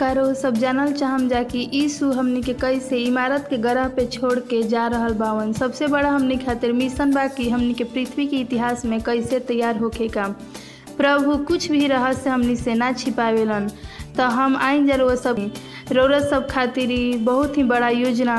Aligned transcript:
कारो 0.00 0.32
सब 0.34 0.54
जानल 0.54 0.92
चाहम 0.92 1.28
जा 1.28 1.42
कि 1.42 1.68
यीशु 1.72 2.10
हमनी 2.12 2.42
के 2.42 2.52
कैसे 2.54 2.98
इमारत 2.98 3.46
के 3.50 3.56
ग्रह 3.58 3.88
पे 3.88 4.06
छोड़ 4.06 4.38
के 4.50 4.62
जा 4.62 4.86
रहल 4.86 5.14
बावन। 5.14 5.52
सबसे 5.52 5.86
बड़ा 5.86 6.10
हमनी 6.10 6.36
खातिर 6.36 6.72
मिशन 6.72 7.12
बा 7.14 7.26
कि 7.26 7.48
हमनी 7.50 7.74
के 7.74 7.84
पृथ्वी 7.84 8.26
के 8.26 8.36
इतिहास 8.36 8.84
में 8.84 9.00
कैसे 9.00 9.38
तैयार 9.40 9.78
होके 9.78 10.08
का 10.08 10.26
प्रभु, 10.96 11.36
कुछ 11.44 11.70
भी 11.70 11.86
रहस्य 11.86 12.30
हमनी 12.30 12.56
से 12.56 12.74
ना 12.74 12.92
छिपावेलन। 12.92 13.68
तो 14.16 14.22
हम 14.22 14.56
आइन 14.56 14.86
जर 14.86 15.02
वो 15.02 15.16
सब, 15.16 15.50
रौरत 15.92 16.22
सब 16.30 16.48
खातिर 16.50 17.18
बहुत 17.24 17.58
ही 17.58 17.62
बड़ा 17.64 17.88
योजना 17.88 18.36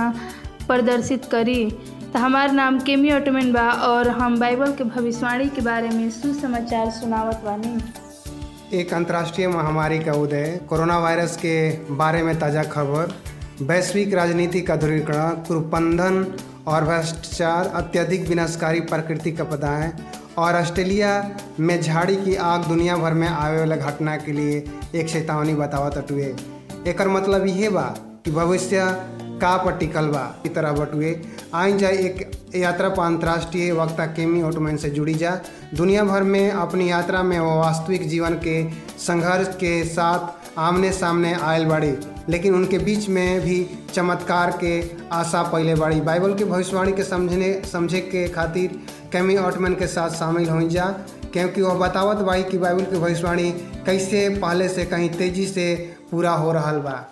प्रदर्शित 0.68 1.26
करी। 1.26 1.66
तो 2.14 2.20
हमार 2.20 2.52
नाम 2.52 2.80
केमी 2.80 3.12
ऑटोमेन 3.12 3.54
बा 3.54 3.70
और 3.88 4.08
हम 4.10 4.40
बाइबल 4.40 4.72
के 4.72 4.84
भविष्यवाणी 4.84 5.50
के 5.50 5.62
बारे 5.62 5.90
में 5.90 6.10
सुसमाचार 6.12 6.90
सुनावत 6.92 7.42
बानी। 7.46 7.78
एक 8.74 8.94
अंतर्राष्ट्रीय 8.94 9.48
महामारी 9.48 9.98
का 10.00 10.12
उदय, 10.14 10.60
कोरोना 10.70 10.98
वायरस 11.00 11.36
के 11.38 11.56
बारे 11.96 12.22
में 12.24 12.38
ताज़ा 12.40 12.64
खबर, 12.64 13.14
वैश्विक 13.62 14.14
राजनीति 14.14 14.62
का 14.62 14.76
ध्रुवीकरण 14.76 15.44
कुरुपंधन 15.48 16.26
और 16.68 16.84
भ्रष्टाचार 16.84 17.72
अत्यधिक 17.76 18.28
विनाशकारी 18.28 18.80
प्राकृतिक 18.82 19.42
आपदाएँ, 19.42 19.92
और 20.38 20.56
ऑस्ट्रेलिया 20.56 21.12
में 21.60 21.82
झाड़ी 21.82 22.16
की 22.16 22.36
आग 22.36 22.68
दुनिया 22.68 22.98
भर 22.98 23.14
में 23.14 23.28
आवे 23.28 23.58
वाला 23.60 23.76
घटना 23.76 24.16
के 24.18 24.32
लिए 24.32 24.64
एक 24.96 25.10
चेतावनी 25.10 25.54
बतावत 25.54 25.98
अटुए। 25.98 26.34
एकर 26.88 27.08
मतलब 27.08 27.48
ये 27.48 27.70
बा 27.70 27.84
कि 28.26 28.32
भविष्य 28.32 28.86
का 29.42 29.56
पर 29.58 29.78
टिकल 29.78 30.08
बा 30.08 30.24
ई 30.46 30.50
तरह 30.50 30.72
बटुए 30.72 31.16
आइन 31.54 31.78
जाए 31.78 31.98
एक 32.00 32.32
यात्रा 32.56 32.90
पर 32.90 33.04
अंतर्राष्ट्रीय 33.04 33.72
वक्ता 33.72 34.06
केमी 34.08 34.42
ऑटोमैन 34.42 34.78
से 34.78 34.90
जुड़ी 34.90 35.14
जा। 35.14 35.40
दुनिया 35.76 36.04
भर 36.04 36.24
में 36.24 36.52
अपनी 36.52 36.90
यात्रा 36.90 37.24
में 37.24 37.40
वो 37.40 37.56
वास्तविक 37.60 38.08
जीवन 38.10 38.34
के 38.46 38.64
संघर्ष 39.00 39.56
के 39.56 39.84
साथ 39.86 40.40
आमने 40.60 40.92
सामने 40.92 41.34
आयल 41.34 41.66
बाड़ी, 41.66 41.94
लेकिन 42.30 42.56
उनके 42.56 42.78
बीच 42.80 43.08
में 43.10 43.42
भी 43.42 43.66
चमत्कार 43.94 44.52
के 44.64 44.82
आशा 45.12 45.44
पहले 45.44 45.76
बाड़ी। 45.76 46.02
बाइबल 46.02 46.34
के 46.34 46.46
भविष्यवाणी 46.46 46.92
के 46.92 47.04
समझने, 47.04 47.54
समझे 47.72 48.00
के 48.02 48.28
खातिर 48.28 48.80
केमी 49.12 49.38
ऑटमैन 49.38 49.76
के 49.76 49.88
साथ 49.88 50.10
शामिल 50.10 50.50
हो 50.50 50.62
जा, 50.70 50.86
क्योंकि 51.34 51.62
वह 51.62 51.74
बतावत 51.78 52.18
बाई 52.18 52.44
कि 52.44 52.58
बाइबल 52.58 52.84
की 52.84 53.00
भविष्यवाणी 53.00 53.52
कैसे 53.86 54.28
पहले 54.42 54.70
से 54.70 54.86
कहीं 54.86 55.10
तेज़ी 55.10 55.48
से 55.48 55.74
पूरा 56.12 56.32
हो 56.34 56.52
रहा 56.52 56.74
बा। 56.74 57.11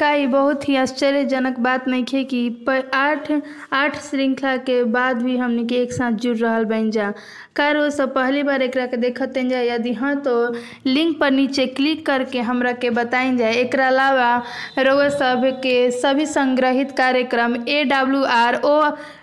का 0.00 0.10
ई 0.14 0.26
बहुत 0.32 0.68
ही 0.68 0.76
आश्चर्यजनक 0.76 1.58
बात 1.60 1.88
नहीं 1.88 2.04
है 2.12 2.22
कि 2.24 2.66
आठ 2.94 3.30
आठ 3.72 3.96
श्रृंखला 4.02 4.56
के 4.68 4.82
बाद 4.96 5.22
भी 5.22 5.36
हमने 5.36 5.64
के 5.72 5.76
एक 5.82 5.92
साथ 5.92 6.12
जुड़ 6.24 6.36
रहा 6.36 6.62
बन 6.70 6.90
जा। 6.90 7.12
का 7.56 7.70
वो 7.78 7.88
सब 7.90 8.14
पहली 8.14 8.42
बार 8.42 8.62
एकरा 8.62 8.86
के 8.86 8.96
देखत 8.96 9.38
जा, 9.38 9.60
यदि 9.60 9.92
हाँ 9.92 10.14
तो 10.22 10.34
लिंक 10.86 11.18
पर 11.20 11.30
नीचे 11.30 11.66
क्लिक 11.66 12.04
करके 12.06 12.40
हमरा 12.48 12.72
के 12.84 12.90
बताइन 13.00 13.36
जाए 13.36 13.54
एक 13.60 13.76
अलावा 13.80 14.34
रोग 14.78 15.02
सब 15.18 15.44
के 15.62 15.90
सभी 16.00 16.26
संग्रहित 16.26 16.92
कार्यक्रम 16.98 17.56
A 17.68 17.82
W 17.92 18.22
R 18.40 18.60
O 18.64 18.80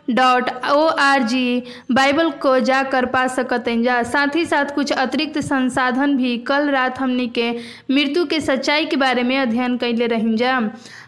dot 0.10 0.50
O 0.72 0.86
R 1.06 1.24
G 1.28 1.64
bible 1.92 2.30
को 2.44 2.58
जाकर 2.70 3.06
पा 3.16 3.26
सकते 3.28 3.72
हैं 3.72 3.82
जा, 3.84 4.02
साथ 4.04 4.36
ही 4.36 4.46
साथ 4.46 4.74
कुछ 4.76 4.92
अतिरिक्त 4.92 5.40
संसाधन 5.46 6.16
भी 6.18 6.38
कल 6.48 6.70
रात 6.72 7.00
हमनी 7.00 7.28
के 7.38 7.50
मृत्यु 7.92 8.26
के 8.34 8.40
सच्चाई 8.42 8.86
के 8.86 8.96
बारे 8.98 9.24
में 9.24 9.38
अध्ययन 9.38 9.78
कैले 9.78 10.08
रही 10.08 10.36
जा, 10.38 10.60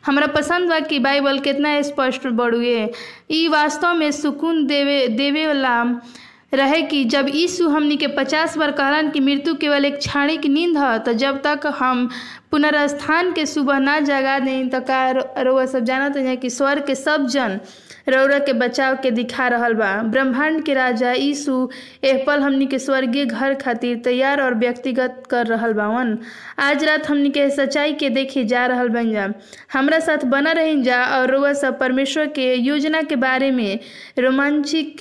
हमरा 0.06 0.28
पसंद 0.36 0.70
बा 0.70 0.80
कि 0.90 1.00
बाइबल 1.08 1.40
कितना 1.48 1.82
स्पष्ट 1.92 2.28
बढ़ुए 2.42 2.90
ई 3.32 3.48
वास्तव 3.52 3.94
में 4.00 4.10
सुकून 4.12 4.66
देवे 4.68 5.08
देवे 5.22 5.46
वाला 5.48 5.82
रहे 6.54 6.82
कि 6.92 7.04
जब 7.14 7.28
यीशु 7.34 7.68
हमनी 7.70 7.96
के 7.98 8.08
पचास 8.18 8.58
बार 8.58 8.72
कहलन 8.78 9.10
कि 9.12 9.20
मृत्यु 9.20 9.54
केवल 9.62 9.86
एक 9.86 9.98
क्षणिक 9.98 10.46
नींद 10.46 10.78
है 10.78 10.98
तो 11.08 11.14
जब 11.24 11.42
तक 11.44 11.68
हम 11.80 12.08
पुनरुत्थान 12.52 13.32
के 13.34 13.46
सुबह 13.46 13.80
ना 13.80 14.00
जगा 14.10 14.38
दें 14.40 14.70
तो 14.70 14.80
का 14.90 15.10
रउआ 15.44 15.66
सब 15.74 15.84
जानत 15.90 16.18
हैं 16.28 16.38
कि 16.38 16.50
स्वर्ग 16.50 16.86
के 16.88 16.96
सब 16.96 17.26
जन 17.36 17.60
रौरा 18.10 18.38
के 18.40 18.54
बचाव 18.54 18.96
के 18.96 19.12
दिखा 19.12 19.48
रहल 19.48 19.74
बा। 19.74 19.92
ब्रह्मांड 20.04 20.64
के 20.64 20.74
राजा 20.74 21.12
यीशु 21.12 21.70
एह 22.04 22.24
पल 22.28 22.40
हमनी 22.40 22.66
के 22.66 22.80
स्वर्गीय 22.80 23.26
घर 23.26 23.54
खातिर 23.54 23.98
तैयार 24.04 24.42
और 24.42 24.54
व्यक्तिगत 24.56 25.24
कर 25.30 25.48
रहल 25.48 25.74
बावन। 25.74 26.18
आज 26.60 26.84
रात 26.84 27.10
हमनी 27.10 27.30
के 27.30 27.50
सच्चाई 27.50 27.94
के 27.94 28.10
देखे 28.10 28.44
जा 28.46 28.66
रहल 28.66 28.90
बन 28.90 29.12
जा। 29.12 29.28
हमरा 29.74 30.00
साथ 30.00 30.26
बना 30.26 30.52
रही 30.52 30.82
जा 30.84 31.04
और 31.18 31.32
रउआ 31.32 31.54
सब 31.54 31.80
परमेश्वर 31.80 32.28
के 32.36 32.54
योजना 32.54 33.02
के 33.02 33.16
बारे 33.18 33.52
में 33.52 33.80
रोमांचिक 34.20 34.96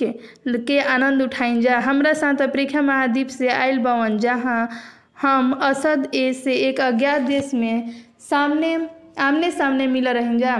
के 0.67 0.79
आनंद 0.79 1.21
उठाइन 1.21 1.61
जा। 1.61 1.79
हमरा 1.79 2.13
साथ 2.13 2.41
अफ्रीका 2.41 2.81
महाद्वीप 2.81 3.27
से 3.29 3.49
आयल 3.49 3.79
बावन, 3.79 4.17
जहाँ 4.17 4.69
हम 5.21 5.51
असद 5.61 6.07
ए 6.15 6.31
से 6.33 6.53
एक 6.67 6.79
अज्ञात 6.81 7.21
देश 7.21 7.53
में 7.53 7.89
सामने 8.29 8.77
आमने 9.19 9.49
सामने 9.51 9.87
मिल 9.87 10.07
रही 10.09 10.37
जा। 10.39 10.55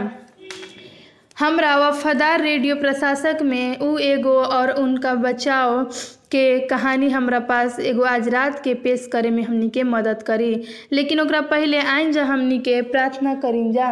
हमरा 1.39 1.75
वफादार 1.77 2.41
रेडियो 2.41 2.75
प्रशासक 2.75 3.37
में 3.41 3.77
उ 3.79 3.97
एगो 3.97 4.33
और 4.43 4.71
उनका 4.79 5.13
बचाव 5.15 5.83
के 6.31 6.43
कहानी 6.67 7.09
हमरा 7.09 7.39
पास 7.51 7.79
एगो 7.79 8.03
आज 8.05 8.27
रात 8.29 8.59
के 8.63 8.73
पेश 8.83 9.07
करे 9.13 9.29
में 9.31 9.43
हमनी 9.43 9.69
के 9.69 9.83
मदद 9.83 10.23
करी। 10.27 10.53
लेकिन 10.91 11.19
ओकरा 11.19 11.41
पहले 11.53 11.79
आइन 11.93 12.11
जा 12.11 12.23
हमनी 12.25 12.59
के 12.67 12.81
प्रार्थना 12.91 13.35
करी 13.45 13.71
जा 13.73 13.91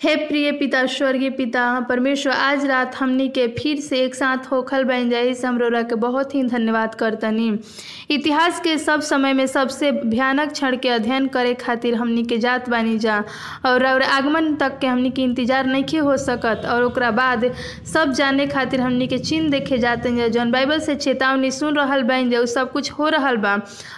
हे 0.00 0.14
प्रिय 0.16 0.50
पिता, 0.52 0.84
स्वर्गीय 0.86 1.30
पिता 1.30 1.62
परमेश्वर, 1.88 2.32
आज 2.32 2.64
रात 2.66 2.94
हमनी 2.96 3.28
के 3.28 3.46
फिर 3.58 3.80
से 3.80 3.98
एक 4.00 4.14
साथ 4.14 4.46
होखल 4.52 4.84
बन 4.84 5.10
जाए 5.10 5.26
इस 5.30 5.44
हमरोरा 5.44 5.82
के 5.82 5.94
बहुत 5.94 6.34
ही 6.34 6.42
धन्यवाद 6.42 6.94
करतनी। 6.94 7.48
इतिहास 8.10 8.60
के 8.60 8.76
सब 8.78 9.00
समय 9.00 9.32
में 9.32 9.46
सबसे 9.46 9.90
भयानक 9.92 10.52
क्षण 10.52 10.76
के 10.76 10.88
अध्ययन 10.88 11.26
करे 11.34 11.52
खातिर 11.54 11.94
हमनी 11.94 12.22
के 12.26 12.38
जात 12.38 12.68
बानी 12.68 12.96
जा, 12.98 13.18
और 13.66 13.86
और 13.86 14.02
आगमन 14.02 14.54
तक 14.60 14.78
के 14.78 14.86
हमनी 14.86 15.10
के 15.10 15.22
इंतज़ार 15.22 15.66
नहीं 15.66 16.00
हो 16.00 16.16
सकत, 16.16 16.62
और 16.66 16.84
ओकरा 16.84 17.10
बाद 17.10 17.44
सब 17.92 18.12
जाने 18.12 18.46
खातिर 18.46 18.80
हमनी 18.80 19.06
के 19.06 19.18
चिन्ह 19.18 19.50
देखे 19.50 19.78
जाते 19.78 20.08
हैं 20.08 20.30
जौन 20.32 20.50
बाइबल 20.50 20.80
से 20.80 20.94
चेतावनी 20.94 21.50
सुन 21.50 21.76
रहा 21.76 21.98
बन 22.08 22.30
जा 22.30 22.44
सब 22.54 22.72
कुछ 22.72 22.90
हो 22.92 23.08
रहा 23.08 23.34
बा, 23.34 23.54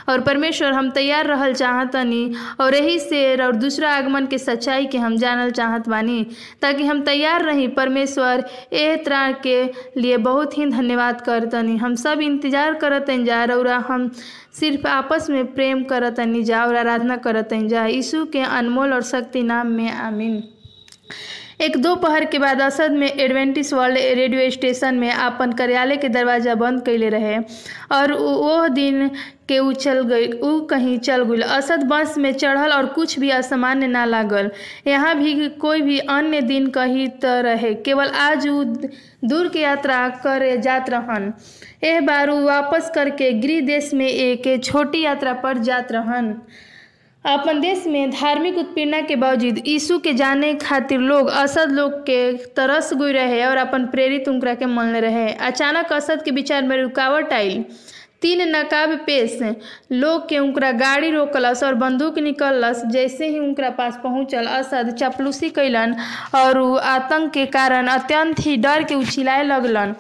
और 0.09 0.21
परमेश्वर 0.23 0.73
हम 0.73 0.91
तैयार 0.91 1.27
रहल 1.27 1.55
चाहतनी, 1.55 2.33
और 2.61 2.75
यही 2.75 2.99
से 2.99 3.25
और 3.37 3.57
दूसरा 3.57 3.95
आगमन 3.97 4.27
के 4.27 4.39
सच्चाई 4.39 4.87
के 4.87 4.99
हम 4.99 5.17
जानल 5.17 5.51
चाहत 5.53 5.89
बानी, 5.93 6.27
ताकि 6.63 6.85
हम 6.85 7.03
तैयार 7.05 7.45
रही 7.45 7.67
परमेश्वर। 7.73 8.45
ए 8.73 8.97
तरह 9.07 9.33
के 9.43 9.63
लिए 9.97 10.17
बहुत 10.19 10.59
ही 10.59 10.67
धन्यवाद 10.69 11.21
करतनी। 11.21 11.77
हम 11.77 11.95
सब 11.97 12.21
इंतज़ार 12.23 12.75
करतन 12.77 13.25
जा 13.25 13.45
रौरा 13.45 13.77
हम 13.89 14.11
सिर्फ़ 14.55 14.87
आपस 14.89 15.29
में 15.31 15.53
प्रेम 15.55 15.83
करतनी 15.85 16.43
जा 16.45 16.65
और 16.65 16.77
आराधना 16.77 17.17
करतन 17.19 17.69
जा। 17.69 17.85
यीशु 17.87 18.25
के 18.27 18.41
अनमोल 18.53 18.93
और 18.93 19.03
शक्ति 19.05 19.43
नाम 19.45 19.67
में 19.69 19.91
आमीन। 19.91 20.43
एक 21.63 21.77
दोपहर 21.83 22.25
के 22.25 22.39
बाद 22.39 22.61
असद 22.63 22.93
में 22.93 23.07
एडवेंटिस 23.07 23.73
वर्ल्ड 23.73 23.99
रेडियो 24.17 24.49
स्टेशन 24.51 24.95
में 24.99 25.11
अपन 25.11 25.53
कार्यालय 25.53 25.97
के 25.97 26.09
दरवाज़ा 26.09 26.55
बंद 26.55 26.83
कैले 26.85 27.09
रहे 27.09 27.37
और 27.93 28.13
वो 28.13 28.69
दिन 28.69 29.09
के 29.49 29.59
उ 29.59 29.73
चल 29.75 30.01
गई, 30.03 30.27
उ 30.27 30.61
कहीं 30.67 30.99
चल 30.99 31.23
गई 31.25 31.41
असद 31.57 31.85
बस 31.91 32.17
में 32.19 32.33
चढ़ल 32.33 32.73
और 32.73 32.87
कुछ 32.95 33.19
भी 33.19 33.31
असामान्य 33.31 33.87
ना 33.87 34.05
लागल। 34.05 34.51
यहाँ 34.87 35.15
भी 35.19 35.49
कोई 35.61 35.83
भी 35.83 35.99
अन्य 35.99 36.41
दिन 36.43 36.67
कहीं 36.71 37.09
त 37.25 37.39
रहे, 37.45 37.75
केवल 37.77 38.09
आज 38.09 38.49
उ 38.49 38.65
दूर 39.25 39.49
के 39.49 39.61
यात्रा 39.61 40.09
करे 40.25 40.57
जात 40.59 40.91
रहन। 40.91 41.33
एह 41.85 42.01
बार 42.01 42.31
वापस 42.43 42.91
करके 42.95 43.31
गृह 43.41 43.61
देश 43.67 43.95
में 43.95 44.09
एक 44.09 44.63
छोटी 44.65 45.05
यात्रा 45.05 45.33
पर 45.43 45.59
जात 45.61 45.93
रहन। 45.93 46.35
अपन 47.25 47.61
देश 47.61 47.85
में 47.87 48.11
धार्मिक 48.11 48.57
उत्पीड़ना 48.59 49.01
के 49.01 49.17
बावजूद 49.17 49.59
यीशु 49.67 49.99
के 49.99 50.13
जाने 50.13 50.53
खातिर 50.55 51.01
लोग 51.01 51.29
असद 51.31 51.73
लोग 51.73 51.93
के 52.03 52.33
तरस 52.57 52.93
गई 52.95 53.13
रहे 53.13 53.45
और 53.45 53.57
अपन 53.57 53.85
प्रेरित 53.87 54.29
उनकरा 54.29 54.55
के 54.55 54.67
मन 54.67 54.97
रहे। 54.97 55.29
अचानक 55.49 55.93
असद 55.93 56.23
के 56.23 56.31
विचार 56.31 56.63
में 56.63 56.77
रुकावट 56.77 57.33
आयल 57.33 57.65
तीन 58.23 58.43
नकाब 58.57 58.97
पेश। 59.07 59.39
लोग 59.93 60.29
के 60.29 60.39
उनकरा 60.39 60.71
गाड़ी 60.73 61.11
रोकलस 61.11 61.63
और 61.65 61.75
बंदूक 61.75 62.19
निकलस 62.19 62.83
जैसे 62.87 63.29
ही 63.29 63.39
उनकरा 63.39 63.71
पास 63.71 64.01
पहुंचल, 64.03 64.47
असद 64.47 64.95
चपलूसी 65.01 65.51
कैलन 65.51 65.95
और 66.35 66.79
आतंक 66.79 67.33
के 67.33 67.47
कारण 67.47 67.87
अत्यंत 67.89 68.41
ही 68.41 68.57
डर 68.57 68.83
के 68.83 68.95
उछिलाए 68.95 69.43
लगलन। 69.45 69.95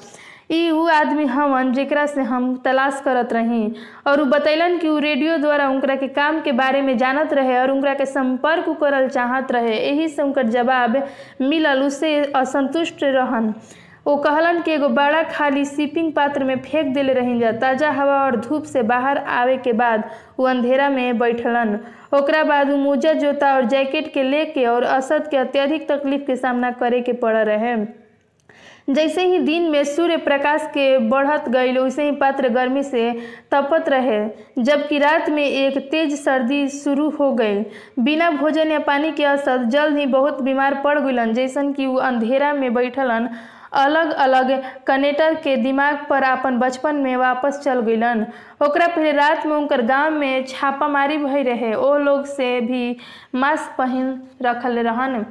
ई 0.52 0.70
उ 0.70 0.86
आदमी 0.90 1.24
हवन 1.26 1.72
जेकरा 1.72 2.04
से 2.06 2.22
हम 2.22 2.54
तलाश 2.64 3.00
करत 3.04 3.32
रही। 3.32 3.74
और 4.06 4.20
उ 4.20 4.24
बतैलन 4.24 4.76
कि 4.78 4.88
उ 4.88 4.98
रेडियो 4.98 5.36
द्वारा 5.36 5.68
उनकरा 5.68 5.94
के 5.96 6.08
काम 6.08 6.40
के 6.40 6.52
बारे 6.52 6.82
में 6.82 6.96
जानत 6.98 7.32
रहे 7.32 7.58
और 7.58 7.70
उनकरा 7.70 7.94
के 7.94 8.06
संपर्क 8.06 8.68
करल 8.80 9.08
चाहत 9.08 9.52
रहे, 9.52 9.76
एही 9.76 10.08
से 10.08 10.22
उनकर 10.22 10.46
जवाब 10.48 11.02
मिलल, 11.40 11.82
उसे 11.82 12.32
असंतुष्ट 12.36 13.04
रहन। 13.04 13.54
वो 14.06 14.16
कहलन 14.16 14.60
कि 14.62 14.70
एगो 14.70 14.88
बड़ा 14.88 15.22
खाली 15.22 15.64
शिपिंग 15.64 16.12
पात्र 16.12 16.44
में 16.44 16.58
फेंक 16.60 16.92
देले 16.94 17.12
रही 17.12 17.38
जा, 17.40 17.52
ताज़ा 17.52 17.90
हवा 17.90 18.22
और 18.24 18.36
धूप 18.36 18.64
से 18.64 18.82
बाहर 18.82 19.18
आवे 19.18 19.56
के 19.56 19.72
बाद 19.72 20.04
वो 20.38 20.46
अंधेरा 20.46 20.88
में 20.90 21.18
बैठलन। 21.18 21.78
ओकरा 22.14 22.44
बाद 22.44 22.70
उ 22.70 22.76
मोजा, 22.76 23.12
जोता 23.12 23.54
और 23.54 23.64
जैकेट 23.64 24.12
के 24.14 24.22
लेके 24.22 24.66
और 24.66 24.82
असद 24.84 25.28
के 25.30 25.36
अत्यधिक 25.36 25.90
तकलीफ़ 25.90 26.26
के 26.26 26.36
सामना 26.36 26.70
करे 26.72 27.00
के 27.00 27.12
पड़ 27.12 27.36
रहे। 27.36 28.01
जैसे 28.88 29.24
ही 29.26 29.38
दिन 29.38 29.70
में 29.70 29.82
सूर्य 29.84 30.16
प्रकाश 30.16 30.62
के 30.66 30.98
बढ़त 31.08 31.48
गईल 31.48 31.78
वैसे 31.78 32.04
ही 32.04 32.12
पात्र 32.12 32.48
गर्मी 32.48 32.82
से 32.82 33.10
तपत 33.52 33.88
रहे। 33.88 34.20
जबकि 34.58 34.98
रात 34.98 35.28
में 35.28 35.44
एक 35.44 35.78
तेज 35.90 36.14
सर्दी 36.20 36.68
शुरू 36.68 37.08
हो 37.10 37.32
गई। 37.32 37.62
बिना 37.98 38.30
भोजन 38.30 38.70
या 38.70 38.78
पानी 38.78 39.12
के 39.12 39.24
असर 39.24 39.64
जल्द 39.64 39.98
ही 39.98 40.06
बहुत 40.08 40.42
बीमार 40.42 40.80
पड़ 40.84 40.98
गईलन 40.98 41.32
जैसन 41.34 41.72
कि 41.72 41.86
वो 41.86 41.96
अंधेरा 42.00 42.52
में 42.52 42.72
बैठलन 42.74 43.28
अलग 43.72 44.10
अलग 44.12 44.50
कनेटर 44.86 45.34
के 45.34 45.56
दिमाग 45.56 46.04
पर 46.10 46.22
अपन 46.22 46.58
बचपन 46.58 46.96
में 46.96 47.16
वापस 47.16 47.60
चल 47.64 47.80
गईलन 47.80 48.26
ओकरा 48.62 48.86
पहले 48.86 49.12
रात 49.12 49.46
में 49.46 49.56
उनकर 49.56 49.82
गाँव 49.82 50.10
में 50.10 50.44
छापामारी 50.46 51.16
भई 51.18 51.42
रहे। 51.42 51.72
ओ 51.74 51.96
लोग 51.98 52.24
से 52.26 52.60
भी 52.60 52.96
मास्क 53.34 53.74
पहन 53.78 54.20
रखल 54.42 54.78
रहन। 54.78 55.24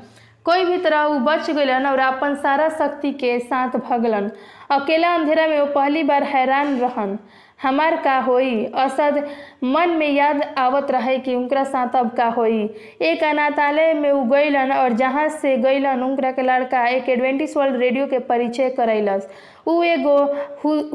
कोई 0.45 0.63
भी 0.65 0.77
तरह 0.77 1.05
वो 1.05 1.19
बच 1.19 1.49
गलन 1.49 1.85
और 1.85 1.99
अपन 1.99 2.35
सारा 2.35 2.69
शक्ति 2.69 3.11
के 3.13 3.37
साथ 3.39 3.77
भगलन। 3.79 4.31
अकेला 4.71 5.13
अंधेरा 5.15 5.47
में 5.47 5.59
वो 5.59 5.65
पहली 5.65 6.03
बार 6.03 6.23
हैरान 6.23 6.77
रहन। 6.79 7.17
हमार 7.61 7.95
का 8.03 8.17
होई? 8.19 8.63
असद, 8.65 9.17
मन 9.63 9.89
में 9.89 10.09
याद 10.09 10.41
आवत 10.57 10.91
रहे 10.91 11.17
कि 11.17 11.35
उनकरा 11.35 11.63
साथ 11.63 11.95
अब 11.95 12.09
का 12.09 12.27
होई? 12.27 12.63
एक 13.01 13.23
अनाथालय 13.23 13.93
में 13.93 14.11
उ 14.11 14.23
गईलन 14.23 14.71
और 14.71 14.93
जहाँ 14.93 15.27
से 15.29 15.55
गईलन 15.57 16.03
उनकरा 16.03 16.31
के 16.31 16.41
लड़का 16.41 16.85
एक 16.87 17.09
एडवेंटिस 17.09 17.55
वर्ल्ड 17.57 17.75
रेडियो 17.75 18.07
के 18.07 18.19
परिचय 18.19 18.69
करैलस। 18.69 19.29
उ 19.67 19.81
एगो 19.83 20.17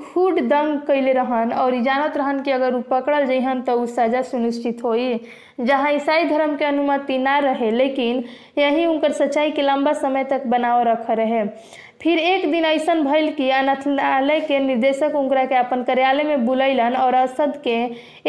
हुड 0.07 0.41
दंग 0.49 0.79
कैले 0.87 1.13
रहन 1.13 1.53
और 1.53 1.81
जानत 1.83 2.17
रहन 2.17 2.43
कि 2.43 2.51
अगर 2.51 2.75
उ 2.75 2.83
पकड़ल 2.91 3.27
जइहन 3.27 3.63
तो 3.63 3.81
उ 3.83 3.87
सजा 3.87 4.23
सुनिश्चित 4.23 4.85
होई। 4.85 5.15
जहाँ 5.59 5.93
ईसाई 5.93 6.25
धर्म 6.25 6.57
के 6.57 6.65
अनुमति 6.65 7.19
ना 7.19 7.39
रहे, 7.39 7.71
लेकिन 7.71 8.25
यही 8.59 8.85
उनकर 8.87 9.13
सच्चाई 9.13 9.51
के 9.51 9.63
लंबा 9.63 9.93
समय 9.93 10.25
तक 10.25 10.47
बनाव 10.47 10.83
रख 10.83 11.11
रहे। 11.11 11.45
फिर 12.03 12.19
एक 12.19 12.51
दिन 12.51 12.65
ऐसा 12.65 12.95
भइल 12.95 13.31
कि 13.35 13.49
अनाथालय 13.51 14.41
के 14.41 14.59
निर्देशक 14.59 15.15
उनकरा 15.15 15.45
के 15.45 15.55
अपन 15.55 15.83
कार्यालय 15.83 16.23
में 16.23 16.45
बुलैलन 16.47 16.97
और 16.97 17.15
असद 17.15 17.57
के 17.65 17.77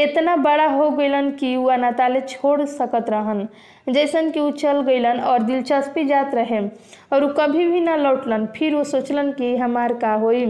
इतना 0.03 0.35
बड़ा 0.37 0.65
हो 0.67 0.89
गईलन 0.89 1.31
कि 1.31 1.55
उ 1.55 1.65
अनाथालय 1.67 2.21
छोड़ 2.21 2.61
सकत 2.61 3.09
रहन, 3.09 3.47
जैसन 3.89 4.31
कि 4.31 4.39
उ 4.39 4.49
चल 4.53 4.81
गईलन 4.81 5.19
और 5.19 5.43
दिलचस्पी 5.43 6.05
जात 6.05 6.35
रहे, 6.35 6.61
और 7.13 7.23
उ 7.23 7.33
कभी 7.33 7.65
भी 7.65 7.81
ना 7.81 7.95
लौटलन। 7.95 8.45
फिर 8.55 8.75
वो 8.75 8.83
सोचलन 8.85 9.31
कि 9.31 9.55
हमार 9.57 9.93
का 9.93 10.13
होई? 10.13 10.45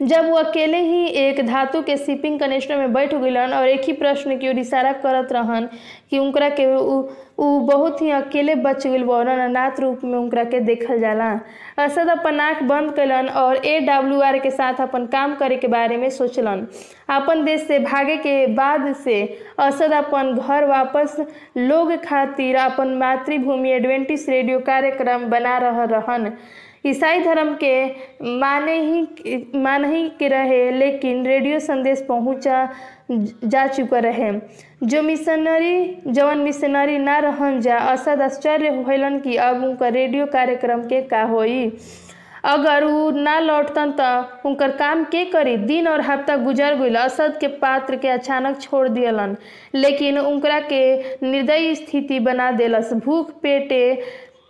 जब 0.00 0.28
वो 0.30 0.34
अकेले 0.36 0.78
ही 0.78 1.06
एक 1.20 1.40
धातु 1.46 1.80
के 1.82 1.96
शिपिंग 1.96 2.38
कनेक्टर 2.40 2.76
में 2.78 2.92
बैठ 2.92 3.14
गईलन 3.14 3.52
और 3.54 3.68
एक 3.68 3.84
ही 3.84 3.92
प्रश्न 3.92 4.36
की 4.38 4.48
ओर 4.48 4.58
इशारा 4.58 4.92
करत 5.04 5.32
रहन 5.32 5.68
कि 6.10 6.18
उनकरा 6.18 6.48
के 6.48 6.66
उ, 6.74 7.02
उ 7.38 7.58
बहुत 7.66 8.02
ही 8.02 8.10
अकेले 8.10 8.54
बच 8.54 8.86
गईल 8.86 9.02
बौरन 9.04 9.38
अनाथ 9.38 9.80
रूप 9.80 10.04
में 10.04 10.18
उनकरा 10.18 10.44
के 10.44 10.60
देखल 10.60 11.00
जाला। 11.00 11.30
असद 11.78 12.08
अपन 12.10 12.40
आँख 12.40 12.62
बंद 12.62 12.94
कैलन 12.94 13.28
और 13.28 13.56
ए 13.66 13.78
डब्ल्यू 13.80 14.20
आर 14.20 14.38
के 14.38 14.50
साथ 14.50 14.80
अपन 14.80 15.06
काम 15.06 15.34
करे 15.36 15.56
के 15.56 15.68
बारे 15.68 15.96
में 15.96 16.08
सोचलन। 16.10 16.66
अपन 17.10 17.44
देश 17.44 17.66
से 17.66 17.78
भागे 17.78 18.16
के 18.16 18.46
बाद 18.54 18.92
से 18.94 19.20
असद 19.58 19.92
अपन 19.92 20.34
घर 20.34 20.64
वापस 20.66 21.16
लोग 21.56 21.94
खातिर 22.04 22.56
अपन 22.56 22.94
मातृभूमि 22.98 23.70
एडवेंटिस 23.70 24.28
रेडियो 24.28 24.58
कार्यक्रम 24.60 25.26
बना 25.30 25.58
रह 25.58 25.84
रहन। 25.92 26.32
ईसाई 26.88 27.20
धर्म 27.20 27.54
के 27.54 27.84
माने 28.38 28.78
ही, 28.80 29.36
मान 29.54 29.84
ही 29.84 30.08
के 30.18 30.28
रहे, 30.28 30.70
लेकिन 30.70 31.24
रेडियो 31.26 31.58
संदेश 31.58 32.04
पहुँचा 32.08 32.68
जा 33.10 33.66
चुका 33.66 33.98
रहे। 33.98 34.32
जो 34.82 35.02
मिशनरी, 35.02 36.02
जवन 36.06 36.38
मिशनरी 36.38 36.98
ना 36.98 37.18
रहन 37.18 37.60
जा, 37.60 37.78
असद 37.78 38.20
आश्चर्य 38.22 38.68
होलन 38.78 39.18
कि 39.20 39.36
अब 39.36 39.64
उनका 39.64 39.88
रेडियो 39.88 40.26
कार्यक्रम 40.26 40.82
के 40.82 41.00
का 41.02 41.22
होई। 41.24 41.72
अगर 42.44 42.84
उ 42.84 43.10
ना 43.12 43.38
लौटतन 43.40 43.92
त 44.00 44.42
उनकर 44.46 44.70
काम 44.72 45.02
के 45.04 45.24
करी? 45.24 45.56
दिन 45.58 45.88
और 45.88 46.00
हफ़्ता 46.00 46.36
गुजर 46.36 46.74
गईल 46.74 46.96
असद 46.96 47.36
के 47.40 47.46
पात्र 47.58 47.96
के 47.96 48.08
अचानक 48.08 48.60
छोड़ 48.60 48.88
दियलन, 48.88 49.36
लेकिन 49.74 50.18
उनकरा 50.18 50.60
के 50.62 50.82
निर्दयी 51.22 51.74
स्थिति 51.74 52.20
बना 52.20 52.50
देलस। 52.52 52.92
भूख, 52.94 53.30
पेटे 53.42 53.82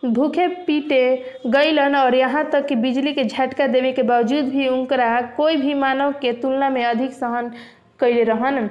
भूखे 0.02 0.46
पीटे 0.48 1.00
गईलन 1.46 1.96
और 1.96 2.14
यहाँ 2.14 2.44
तक 2.50 2.66
कि 2.66 2.74
बिजली 2.74 3.12
के 3.12 3.24
झटका 3.24 3.66
देवे 3.66 3.92
के 3.92 4.02
बावजूद 4.02 4.44
भी 4.44 4.68
उनका 4.68 5.20
कोई 5.36 5.56
भी 5.56 5.74
मानव 5.74 6.12
के 6.12 6.32
तुलना 6.32 6.68
में 6.70 6.84
अधिक 6.84 7.12
सहन 7.12 7.48
कैले 8.00 8.22
रहन। 8.24 8.68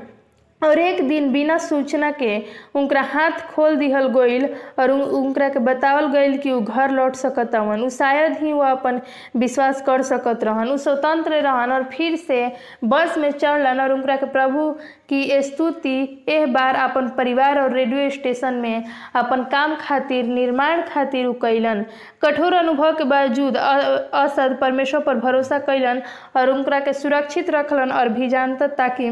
और 0.61 0.79
एक 0.79 1.07
दिन 1.07 1.31
बिना 1.31 1.57
सूचना 1.57 2.09
के 2.11 2.37
उनका 2.75 3.01
हाथ 3.01 3.41
खोल 3.47 3.75
दिहल 3.75 4.07
गईल 4.13 4.45
और 4.79 4.91
उनकरा 4.91 5.49
के 5.49 5.59
बतावल 5.59 6.07
गईल 6.13 6.37
कि 6.37 6.51
उ 6.51 6.61
घर 6.61 6.91
लौट 6.91 7.15
सकत 7.15 7.55
हवन। 7.55 7.81
उ 7.81 7.89
शायद 7.89 8.37
ही 8.37 8.53
वो 8.53 8.61
अपन 8.61 8.99
विश्वास 9.37 9.81
कर 9.81 10.01
सकत 10.01 10.43
रहन। 10.43 10.69
उ 10.69 10.77
स्वतंत्र 10.77 11.41
रहन 11.41 11.71
और 11.71 11.83
फिर 11.93 12.15
से 12.15 12.41
बस 12.83 13.17
में 13.17 13.29
चढ़लन 13.31 13.81
और 13.81 13.93
उनकरा 13.93 14.15
के 14.15 14.25
प्रभु 14.25 14.71
की 15.09 15.41
स्तुति, 15.41 16.25
एह 16.29 16.45
बार 16.53 16.75
अपन 16.75 17.07
परिवार 17.17 17.59
और 17.61 17.73
रेडियो 17.73 18.09
स्टेशन 18.09 18.53
में 18.53 18.83
अपन 19.15 19.43
काम 19.51 19.75
खातिर, 19.75 20.25
निर्माण 20.25 20.81
खातिर 20.89 21.25
उ 21.25 21.33
कैलन 21.41 21.85
कठोर 22.21 22.53
अनुभव 22.53 22.97
के 22.97 23.03
बावजूद 23.03 23.57
असद 23.57 24.57
परमेश्वर 24.61 25.01
पर 25.01 25.15
भरोसा 25.19 25.59
कैलन 25.59 26.01
और 26.37 26.49
उनकरा 26.49 26.79
के 26.79 26.93
सुरक्षित 26.93 27.49
रखलन 27.49 27.91
और 27.91 28.09
भी 28.09 28.29
जानता 28.29 28.67
ताकि 28.67 29.09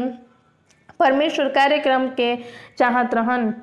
परमेश्वर 1.00 1.48
कार्यक्रम 1.50 2.08
के 2.10 2.34
चाहत 2.78 3.14
रहन। 3.14 3.54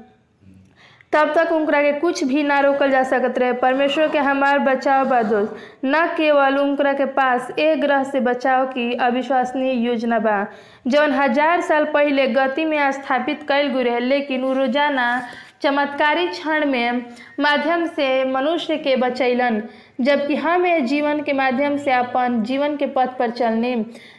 तब 1.14 1.34
तक 1.36 1.52
उनकरा 1.52 1.82
के 1.82 1.92
कुछ 1.94 2.24
भी 2.24 2.44
ना 2.44 2.60
रोकल 2.60 2.92
जा 2.92 3.02
सकत 3.04 3.38
रहे। 3.40 3.54
परमेश्वर 3.54 4.08
के 4.08 4.18
हमार 4.20 4.60
बचाव 4.60 5.06
बा 5.10 5.22
दोस्त। 5.24 5.56
न 5.86 6.06
केवल 6.18 6.58
उनकरा 6.58 6.94
के 6.94 7.06
पास 7.14 7.52
एक 7.60 7.82
ग्रह 7.82 8.04
से 8.04 8.20
बचाव 8.20 8.66
की 8.68 8.94
अविश्वसनीय 8.98 9.86
योजना 9.86 10.20
बा। 10.20 10.46
जौन 10.88 11.12
हज़ार 11.12 11.62
साल 11.62 11.86
पहले 11.94 12.28
गति 12.30 12.66
में 12.66 12.92
स्थापित 12.92 13.44
कैल 13.44 13.68
गई 13.68 13.84
रहे, 13.84 14.00
लेकिन 14.00 14.44
उ 14.44 14.54
रोज़ाना 14.54 15.22
चमत्कारी 15.62 16.28
क्षण 16.28 16.66
में 16.66 17.06
माध्यम 17.40 17.86
से 17.88 18.24
मनुष्य 18.26 18.78
के 18.78 18.96
बचैलन। 18.96 19.62
जबकि 20.02 20.36
हम 20.36 20.66
जीवन 20.82 21.22
के 21.24 21.34
माध्यम 21.34 21.78
से 21.78 21.92
अपन 21.92 22.42
जीवन 22.44 22.76
के 22.78 22.86
पथ 22.88 23.18
पर 23.20 23.32
चलने। 23.32 23.76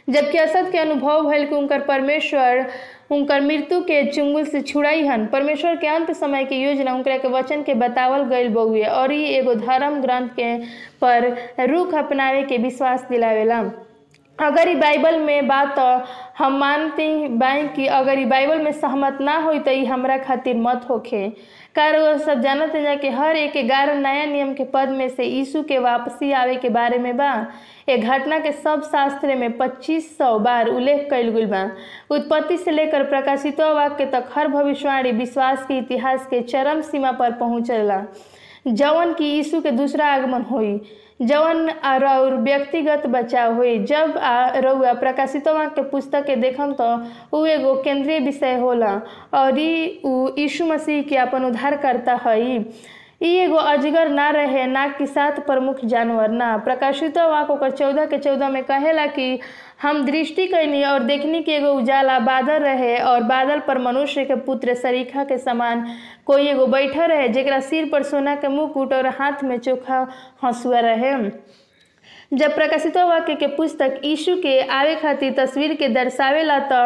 जबकि 0.09 0.37
असत 0.37 0.69
के 0.71 0.77
अनुभव 0.77 1.29
भइल 1.29 1.45
कि 1.45 1.55
उनकर 1.55 1.79
परमेश्वर 1.81 2.65
उनकर 3.11 3.41
मृत्यु 3.41 3.79
के 3.85 4.01
चुंगल 4.11 4.45
से 4.45 4.61
छुड़ाई 4.61 5.05
हन। 5.05 5.25
परमेश्वर 5.31 5.75
के 5.81 5.87
अंत 5.87 6.11
समय 6.17 6.45
के 6.45 6.55
योजना 6.55 6.93
उनकरा 6.93 7.17
के 7.17 7.27
वचन 7.27 7.63
के 7.63 7.73
बतावल 7.83 8.23
गईल 8.29 8.49
बउए 8.53 8.83
और 8.83 9.11
ये 9.11 9.27
एगो 9.37 9.53
धर्म 9.55 10.01
ग्रंथ 10.01 10.29
के 10.39 10.55
पर 11.01 11.33
रुख 11.69 11.93
अपनावे 11.95 12.43
के 12.43 12.57
विश्वास 12.57 13.05
दिलावेला 13.09 13.59
अगर 14.39 14.67
ई 14.69 14.73
बाइबल 14.75 15.19
में 15.19 15.47
बात 15.47 15.77
हम 16.37 16.57
मानते 16.59 17.05
बाई 17.41 17.67
कि 17.75 17.85
अगर 17.99 18.19
ई 18.19 18.25
बाइबल 18.25 18.61
में 18.63 18.71
सहमत 18.71 19.17
ना 19.21 19.37
हो 19.43 19.53
तो 19.67 19.71
हमरा 19.87 20.17
खातिर 20.17 20.57
मत 20.61 20.85
होखे। 20.89 21.29
कार 21.75 21.97
वो 21.99 22.17
सब 22.17 22.41
जानते 22.41 22.81
जा 22.83 22.95
कि 22.95 23.09
हर 23.09 23.35
एक 23.35 23.53
ग्यारह 23.67 23.99
नया 23.99 24.25
नियम 24.25 24.53
के 24.53 24.63
पद 24.73 24.89
में 24.97 25.07
से 25.09 25.23
यीशु 25.25 25.63
के 25.69 25.77
वापसी 25.77 26.31
आवे 26.31 26.55
के 26.55 26.69
बारे 26.69 26.97
में 26.97 27.15
बा। 27.17 27.31
एक 27.87 28.05
घटना 28.05 28.37
के 28.39 28.51
सब 28.51 28.81
शास्त्र 28.83 29.35
में 29.35 29.57
पच्चीस 29.57 30.17
सौ 30.17 30.37
बार 30.39 30.67
उल्लेख 30.67 31.07
कल 31.11 31.27
गई 31.29 31.45
बा। 31.45 31.63
उत्पत्ति 32.11 32.57
से 32.57 32.71
लेकर 32.71 33.03
प्रकाशित 33.09 33.61
वाक्य 33.61 34.05
तक 34.05 34.29
हर 34.35 34.47
भविष्यवाणी 34.47 35.11
विश्वास 35.11 35.65
के 35.67 35.77
इतिहास 35.77 36.25
के 36.27 36.41
चरम 36.41 36.81
सीमा 36.81 37.11
पर 37.11 37.31
पहुंचला। 37.31 38.01
जवन 38.67 39.13
की 39.13 39.25
यीशु 39.25 39.61
के 39.61 39.71
दूसरा 39.71 40.05
आगमन 40.13 40.41
होई। 40.41 40.79
जवन 41.21 41.69
और 41.85 42.35
व्यक्तिगत 42.35 43.05
बचाव 43.07 43.53
हुई। 43.55 43.77
जब 43.85 44.17
आ 44.17 44.47
रउआ 44.59 44.93
प्रकाशित 44.93 45.43
के 45.47 45.83
पुस्तक 45.89 46.25
के 46.25 46.35
देखम 46.35 46.73
तो 46.81 47.37
उ 47.37 47.45
एगो 47.47 47.75
केंद्रीय 47.83 48.19
विषय 48.19 48.55
होला 48.59 48.99
और 49.33 49.59
यीशु 49.59 50.65
मसीह 50.65 51.01
के 51.03 51.17
अपन 51.17 51.45
उद्धार 51.45 51.77
करता 51.77 52.19
हई। 52.25 52.59
ई 53.23 53.29
एगो 53.39 53.55
अजगर 53.55 54.09
ना 54.09 54.29
रहे, 54.29 54.65
ना 54.67 54.87
कि 54.87 55.05
सात 55.07 55.39
प्रमुख 55.45 55.83
जानवर। 55.85 56.29
ना, 56.29 56.57
प्रकाशित 56.57 57.17
वाक 57.17 57.49
ओकर 57.51 57.71
चौदह 57.71 58.05
के 58.05 58.17
चौदह 58.17 58.49
में 58.49 58.63
कहेला 58.63 59.05
कि 59.07 59.39
हम 59.81 60.03
दृष्टि 60.05 60.47
कैनी 60.47 60.83
और 60.83 61.03
देखनी 61.03 61.41
कि 61.43 61.51
एगो 61.51 61.71
उजाला 61.73 62.17
बादल 62.19 62.63
रहे 62.63 62.97
और 62.99 63.23
बादल 63.23 63.59
पर 63.67 63.77
मनुष्य 63.77 64.25
के 64.25 64.35
पुत्र 64.45 64.73
सरीखा 64.73 65.23
के 65.23 65.37
समान 65.37 65.85
कोई 66.25 66.47
एगो 66.47 66.65
बैठा 66.67 67.05
रहे, 67.05 67.27
जेकरा 67.29 67.59
सिर 67.59 67.89
पर 67.91 68.03
सोना 68.03 68.35
के 68.35 68.47
मुकुट 68.47 68.93
और 68.93 69.07
हाथ 69.19 69.43
में 69.43 69.57
चोखा 69.59 70.07
हंसुआ 70.43 70.79
रहे। 70.79 71.13
जब 72.33 72.53
प्रकाशित 72.55 72.97
वाक्य 72.97 73.33
के 73.35 73.47
पुस्तक 73.47 73.99
यीशु 74.03 74.35
के 74.43 74.59
आवे 74.73 74.95
खातिर 74.95 75.33
तस्वीर 75.37 75.73
के 75.73 75.87
दर्शावेला 75.89 76.59
तो 76.71 76.79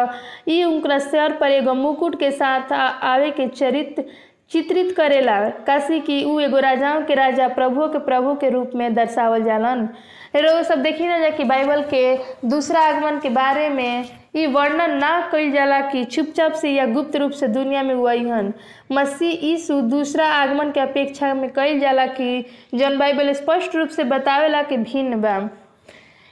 ई 0.52 0.62
उनकरा 0.64 0.98
सर 0.98 1.36
पर 1.36 1.50
एगो 1.50 1.74
मुकुट 1.74 2.18
के 2.20 2.30
साथ 2.30 2.72
आवे 2.72 3.30
के 3.30 3.46
चरित्र 3.48 4.04
चित्रित 4.50 4.94
करेला। 4.96 5.38
काशी 5.66 5.98
कि 6.06 6.22
उ 6.24 6.38
एगो 6.40 6.58
राजाओं 6.60 7.00
के 7.06 7.14
राजा 7.14 7.48
प्रभु 7.48 7.86
के 7.88 7.98
प्रभु 8.04 8.34
के 8.34 8.48
रूप 8.50 8.70
में 8.76 8.92
दर्शावल 8.94 9.42
जालन। 9.44 9.88
लोग 10.36 10.62
सब 10.62 10.82
देखी 10.82 11.06
ना 11.08 11.18
जा 11.18 11.28
कि 11.36 11.44
बाइबल 11.44 11.82
के 11.94 12.02
दूसरा 12.48 12.80
आगमन 12.88 13.18
के 13.22 13.28
बारे 13.30 13.68
में 13.68 14.04
ई 14.36 14.46
वर्णन 14.46 14.96
ना 14.98 15.10
कइल 15.32 15.50
जाला 15.52 15.80
कि 15.90 16.04
चुपचाप 16.04 16.52
से 16.60 16.70
या 16.70 16.86
गुप्त 16.86 17.16
रूप 17.16 17.30
से 17.38 17.48
दुनिया 17.48 17.82
में 17.82 17.94
हुईहन 17.94 18.52
मसीह 18.92 19.46
यीशु 19.46 19.80
दूसरा 19.90 20.26
आगमन 20.34 20.70
के 20.72 20.80
अपेक्षा 20.80 21.32
में 21.34 21.48
कइल 21.52 21.80
जाला 21.80 22.06
कि 22.06 22.44
जौन 22.74 22.98
बाइबल 22.98 23.32
स्पष्ट 23.32 23.76
रूप 23.76 23.88
से 23.96 24.04
बतावेला 24.04 24.62
कि 24.62 24.76
भिन्न 24.76 25.20
बा। 25.20 25.36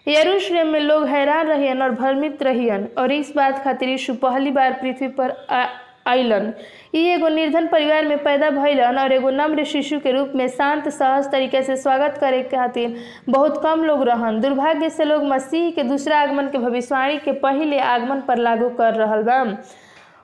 यरूशलेम 0.07 0.67
में 0.73 0.81
लोग 0.81 1.07
हैरान 1.07 1.47
रहियन 1.47 1.83
और 1.83 1.91
भ्रमित 1.91 2.43
रहियन 2.43 2.89
और 2.99 3.13
इस 3.13 3.33
बात 3.37 3.63
खातिर 3.65 3.89
यीशु 3.89 4.15
पहली 4.23 4.51
बार 4.51 4.73
पृथ्वी 4.83 5.09
पर 5.21 5.31
आइलन 6.07 6.53
ई 6.95 7.01
एगो 7.09 7.29
निर्धन 7.29 7.67
परिवार 7.67 8.05
में 8.07 8.19
पैदा 8.25 8.51
भइलन 8.51 8.99
और 8.99 9.13
एगो 9.13 9.31
नम्र 9.31 9.65
शिशु 9.65 9.99
के 10.01 10.13
रूप 10.13 10.33
में 10.37 10.47
शांत, 10.49 10.89
सहज 10.89 11.31
तरीके 11.33 11.63
से 11.63 11.77
स्वागत 11.77 12.19
करे 12.21 12.43
खातिर 12.43 12.97
बहुत 13.29 13.61
कम 13.63 13.85
लोग 13.85 14.03
रहन। 14.09 14.41
दुर्भाग्य 14.41 14.91
से 14.91 15.05
लोग 15.05 15.25
मसीह 15.25 15.71
के 15.71 15.83
दूसरा 15.83 16.21
आगमन 16.21 16.49
के 16.49 16.59
भविष्यवाणी 16.59 17.19
के 17.19 17.33
पहले 17.41 17.79
आगमन 17.79 18.21
पर 18.29 18.39
लागू 18.39 18.69
कर 18.79 18.95
रहा 18.95 19.21
बा 19.23 19.43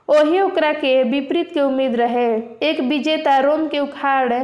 ओही 0.09 0.40
ओकरा 0.40 0.73
के 0.73 1.02
विपरीत 1.02 1.52
के 1.54 1.61
उम्मीद 1.61 1.95
रहे। 1.97 2.26
एक 2.69 2.81
विजेता 2.81 3.38
रोम 3.38 3.66
के 3.69 3.78
उखाड़ 3.78 4.43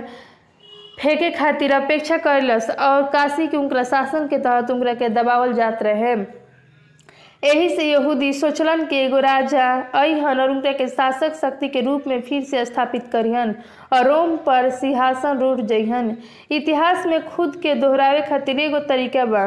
फेंके 1.00 1.30
खातिर 1.30 1.72
अपेक्षा 1.72 2.16
करलस 2.18 2.70
और 2.70 3.02
काशी 3.12 3.46
के 3.46 3.56
उनका 3.56 3.82
शासन 3.84 4.26
के 4.28 4.38
तहत 4.38 4.70
उनका 4.70 5.08
दबावल 5.08 5.52
जात 5.52 5.82
रहे। 5.82 6.14
एही 7.42 7.68
से 7.68 7.84
यहूदी 7.84 8.32
सोचलन 8.32 8.84
कि 8.86 8.96
एगो 8.96 9.18
राजा 9.20 9.66
अहन 9.94 10.40
और 10.40 10.50
उनका 10.50 10.86
शासक 10.86 11.34
शक्ति 11.34 11.68
के 11.68 11.80
रूप 11.80 12.06
में 12.06 12.20
फिर 12.22 12.42
से 12.44 12.64
स्थापित 12.64 13.06
करिहन 13.12 13.54
और 13.92 14.06
रोम 14.06 14.36
पर 14.46 14.68
सिंहासन 14.70 15.38
रूढ़ 15.38 15.60
जइहन। 15.60 16.16
इतिहास 16.50 17.06
में 17.06 17.24
खुद 17.28 17.56
के 17.56 17.74
दोहरावे 17.74 18.20
खातिर 18.28 18.60
एगो 18.60 18.78
तरीका 18.88 19.24
बा। 19.24 19.46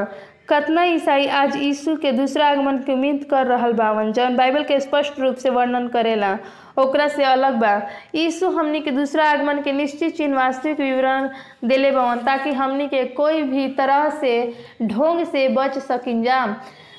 कतना 0.50 0.84
ईसाई 0.84 1.28
आज 1.28 1.56
यीशु 1.56 1.96
के 1.96 2.12
दूसरा 2.12 2.48
आगमन 2.50 2.78
के 2.78 2.94
उम्मीद 2.94 3.24
कर 3.30 3.46
रहल 3.48 3.74
बावन। 3.74 4.12
जौन 4.14 4.36
बाइबल 4.38 4.64
के 4.64 4.80
स्पष्ट 4.80 5.20
रूप 5.20 5.36
से 5.36 5.50
वर्णन 5.50 5.88
करेला, 5.88 6.38
ओकरा 6.80 7.08
से 7.08 7.24
अलग 7.24 7.60
बा। 7.60 7.82
यीशु 8.16 8.50
हमनी 8.50 8.80
के 8.82 8.92
दूसरा 8.92 9.30
आगमन 9.32 9.62
के 9.62 9.72
निश्चित 9.72 10.16
चिन्ह 10.18 10.36
वास्तविक 10.38 10.80
विवरण 10.80 11.30
देले 11.64 11.92
बावन 11.92 12.26
ताकि 12.26 12.52
हमनी 12.52 12.88
के 12.88 13.04
कोई 13.14 13.44
भी 13.44 13.68
तरह 13.78 14.10
से 14.22 14.34
ढोंग 14.82 15.26
से 15.26 15.48
बच 15.50 15.78
सकिन 15.78 16.24
जा 16.24 16.46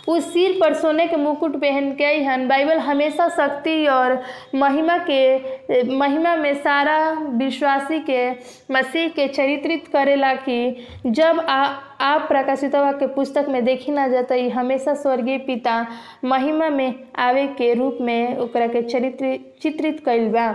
उस 0.08 0.32
सिर 0.32 0.56
पर 0.60 0.74
सोने 0.74 1.06
के 1.08 1.16
मुकुट 1.16 1.56
पहन 1.60 1.90
के 1.96 2.06
हन 2.24 2.46
बाइबल 2.48 2.78
हमेशा 2.78 3.28
शक्ति 3.28 3.86
और 3.86 4.12
महिमा 4.54 4.96
के, 5.10 5.92
महिमा 5.98 6.34
में 6.36 6.54
सारा 6.54 6.98
विश्वासी 7.38 8.00
के, 8.10 8.30
मसीह 8.74 9.08
के 9.08 9.26
चरित्रित 9.28 9.88
करेला 9.92 10.34
कि 10.34 10.86
जब 11.06 11.40
आ, 11.48 11.64
आप 12.00 12.28
प्रकाशितवा 12.28 12.90
के 12.92 13.06
पुस्तक 13.14 13.46
में 13.48 13.64
देखी 13.64 13.92
ना 13.92 14.06
जाता 14.08 14.34
ई 14.34 14.48
हमेशा 14.48 14.94
स्वर्गीय 14.94 15.38
पिता 15.38 15.86
महिमा 16.24 16.68
में 16.70 16.94
आवे 17.26 17.46
के 17.58 17.72
रूप 17.74 17.98
में 18.00 18.36
ओकरा 18.38 18.66
के 18.66 18.82
चरित्र, 18.82 19.38
चित्रित 19.62 20.02
कइल 20.04 20.28
बा। 20.32 20.48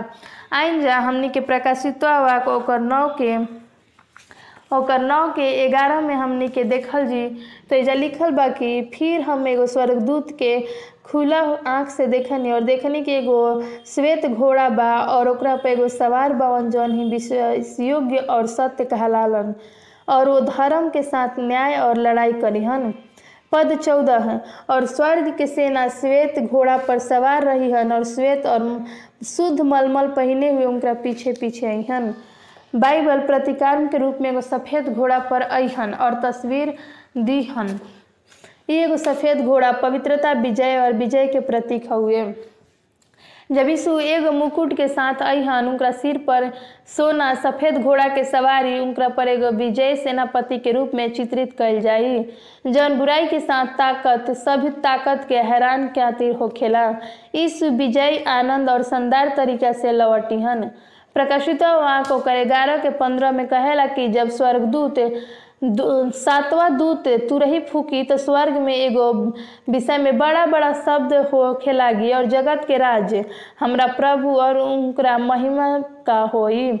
आइन 0.52 0.80
जा 0.82 0.98
हमनी 0.98 1.28
के 1.28 1.40
प्रकाशितवा 1.40 2.36
ओकर 2.56 2.80
नौ 2.80 3.08
के 3.20 3.36
ओकर 4.70 5.02
नौ 5.02 5.26
के 5.28 5.68
ग्यारह 5.68 6.00
में 6.00 6.14
हमनी 6.14 6.48
के 6.48 6.64
देखल 6.64 7.06
जी। 7.06 7.26
तो 7.70 7.76
एजा 7.76 7.94
लिखल 7.94 8.30
बा 8.30 8.46
कि 8.48 8.90
फिर 8.94 9.20
हम 9.20 9.46
एगो 9.48 9.66
स्वर्गदूत 9.66 10.30
के 10.38 10.58
खुला 11.04 11.40
आँख 11.66 11.88
से 11.90 12.06
देखनी 12.06 12.52
और 12.52 12.60
देखनी 12.64 13.02
कि 13.02 13.12
एगो 13.12 13.40
श्वेत 13.86 14.26
घोड़ा 14.26 14.68
बा 14.68 14.92
और 15.06 15.28
ओकरा 15.28 15.56
पे 15.56 15.70
एगो 15.72 15.88
सवार 15.88 16.32
बावन 16.32 16.70
जौन 16.70 16.92
ही 16.92 17.10
विश्वास 17.10 17.76
योग्य 17.80 18.16
और 18.30 18.46
सत्य 18.46 18.84
कहलालन 18.84 19.54
और 20.08 20.28
वो 20.28 20.40
धर्म 20.40 20.88
के 20.90 21.02
साथ 21.02 21.38
न्याय 21.38 21.76
और 21.76 21.98
लड़ाई 21.98 22.32
करिहन। 22.32 22.92
पद 23.52 23.74
चौदह, 23.74 24.40
और 24.70 24.84
स्वर्ग 24.86 25.36
के 25.38 25.46
सेना 25.46 25.86
श्वेत 25.88 26.38
घोड़ा 26.38 26.76
पर 26.78 26.98
सवार 26.98 27.44
रही 27.44 27.70
हन 27.72 27.92
और 27.92 28.04
श्वेत 28.04 28.46
और 28.46 28.84
शुद्ध 29.26 29.60
मलमल 29.60 30.08
पहने 30.08 30.50
हुए 30.52 30.64
उनका 30.64 30.92
पीछे 30.94 31.32
पीछे 31.32 31.66
अहन 31.66 32.14
बाइबल 32.72 33.18
प्रतिकार 33.18 33.86
के 33.86 33.98
रूप 33.98 34.18
में 34.20 34.28
एगो 34.30 34.40
सफ़ेद 34.40 34.88
घोड़ा 34.88 35.18
पर 35.20 35.42
अहन 35.42 35.94
और 35.94 36.20
तस्वीर 36.22 36.74
दीहन। 37.16 37.78
ये 38.70 38.82
एगो 38.84 38.96
सफ़ेद 38.96 39.40
घोड़ा 39.40 39.72
पवित्रता, 39.72 40.32
विजय 40.32 40.78
और 40.78 40.92
विजय 40.92 41.26
के 41.26 41.40
प्रतीक 41.40 41.92
हुए 41.92 42.22
जब 43.50 43.68
यीशु 43.68 43.98
एगो 44.00 44.32
मुकुट 44.32 44.76
के 44.76 44.86
साथ 44.88 45.22
अहन 45.22 45.68
उनका 45.68 45.90
सिर 45.92 46.18
पर 46.18 46.50
सोना, 46.86 47.32
सफ़ेद 47.34 47.78
घोड़ा 47.78 48.06
के 48.08 48.24
सवारी 48.24 48.78
उनका 48.78 49.08
पर 49.08 49.28
एगो 49.28 49.50
विजय 49.50 49.94
सेनापति 49.96 50.58
के 50.58 50.72
रूप 50.72 50.90
में 50.94 51.12
चित्रित 51.12 51.52
कल 51.52 51.80
जाई। 51.80 52.22
जौन 52.66 52.96
बुराई 52.98 53.26
के 53.26 53.40
साथ 53.40 53.66
ताकत 53.78 54.30
सभी 54.36 54.70
ताकत 54.80 55.26
के 55.28 55.38
हैरान 55.40 55.88
खातिर 55.88 56.34
होखेला। 56.34 56.88
यीशु 57.34 57.70
विजय, 57.70 58.22
आनंद 58.28 58.70
और 58.70 58.82
शानदार 58.82 59.34
तरीका 59.36 59.72
से 59.72 59.92
लौटिहन। 59.92 60.70
प्रकाशित 61.16 61.62
वाक 61.62 62.10
ओकर 62.12 62.44
ग्यारह 62.44 62.76
के 62.76 62.90
पंद्रह 62.98 63.30
में 63.32 63.46
कहेला 63.46 63.86
कि 63.86 64.08
जब 64.08 64.28
स्वर्गदूत 64.30 64.98
सातवां 65.62 66.76
दूत 66.76 67.08
तुरही 67.28 67.58
फूकी 67.60 68.02
तो 68.02 68.16
स्वर्ग 68.16 68.52
में 68.56 68.74
एगो 68.74 69.12
विषय 69.70 69.98
में 69.98 70.18
बड़ा 70.18 70.44
बड़ा 70.46 70.72
शब्द 70.72 71.12
होखे 71.32 71.72
लागी 71.72 72.12
और 72.12 72.26
जगत 72.26 72.64
के 72.68 72.76
राज्य 72.78 73.24
हमरा 73.60 73.86
प्रभु 73.86 74.28
और 74.36 74.58
उनका 74.58 75.16
महिमा 75.18 75.78
का 76.06 76.20
होई। 76.34 76.72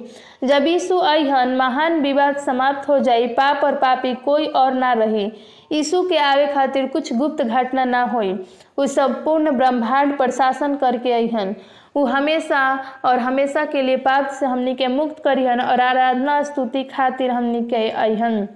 जब 0.44 0.66
यीशु 0.66 0.96
अहन 0.96 1.54
महान 1.56 2.00
विवाद 2.02 2.36
समाप्त 2.36 2.88
हो 2.88 2.98
जाई, 2.98 3.26
पाप 3.26 3.64
और 3.64 3.74
पापी 3.74 4.14
कोई 4.14 4.46
और 4.46 4.74
ना 4.74 4.92
रही। 4.92 5.30
यीशु 5.72 6.02
के 6.08 6.16
आवे 6.18 6.46
खातिर 6.46 6.86
कुछ 6.86 7.12
गुप्त 7.12 7.42
घटना 7.42 7.84
ना 7.84 8.02
होई। 8.04 8.32
उ 8.78 8.86
संपूर्ण 8.86 9.50
ब्रह्मांड 9.56 10.16
पर 10.18 10.30
शासन 10.30 10.74
करके 10.76 11.12
अहन 11.12 11.54
वो 11.94 12.04
हमेशा 12.04 12.62
और 13.04 13.18
हमेशा 13.18 13.64
के 13.64 13.82
लिए 13.82 13.96
पाप 13.96 14.26
से 14.30 14.46
हमनी 14.46 14.74
के 14.74 14.86
मुक्त 14.86 15.22
करिहन 15.24 15.60
और 15.60 15.80
आराधना 15.80 16.42
स्तुति 16.42 16.84
खातिर 16.84 17.30
हमनी 17.30 17.62
के 17.64 17.88
अहन 17.90 18.48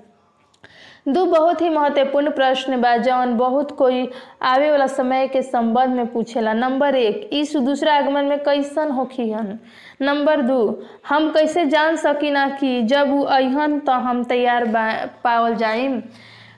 दो 1.09 1.25
बहुत 1.27 1.61
ही 1.63 1.69
महत्वपूर्ण 1.69 2.31
प्रश्न 2.31 2.81
बा, 2.81 2.97
जौन 2.97 3.37
बहुत 3.37 3.71
कोई 3.71 4.09
आवे 4.43 4.71
वाला 4.71 4.87
समय 4.87 5.27
के 5.29 5.43
संबंध 5.43 5.97
में 5.97 6.07
पूछेला। 6.13 6.53
नंबर 6.53 6.95
एक 6.95 7.29
यीशु 7.33 7.61
दूसरा 7.61 7.97
आगमन 7.97 8.25
में 8.25 8.39
कैसन 8.39 8.91
होखी 8.91 9.31
हन? 9.31 9.59
नंबर 10.03 10.43
दो, 10.43 10.83
हम 11.09 11.29
कैसे 11.31 11.65
जान 11.67 11.97
सकीना 11.97 12.49
कि 12.51 12.83
जब 12.83 13.11
वो 13.11 13.23
अहन 13.23 13.79
तो 13.79 13.93
हम 13.93 14.25
तैयार 14.25 14.65
पावल 15.25 15.55
जाइम? 15.55 16.03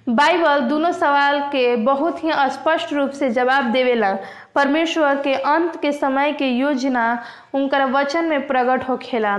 बाइबल 0.09 0.61
दोनों 0.61 0.92
सवाल 0.92 1.40
के 1.52 1.76
बहुत 1.76 2.25
ही 2.25 2.30
स्पष्ट 2.33 2.92
रूप 2.92 3.11
से 3.11 3.30
जवाब 3.30 3.73
देवेला। 3.73 4.16
परमेश्वर 4.56 5.22
के 5.22 5.34
अंत 5.34 5.80
के 5.82 5.92
समय 5.92 6.32
के 6.32 6.48
योजना 6.48 7.06
उनकर 7.54 7.84
वचन 7.84 8.25
में 8.25 8.46
प्रकट 8.46 8.88
होखेला 8.88 9.36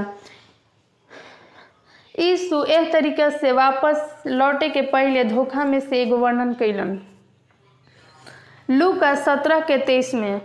यीशु 2.20 2.64
एक 2.64 2.92
तरीके 2.94 3.30
से 3.32 3.52
वापस 3.52 4.24
लौटे 4.28 4.70
के 4.70 4.82
पहले 4.82 5.24
धोखा 5.24 5.66
में 5.66 5.80
से 5.80 6.02
एगो 6.02 6.18
वर्णन 6.18 6.54
कैलन 6.54 7.00
लू 8.70 8.92
का 8.94 9.14
सत्रह 9.16 9.60
के 9.60 9.78
तेईस 9.78 10.14
में, 10.14 10.42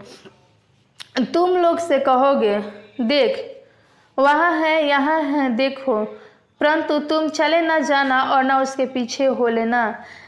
तुम 1.34 1.56
लोग 1.56 1.78
से 1.78 1.98
कहोगे, 1.98 2.58
देख, 3.00 3.38
वहाँ 4.18 4.50
है, 4.52 4.84
यहाँ 4.86 5.20
है, 5.22 5.48
देखो 5.56 6.04
परंतु 6.62 6.98
तुम 7.10 7.28
चले 7.28 7.60
ना 7.60 7.78
जाना 7.78 8.20
और 8.22 8.42
ना 8.44 8.58
उसके 8.60 8.84
पीछे 8.86 9.24
हो 9.24 9.46
लेना। 9.48 9.82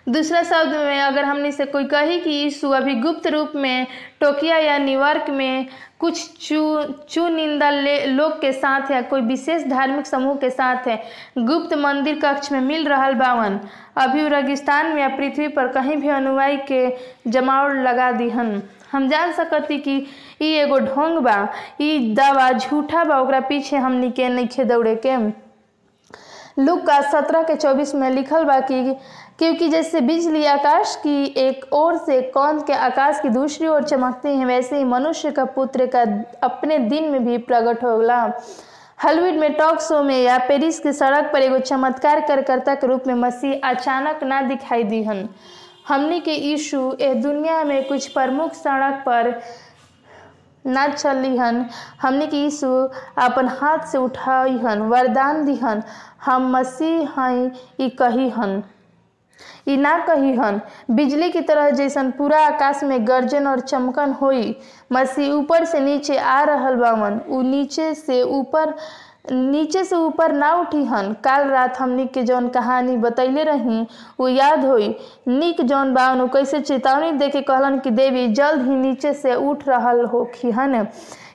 दूसरा 0.08 0.42
शब्द 0.42 0.74
में, 0.74 1.00
अगर 1.00 1.24
हमने 1.24 1.50
से 1.52 1.64
कोई 1.64 1.84
कही 1.84 2.18
कि 2.20 2.30
यीशु 2.30 2.70
अभी 2.70 2.94
गुप्त 2.94 3.26
रूप 3.26 3.52
में, 3.56 3.86
टोकिया 4.20 4.56
या 4.58 4.78
न्यूयॉर्क 4.78 5.30
में 5.30 5.66
कुछ 6.00 6.38
चू, 6.38 6.82
चुनिंदा 7.08 7.70
लोग 7.70 8.40
के 8.40 8.52
साथ 8.52 8.90
है, 8.90 9.02
कोई 9.02 9.20
विशेष 9.20 9.66
धार्मिक 9.66 10.06
समूह 10.06 10.36
के 10.36 10.50
साथ 10.50 10.88
है, 10.88 10.96
गुप्त 11.38 11.74
मंदिर 11.74 12.18
कक्ष 12.24 12.52
में 12.52 12.60
मिल 12.60 12.88
रहा 12.88 13.10
बावन, 13.12 13.60
अभी 13.96 14.28
रेगिस्तान 14.28 14.86
में 14.86 15.00
या 15.02 15.08
पृथ्वी 15.08 15.48
पर 15.48 15.68
कहीं 15.68 15.96
भी 15.96 16.08
अनुयायी 16.08 16.56
के 16.72 16.82
जमाव 17.30 17.72
लगा 17.78 18.10
दीहन। 18.12 18.62
हम 18.92 19.08
जान 19.08 19.32
सकती 19.32 19.78
कि 19.78 19.96
ई 20.42 20.52
एगो 20.56 20.78
ढोंग 20.80 21.18
बा 21.18 21.38
दवा 21.80 22.50
झूठा 22.52 23.04
बा 23.04 23.40
पीछे 23.40 23.76
हमनी 23.76 24.10
के 24.10 24.28
नइखे 24.28 24.64
दौड़े 24.64 24.94
के 24.96 25.43
लुक 26.56 26.86
का 26.86 27.00
सत्रह 27.00 27.42
के 27.42 27.54
चौबीस 27.56 27.94
में 27.94 28.10
लिखल 28.10 28.44
बा 28.44 28.58
कि, 28.60 28.94
क्योंकि 29.38 29.68
जैसे 29.68 30.00
बिजली 30.00 30.44
आकाश 30.46 30.94
की 31.02 31.24
एक 31.38 31.64
ओर 31.72 31.96
से 31.96 32.20
कौन 32.34 32.60
के 32.60 32.72
आकाश 32.72 33.20
की 33.20 33.28
दूसरी 33.28 33.66
ओर 33.68 33.82
चमकती 33.82 34.28
है, 34.28 34.44
वैसे 34.44 34.76
ही 34.76 34.84
मनुष्य 34.84 35.30
का 35.30 35.44
पुत्र 35.44 35.86
का 35.86 36.02
अपने 36.46 36.78
दिन 36.78 37.10
में 37.10 37.24
भी 37.24 37.38
प्रकट 37.38 37.84
होगा। 37.84 38.22
हॉलीवुड 39.04 39.40
में 39.40 39.52
टॉक 39.54 39.80
शो 39.80 40.02
में 40.02 40.22
या 40.22 40.38
पेरिस 40.38 40.78
की 40.80 40.92
सड़क 40.92 41.30
पर 41.32 41.42
एगो 41.42 41.58
चमत्कार 41.58 42.20
कार्यकर्ता 42.20 42.74
के 42.74 42.86
रूप 42.86 43.06
में 43.06 43.14
मसीह 43.14 43.68
अचानक 43.68 44.22
ना 44.24 44.40
दिखाई 44.42 44.84
दी 44.84 45.02
हन 45.04 45.28
हमने 45.88 46.20
के 46.20 46.34
यीशु 46.34 46.96
ए 47.00 47.14
दुनिया 47.14 47.62
में 47.64 47.88
कुछ 47.88 48.06
प्रमुख 48.08 48.54
सड़क 48.54 49.02
पर 49.06 49.40
ना 50.64 50.86
चली 50.88 51.36
हन 51.36 51.64
हमने 52.02 52.26
के 52.26 52.36
यीशु 52.36 52.68
अपन 53.18 53.48
हाथ 53.60 53.86
से 53.86 53.98
उठाई 53.98 54.56
हन 54.58 54.82
वरदान 54.82 55.44
दिहन। 55.46 55.82
हम 56.26 56.50
मसीह 56.52 57.20
हई 57.20 57.50
ई 57.80 57.88
कही 57.98 58.28
हन। 58.30 58.62
ई 59.68 59.76
ना 59.76 59.96
कही 60.06 60.32
हन। 60.34 60.60
बिजली 60.90 61.30
की 61.30 61.40
तरह 61.40 61.70
जैसन 61.70 62.10
पूरा 62.10 62.40
आकाश 62.40 62.82
में 62.84 63.06
गर्जन 63.08 63.46
और 63.46 63.60
चमकन 63.60 64.12
होई, 64.12 64.56
मसीह 64.92 65.32
ऊपर 65.32 65.64
से 65.64 65.80
नीचे 65.80 66.16
आ 66.18 66.42
रहल 66.42 66.76
बावन 66.76 67.18
उ 67.20 67.40
नीचे 67.42 67.94
से 67.94 68.22
ऊपर, 68.22 68.74
नीचे 69.32 69.84
से 69.84 69.96
ऊपर 69.96 70.32
ना 70.32 70.52
उठी 70.54 70.84
हन। 70.84 71.12
काल 71.24 71.48
रात 71.48 71.78
हमनी 71.80 72.06
के 72.06 72.22
जौन 72.22 72.48
कहानी 72.48 72.96
बतैले 72.96 73.44
रही 73.44 73.80
वो 74.20 74.28
याद 74.28 74.64
होई, 74.64 74.88
निक 75.28 75.60
जौन 75.62 75.94
बावन 75.94 76.20
उ 76.20 76.28
कैसे 76.28 76.60
चेतावनी 76.60 77.12
दे 77.12 77.28
के 77.28 77.40
कहलन 77.42 77.78
कि 77.78 77.90
देवी 77.90 78.26
जल्द 78.28 78.66
ही 78.68 78.76
नीचे 78.76 79.12
से 79.14 79.34
उठ 79.34 79.68
रहल 79.68 80.04
होखी 80.04 80.50
हन। 80.50 80.86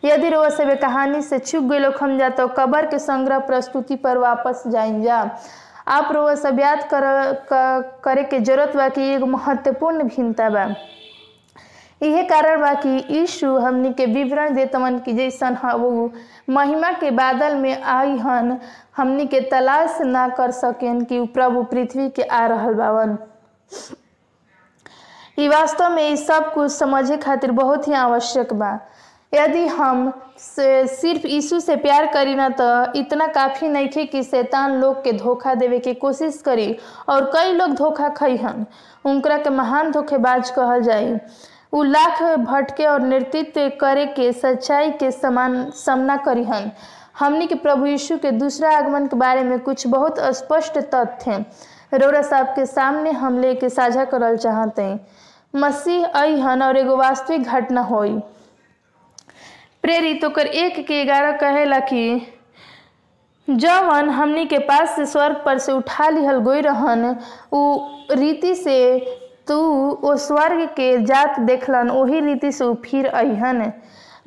यदि 0.05 0.29
रोज 0.29 0.51
सब 0.53 0.73
कहानी 0.81 1.21
से 1.21 1.39
चुप 1.39 1.63
गई 1.63 1.91
हम 1.99 2.17
जा 2.17 2.29
तो 2.29 2.47
कबर 2.47 2.85
के 2.85 2.99
संग्रह 2.99 3.39
प्रस्तुति 3.47 3.95
पर 3.95 4.17
वापस 4.17 4.63
जाइन 4.67 5.01
जा। 5.03 5.19
आप 5.87 6.11
रोज 6.11 6.37
सब 6.37 6.59
याद 6.59 6.83
कर, 6.83 7.03
क, 7.51 8.01
करे 8.03 8.23
के 8.23 8.39
ज़रूरत 8.39 8.75
बा 8.75 8.87
कि 8.89 9.01
एगो 9.13 9.25
महत्वपूर्ण 9.25 10.03
भिन्नता 10.03 10.49
बा। 10.49 10.65
इहे 12.01 12.23
कारण 12.23 12.61
बा 12.61 12.73
कि 12.73 12.89
यीशु 13.09 13.47
हमनी 13.57 13.93
के 13.93 14.05
विवरण 14.05 14.55
देतवन 14.55 14.99
कि 14.99 15.13
जैसन 15.13 15.57
वो 15.75 16.11
महिमा 16.49 16.91
के 16.91 17.11
बादल 17.11 17.55
में 17.55 17.81
आई 17.81 18.17
हन 18.17 18.59
हमनी 18.97 19.25
के 19.25 19.39
तलाश 19.51 19.97
ना 20.01 20.27
कर 20.37 20.51
सकेन 20.51 21.03
कि 21.05 21.25
प्रभु 21.33 21.63
पृथ्वी 21.63 22.09
के 22.09 22.23
आ 22.23 22.45
रहल 22.47 22.73
बावन। 22.73 23.17
वास्तव 25.49 25.89
में 25.89 26.09
ई 26.09 26.15
सब 26.17 26.53
कुछ 26.53 26.71
समझे 26.71 27.17
खातिर 27.17 27.51
बहुत 27.51 27.87
ही 27.87 27.93
आवश्यक 27.93 28.53
बा। 28.53 28.77
यदि 29.33 29.65
हम 29.67 30.12
सिर्फ़ 30.38 31.27
यीशु 31.27 31.59
से 31.59 31.75
प्यार 31.75 32.05
करी 32.13 32.36
ना 32.36 32.48
तो 32.59 33.00
इतना 33.00 33.27
काफ़ी 33.27 33.67
नहीं 33.67 33.88
खे 33.89 34.05
कि 34.05 34.24
शैतान 34.24 34.75
लोग 34.81 35.03
के 35.03 35.12
धोखा 35.13 35.53
देवे 35.55 35.79
के 35.79 35.93
कोशिश 35.93 36.41
करी 36.45 36.75
और 37.09 37.25
कई 37.33 37.53
लोग 37.53 37.74
धोखा 37.75 38.09
खईहन 38.09 38.65
उनकरा 39.05 39.38
के 39.38 39.50
महान 39.50 39.91
धोखेबाज 39.91 40.50
कहल 40.50 40.81
जाई। 40.81 41.15
उ 41.74 41.83
लाख 41.83 42.21
भटके 42.39 42.86
और 42.86 43.01
नेतृत्व 43.01 43.69
करे 43.81 44.05
के 44.05 44.31
सच्चाई 44.33 44.91
के 44.91 45.12
समान 45.12 45.69
सामना 45.75 46.15
करीहन 46.17 46.71
हमनी 47.19 47.48
के 47.48 47.55
प्रभु 47.55 47.86
यीशु 47.86 48.17
के 48.17 48.31
दूसरा 48.31 48.71
आगमन 48.77 49.05
के 49.07 49.15
बारे 49.15 49.43
में 49.43 49.59
कुछ 49.59 49.86
बहुत 49.88 50.19
स्पष्ट 50.36 50.77
तथ्य 50.95 51.45
रोरा 51.93 52.21
साहब 52.21 52.48
के 52.55 52.65
सामने 52.65 53.12
हम 53.12 53.39
लेके 53.39 53.69
साझा 53.69 54.05
करल 54.05 54.38
चाहते। 54.38 54.81
हैं 54.81 55.00
मसीह 55.55 56.05
अहन 56.05 56.63
और 56.63 56.77
एगो 56.77 56.98
वास्तविक 56.98 57.43
घटना 57.43 57.81
होई। 57.81 58.19
प्रेरित 59.83 60.24
ओकर 60.25 60.48
एक 60.48 60.79
के 60.88 61.03
ग्यारह 61.05 61.31
कहेला 61.38 61.79
कि 61.91 62.21
जवन 63.48 64.09
हमनी 64.09 64.45
के 64.45 64.57
पास 64.67 64.95
से 64.95 65.05
स्वर्ग 65.05 65.41
पर 65.45 65.57
से 65.59 65.71
उठा 65.71 66.09
लिहल 66.09 66.39
गोई 66.48 66.62
रहन, 66.62 67.15
उ 67.53 68.15
रीति 68.19 68.53
से 68.55 68.77
तू 69.48 69.57
ओ 70.03 70.15
स्वर्ग 70.25 70.65
के 70.75 70.98
जात 71.05 71.39
देखलन 71.39 71.89
वही 71.89 72.19
रीति 72.25 72.51
से 72.51 72.65
उ 72.65 72.74
फिर 72.86 73.07
अहन 73.07 73.71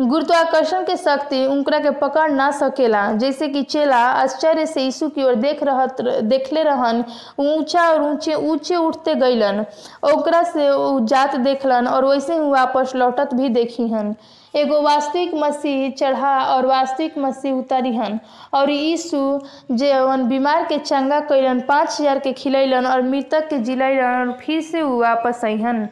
गुरुत्वाकर्षण 0.00 0.84
के 0.84 0.96
शक्ति 0.96 1.44
उनकरा 1.46 1.78
के 1.78 1.90
पकड़ 2.00 2.30
ना 2.30 2.50
सकेला, 2.50 3.10
जैसे 3.12 3.48
कि 3.48 3.62
चेला 3.62 3.96
आश्चर्य 3.96 4.66
से 4.66 4.82
यीशु 4.82 5.08
की 5.08 5.22
ओर 5.24 5.34
देख 5.34 5.62
रहत 5.62 6.00
देखले 6.32 6.62
रहन 6.62 7.04
ऊँचा 7.38 7.88
और 7.90 8.02
ऊँचे 8.02 8.34
ऊँचे 8.34 8.76
उठते 8.76 9.14
गईलन 9.14 9.64
ओकरा 10.12 10.42
से 10.42 10.68
उ 10.70 10.98
जात 11.06 11.36
देखलन 11.40 11.86
और 11.88 12.04
वैसे 12.04 12.32
ही 12.34 12.50
वापस 12.50 12.92
लौटत 12.96 13.34
भी 13.34 13.48
देखी 13.48 13.88
हन 13.88 14.14
एगो 14.54 14.80
वास्तविक 14.82 15.34
मसीह 15.34 15.88
चढ़ा 15.90 16.34
और 16.44 16.66
वास्तविक 16.66 17.16
मसीह 17.18 17.52
उतरी 17.52 17.94
हन। 17.96 18.18
और 18.54 18.70
यीशु 18.70 19.40
जवन 19.70 20.26
बीमार 20.28 20.64
के 20.64 20.78
चंगा 20.78 21.20
कैलन 21.20 21.60
पाँच 21.68 22.00
हज़ार 22.00 22.18
के 22.18 22.32
खिलैलन 22.32 22.86
और 22.86 23.02
मृतक 23.02 23.48
के 23.48 23.58
जिलैलन 23.58 24.28
और 24.28 24.32
फिर 24.40 24.60
से 24.62 24.82
उ 24.82 25.00
वापस 25.00 25.44
अहन 25.44 25.88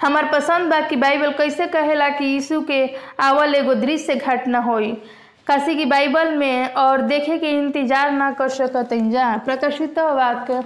हमार 0.00 0.30
पसंद 0.32 0.70
बा 0.70 0.80
कि 0.80 0.96
बाइबल 0.96 1.32
कैसे 1.38 1.66
कहेला 1.66 2.08
कि 2.08 2.24
यीशु 2.24 2.60
के 2.60 2.84
आवल 3.20 3.54
एगो 3.54 3.74
दृश्य 3.74 4.14
घटना 4.14 4.58
होई। 4.62 4.92
काशी 5.46 5.74
की 5.76 5.84
बाइबल 5.84 6.34
में 6.36 6.74
और 6.74 7.00
देखे 7.02 7.38
के 7.38 7.50
इंतज़ार 7.50 8.10
ना 8.12 8.30
कर 8.30 8.48
सकत 8.48 8.88
जा, 8.92 9.36
प्रकाशित 9.36 9.98
वाक्य 9.98 10.62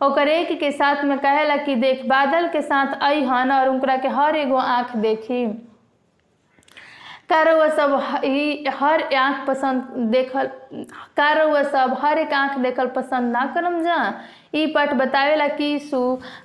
ओकर 0.00 0.28
एक 0.28 0.58
के 0.60 0.70
साथ 0.72 1.04
में 1.04 1.18
कहेला 1.18 1.56
कि 1.56 1.74
देख, 1.76 2.04
बादल 2.06 2.48
के 2.48 2.62
साथ 2.62 3.02
आई 3.02 3.22
हन 3.24 3.52
और 3.52 3.68
उनकरा 3.68 3.96
के 3.96 4.08
हर 4.08 4.36
एगो 4.36 4.56
आँख 4.56 4.96
देखी। 4.96 5.46
कार 7.28 7.50
वह 7.54 7.68
सब 7.68 7.92
ही 8.24 8.64
हर 8.74 9.02
आँख 9.16 9.46
पसंद 9.46 10.10
देखल 10.12 10.48
वह 11.42 11.62
सब 11.62 11.96
हर 12.00 12.18
एक 12.18 12.32
आँख 12.32 12.58
देखल 12.58 12.86
पसंद 12.96 13.32
ना 13.32 13.44
करम 13.54 13.80
जा। 13.82 13.96
ई 14.54 14.66
पाठ 14.66 14.92
बतावेला 14.94 15.46
कि 15.48 15.64
यीशु 15.64 16.00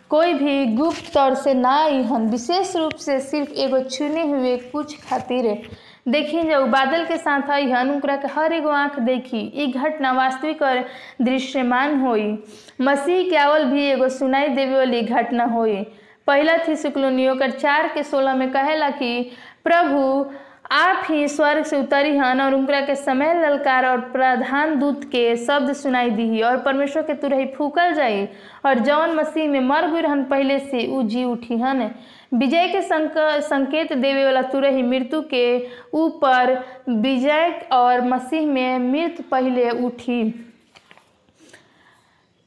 कोई 0.09 0.33
भी 0.33 0.65
गुप्त 0.75 1.13
तौर 1.13 1.35
से 1.35 1.53
ना 1.53 1.75
आई 1.75 2.01
हन, 2.03 2.29
विशेष 2.29 2.75
रूप 2.75 2.93
से 2.95 3.19
सिर्फ़ 3.19 3.51
एगो 3.55 3.79
चुने 3.79 4.23
हुए 4.29 4.57
कुछ 4.71 4.95
खातिर। 5.01 5.69
देखी 6.07 6.41
जब 6.43 6.69
बादल 6.71 7.05
के 7.05 7.17
साथ 7.17 7.49
अहन 7.51 7.89
उनकरा 7.91 8.15
के 8.15 8.27
हर 8.27 8.53
एगो 8.53 8.69
आँख 8.69 8.99
देखी। 9.01 9.71
घटना 9.71 10.11
वास्तविक 10.13 10.61
और 10.61 10.85
दृश्यमान 11.21 11.99
होई। 12.01 12.31
मसीह 12.79 13.29
के 13.29 13.35
आवल 13.35 13.65
भी 13.65 13.85
एगो 13.85 14.09
सुनाई 14.09 14.47
देवे 14.47 14.75
वाली 14.75 15.01
घटना 15.01 15.45
होई। 15.45 15.81
पहला 16.27 16.57
थी 16.57 16.75
शुक्लोनी 16.75 17.27
ओकर 17.29 17.51
चार 17.51 17.87
के 17.87 18.03
सोलह 18.03 18.35
में 18.35 18.49
कहेला 18.51 18.89
कि 18.89 19.31
प्रभु 19.63 20.25
आप 20.71 21.03
ही 21.09 21.27
स्वर्ग 21.27 21.63
से 21.65 21.77
उतरी 21.77 22.17
हन 22.17 22.41
और 22.41 22.53
उनकरा 22.53 22.79
के 22.81 22.95
समय 22.95 23.33
ललकार 23.33 23.85
और 23.85 24.01
प्रधान 24.11 24.77
दूत 24.79 25.03
के 25.03 25.35
शब्द 25.35 25.73
सुनाई 25.73 26.09
दी 26.09 26.41
और 26.41 26.57
परमेश्वर 26.57 27.03
के 27.03 27.13
तुरही 27.13 27.45
फूकल 27.45 27.93
जाई 27.93 28.27
और 28.65 28.79
जौन 28.79 29.15
मसीह 29.15 29.49
में 29.49 29.59
मर 29.59 29.87
गई 29.91 30.01
रहन 30.01 30.23
पहले 30.23 30.59
से 30.59 30.85
उ 30.87 31.01
जी 31.03 31.23
उठी 31.23 31.57
हन। 31.57 31.89
विजय 32.33 32.67
के 32.67 32.81
संक, 32.81 33.13
संकेत 33.43 33.93
देवे 33.93 34.25
वाला 34.25 34.41
तुरही 34.41 34.83
मृत्यु 34.83 35.21
के 35.21 35.67
ऊपर 35.93 36.53
विजय 36.89 37.59
और 37.71 38.01
मसीह 38.01 38.47
में 38.47 38.79
मृत्यु 38.79 39.23
पहले 39.31 39.69
उठी। 39.85 40.21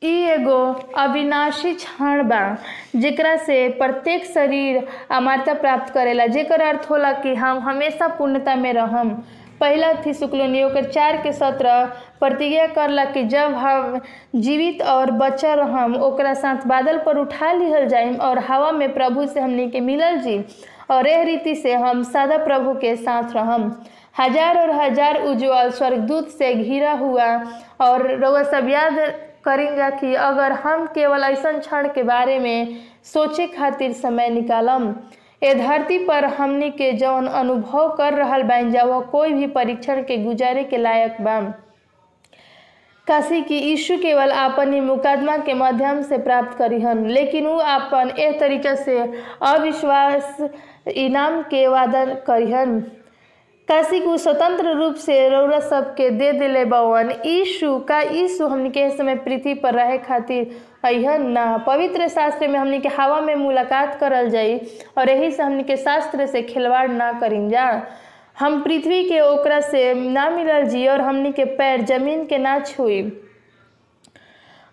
ई 0.05 0.15
एगो 0.29 0.59
अविनाशी 0.99 1.73
क्षण 1.75 2.23
बा, 2.29 2.41
जेकरा 2.97 3.37
से 3.37 3.69
प्रत्येक 3.79 4.25
शरीर 4.27 4.87
अमरता 5.11 5.55
प्राप्त 5.55 5.93
करेला। 5.95 6.27
जेकर 6.27 6.61
अर्थ 6.61 6.91
होला 6.91 7.13
कि 7.23 7.35
हम 7.35 7.59
हमेशा 7.69 8.09
पूर्णता 8.19 8.55
में 8.55 8.73
रहम। 8.73 9.11
पहला 9.61 9.93
थी 10.07 10.13
शुक्लोनी 10.15 10.63
ओकर 10.63 10.85
चार 10.85 11.17
के 11.23 11.33
सत्रह 11.33 11.85
प्रतिज्ञा 12.21 12.67
करला 12.67 13.05
कि 13.05 13.23
जब 13.25 13.55
हम 13.55 14.01
जीवित 14.37 14.83
और 14.83 15.11
बचा 15.13 15.55
रहम, 15.55 15.95
ओकरा 15.97 16.35
साथ 16.35 16.67
बादल 16.67 16.99
पर 17.07 17.19
उठा 17.19 17.53
लिहल 17.53 17.87
जाइम 17.89 18.17
और 18.17 18.39
हवा 18.49 18.71
में 18.73 18.93
प्रभु 18.95 19.27
से 19.27 19.41
हमनी 19.41 19.69
के 19.71 19.81
मिलल 19.81 20.17
जी 20.21 20.39
और 20.91 21.07
एह 21.07 21.23
रीति 21.25 21.55
से 21.55 21.75
हम 21.75 22.03
सदा 22.05 22.45
प्रभु 22.45 22.75
के 22.81 22.97
साथ 22.99 23.37
रहम। 23.37 23.73
हज़ार 24.19 24.59
और 24.59 24.71
हज़ार 24.81 25.23
उज्ज्वल 25.23 25.71
स्वर्गदूत 25.71 26.29
से 26.29 26.55
घिरा 26.55 26.93
हुआ 26.95 27.35
और 27.81 28.11
रउआ 28.21 28.43
सब 28.43 28.69
याद 28.69 28.99
करेंगे 29.45 29.91
कि 29.91 30.15
अगर 30.15 30.53
हम 30.53 30.87
केवल 30.87 31.25
ऐसा 31.25 31.53
क्षण 31.53 31.89
के 31.89 32.03
बारे 32.03 32.39
में 32.39 32.77
सोचे 33.05 33.47
खातिर 33.47 33.93
समय 33.93 34.29
निकालम। 34.29 34.95
ए 35.43 35.55
धरती 35.55 35.99
पर 35.99 36.25
हमनी 36.35 36.71
के 36.71 36.93
जौन 36.93 37.27
अनुभव 37.27 37.89
कर 37.97 38.15
रहल 38.15 38.43
बाइन 38.43 38.71
जा, 38.71 38.83
वह 38.83 39.01
कोई 39.01 39.33
भी 39.33 39.47
परीक्षण 39.47 40.03
के 40.03 40.17
गुजारे 40.17 40.65
के 40.65 40.77
लायक 40.77 41.21
बा 41.21 41.41
काशी 43.07 43.41
की 43.43 43.59
यीशु 43.59 43.97
केवल 43.99 44.31
आपन 44.31 44.73
ही 44.73 44.81
मुकदमा 44.81 45.37
के 45.37 45.55
माध्यम 45.55 46.03
से 46.03 46.19
प्राप्त 46.19 46.57
करी 46.59 46.81
हन 46.81 47.07
लेकिन 47.07 47.47
वो 47.47 47.59
आपन 47.59 48.13
एह 48.19 48.39
तरीका 48.41 48.75
से 48.75 48.99
अविश्वास 49.43 50.37
इनाम 50.95 51.43
के 51.43 51.67
वादा 51.69 52.05
करीहन। 52.27 52.81
काशी 53.73 53.99
को 54.01 54.17
स्वतंत्र 54.17 54.73
रूप 54.77 54.95
से 54.95 55.15
रौरा 55.29 55.59
सबके 55.61 56.09
दे 56.11 56.33
दिले 56.33 56.65
बवन। 56.65 57.13
ईशु 57.27 57.79
का 57.89 58.01
ईशु 58.23 58.47
हमनी 58.47 58.71
के 58.71 58.89
समय 58.97 59.15
पृथ्वी 59.17 59.55
पर 59.63 59.75
रहे 59.75 59.97
खातिर 59.99 60.51
अहन 60.85 61.23
ना। 61.31 61.57
पवित्र 61.67 62.09
शास्त्र 62.09 62.49
में 62.49 62.59
हमनी 62.59 62.81
के 62.81 62.89
हवा 62.89 63.21
में 63.21 63.35
मुलाकात 63.35 63.99
करल 64.01 64.29
जाई 64.31 64.59
और 64.99 65.11
यही 65.11 65.31
से 65.31 65.43
हमनी 65.43 65.63
के 65.63 65.77
शास्त्र 65.77 66.27
से 66.27 66.43
खिलवाड़ 66.43 66.91
ना 66.91 67.13
करी 67.21 67.49
जा 67.51 67.67
हम 68.39 68.61
पृथ्वी 68.63 69.03
के 69.09 69.21
ओकरा 69.21 69.61
से 69.61 69.93
ना 69.95 70.29
मिलल 70.31 70.65
जी 70.65 70.87
और 70.89 71.01
हमनी 71.01 71.33
के 71.33 71.45
पैर 71.57 71.83
ज़मीन 71.85 72.25
के 72.27 72.39
ना 72.39 72.59
छुई 72.59 73.03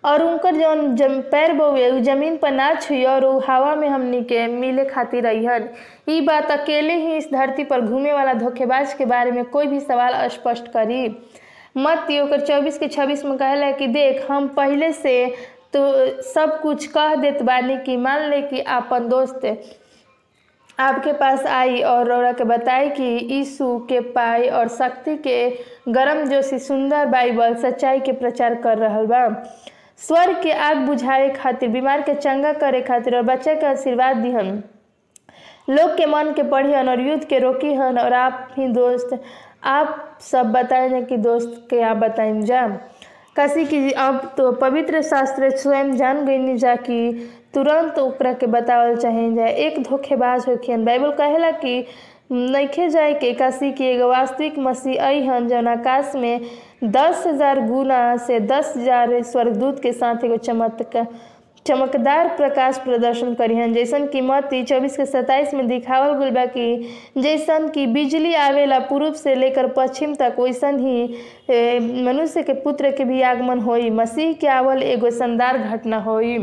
और 0.04 0.22
उनकर 0.22 0.56
जौन 0.56 0.94
जम, 0.96 1.20
पैर 1.30 1.52
बउए 1.52 2.00
ज़मीन 2.02 2.36
पर 2.42 2.50
ना 2.52 2.72
छुई 2.74 3.02
और 3.04 3.24
उ 3.24 3.38
हवा 3.48 3.74
में 3.76 3.88
हमनी 3.88 4.22
के 4.24 4.46
मिले 4.46 4.84
खातिर 4.84 5.26
अहन 5.26 5.68
ई 6.08 6.20
बात 6.26 6.50
अकेले 6.50 6.94
ही 7.02 7.16
इस 7.16 7.28
धरती 7.32 7.64
पर 7.64 7.80
घूमे 7.80 8.12
वाला 8.12 8.32
धोखेबाज 8.34 8.94
के 8.98 9.04
बारे 9.06 9.30
में 9.30 9.44
कोई 9.44 9.66
भी 9.66 9.80
सवाल 9.80 10.28
स्पष्ट 10.28 10.68
करी। 10.72 11.08
मत 11.76 12.06
ओकर 12.22 12.40
चौबीस 12.46 12.78
के 12.78 12.88
छब्बीस 12.88 13.24
में 13.24 13.36
कहला 13.38 13.70
कि 13.72 13.86
देख, 13.86 14.30
हम 14.30 14.48
पहले 14.56 14.92
से 14.92 15.26
तो 15.72 16.22
सब 16.32 16.60
कुछ 16.62 16.86
कह 16.96 17.14
देत 17.16 17.42
बानी 17.42 17.76
कि 17.84 17.96
मान 17.96 18.28
ले 18.30 18.40
कि 18.42 18.60
आपन 18.76 19.08
दोस्त 19.08 19.46
आपके 20.78 21.12
पास 21.12 21.44
आई 21.46 21.80
और 21.82 22.06
रौरा 22.08 22.32
के 22.32 22.44
बताई 22.44 22.88
कि 22.90 23.04
यीशु 23.30 23.78
के 23.88 24.00
पाई 24.12 24.48
और 24.48 24.68
शक्ति 24.68 25.16
के 25.26 25.38
गरम 25.92 26.24
जोशी 26.28 26.58
सुंदर 26.58 27.06
बाइबल 27.06 27.54
सच्चाई 27.62 28.00
के 28.00 28.12
प्रचार 28.12 28.54
कर 28.62 28.78
रहल 28.78 29.06
बा। 29.06 29.26
स्वर्ग 30.00 30.42
के 30.42 30.52
आग 30.52 30.76
बुझाए 30.86 31.28
खातिर, 31.30 31.68
बीमार 31.68 32.02
के 32.02 32.14
चंगा 32.14 32.52
करे 32.52 32.80
खातिर 32.82 33.16
और 33.16 33.22
बच्चा 33.22 33.54
के 33.54 33.66
आशीर्वाद 33.66 34.16
दिहन 34.16 34.62
लोग 35.70 35.96
के 35.96 36.06
मन 36.06 36.32
के 36.36 36.42
पढ़ियन 36.42 36.88
और 36.88 37.00
युद्ध 37.00 37.24
के 37.24 37.38
रोकी 37.38 37.72
हन 37.74 37.98
और 37.98 38.12
आप 38.12 38.48
ही 38.58 38.68
दोस्त, 38.68 39.20
आप 39.64 40.18
सब 40.20 40.52
बताएँ 40.52 41.02
कि 41.04 41.16
दोस्त 41.16 41.66
के 41.70 41.80
आप 41.82 41.96
बताएँ। 41.96 42.40
जा 42.42 42.66
कसी 43.36 43.64
की 43.66 43.90
अब 43.92 44.32
तो 44.36 44.50
पवित्र 44.52 45.02
शास्त्र 45.02 45.50
स्वयं 45.56 45.96
जान 45.96 46.24
गई 46.26 46.56
जा 46.56 46.74
कि 46.76 47.28
तुरंत 47.54 47.98
ओकरा 47.98 48.32
के 48.32 48.46
बतावल 48.46 48.96
चाहे 48.96 49.30
जा 49.34 49.46
एक 49.46 49.82
धोखेबाज 49.82 50.48
होखियन 50.48 50.84
बाइबल 50.84 51.10
कहेला 51.12 51.50
कि 51.50 51.84
नइखे 52.30 52.88
जाए 52.88 53.14
के 53.14 53.32
काशी 53.34 53.70
की 53.72 53.84
एगो 53.84 54.08
वास्तविक 54.08 54.58
मसीह 54.58 55.02
आई 55.04 55.24
हन, 55.26 55.48
जौन 55.48 55.68
आकाश 55.68 56.12
में 56.16 56.40
दस 56.84 57.24
हज़ार 57.26 57.60
गुना 57.66 58.16
से 58.16 58.38
दस 58.40 58.72
हज़ार 58.76 59.22
स्वर्गदूत 59.22 59.82
के 59.82 59.92
साथ 59.92 60.24
एगो 60.24 60.36
चमत्कार 60.36 61.06
चमकदार 61.66 62.28
प्रकाश 62.36 62.78
प्रदर्शन 62.78 63.34
करिहन 63.34 63.74
जैसन 63.74 64.06
कि 64.06 64.20
मत्ती 64.20 64.62
चौबीस 64.64 64.96
के 64.96 65.06
सत्ताईस 65.06 65.52
में 65.54 65.66
दिखावल 65.68 66.14
गइल 66.18 66.30
बा 66.34 66.44
कि 66.46 66.88
जैसन 67.18 67.68
कि 67.68 67.86
बिजली 67.86 68.34
आवेला 68.34 68.78
पूर्व 68.88 69.12
से 69.14 69.34
लेकर 69.34 69.66
पश्चिम 69.76 70.14
तक, 70.14 70.36
वैसन 70.40 70.78
ही 70.78 72.02
मनुष्य 72.04 72.42
के 72.42 72.52
पुत्र 72.62 72.90
के 72.90 73.04
भी 73.04 73.22
आगमन 73.22 73.58
होई, 73.60 73.90
मसीह 73.90 74.32
के 74.32 74.46
आवल 74.48 74.82
एगो 74.82 75.10
शानदार 75.10 75.58
घटना 75.58 75.98
होई। 76.00 76.38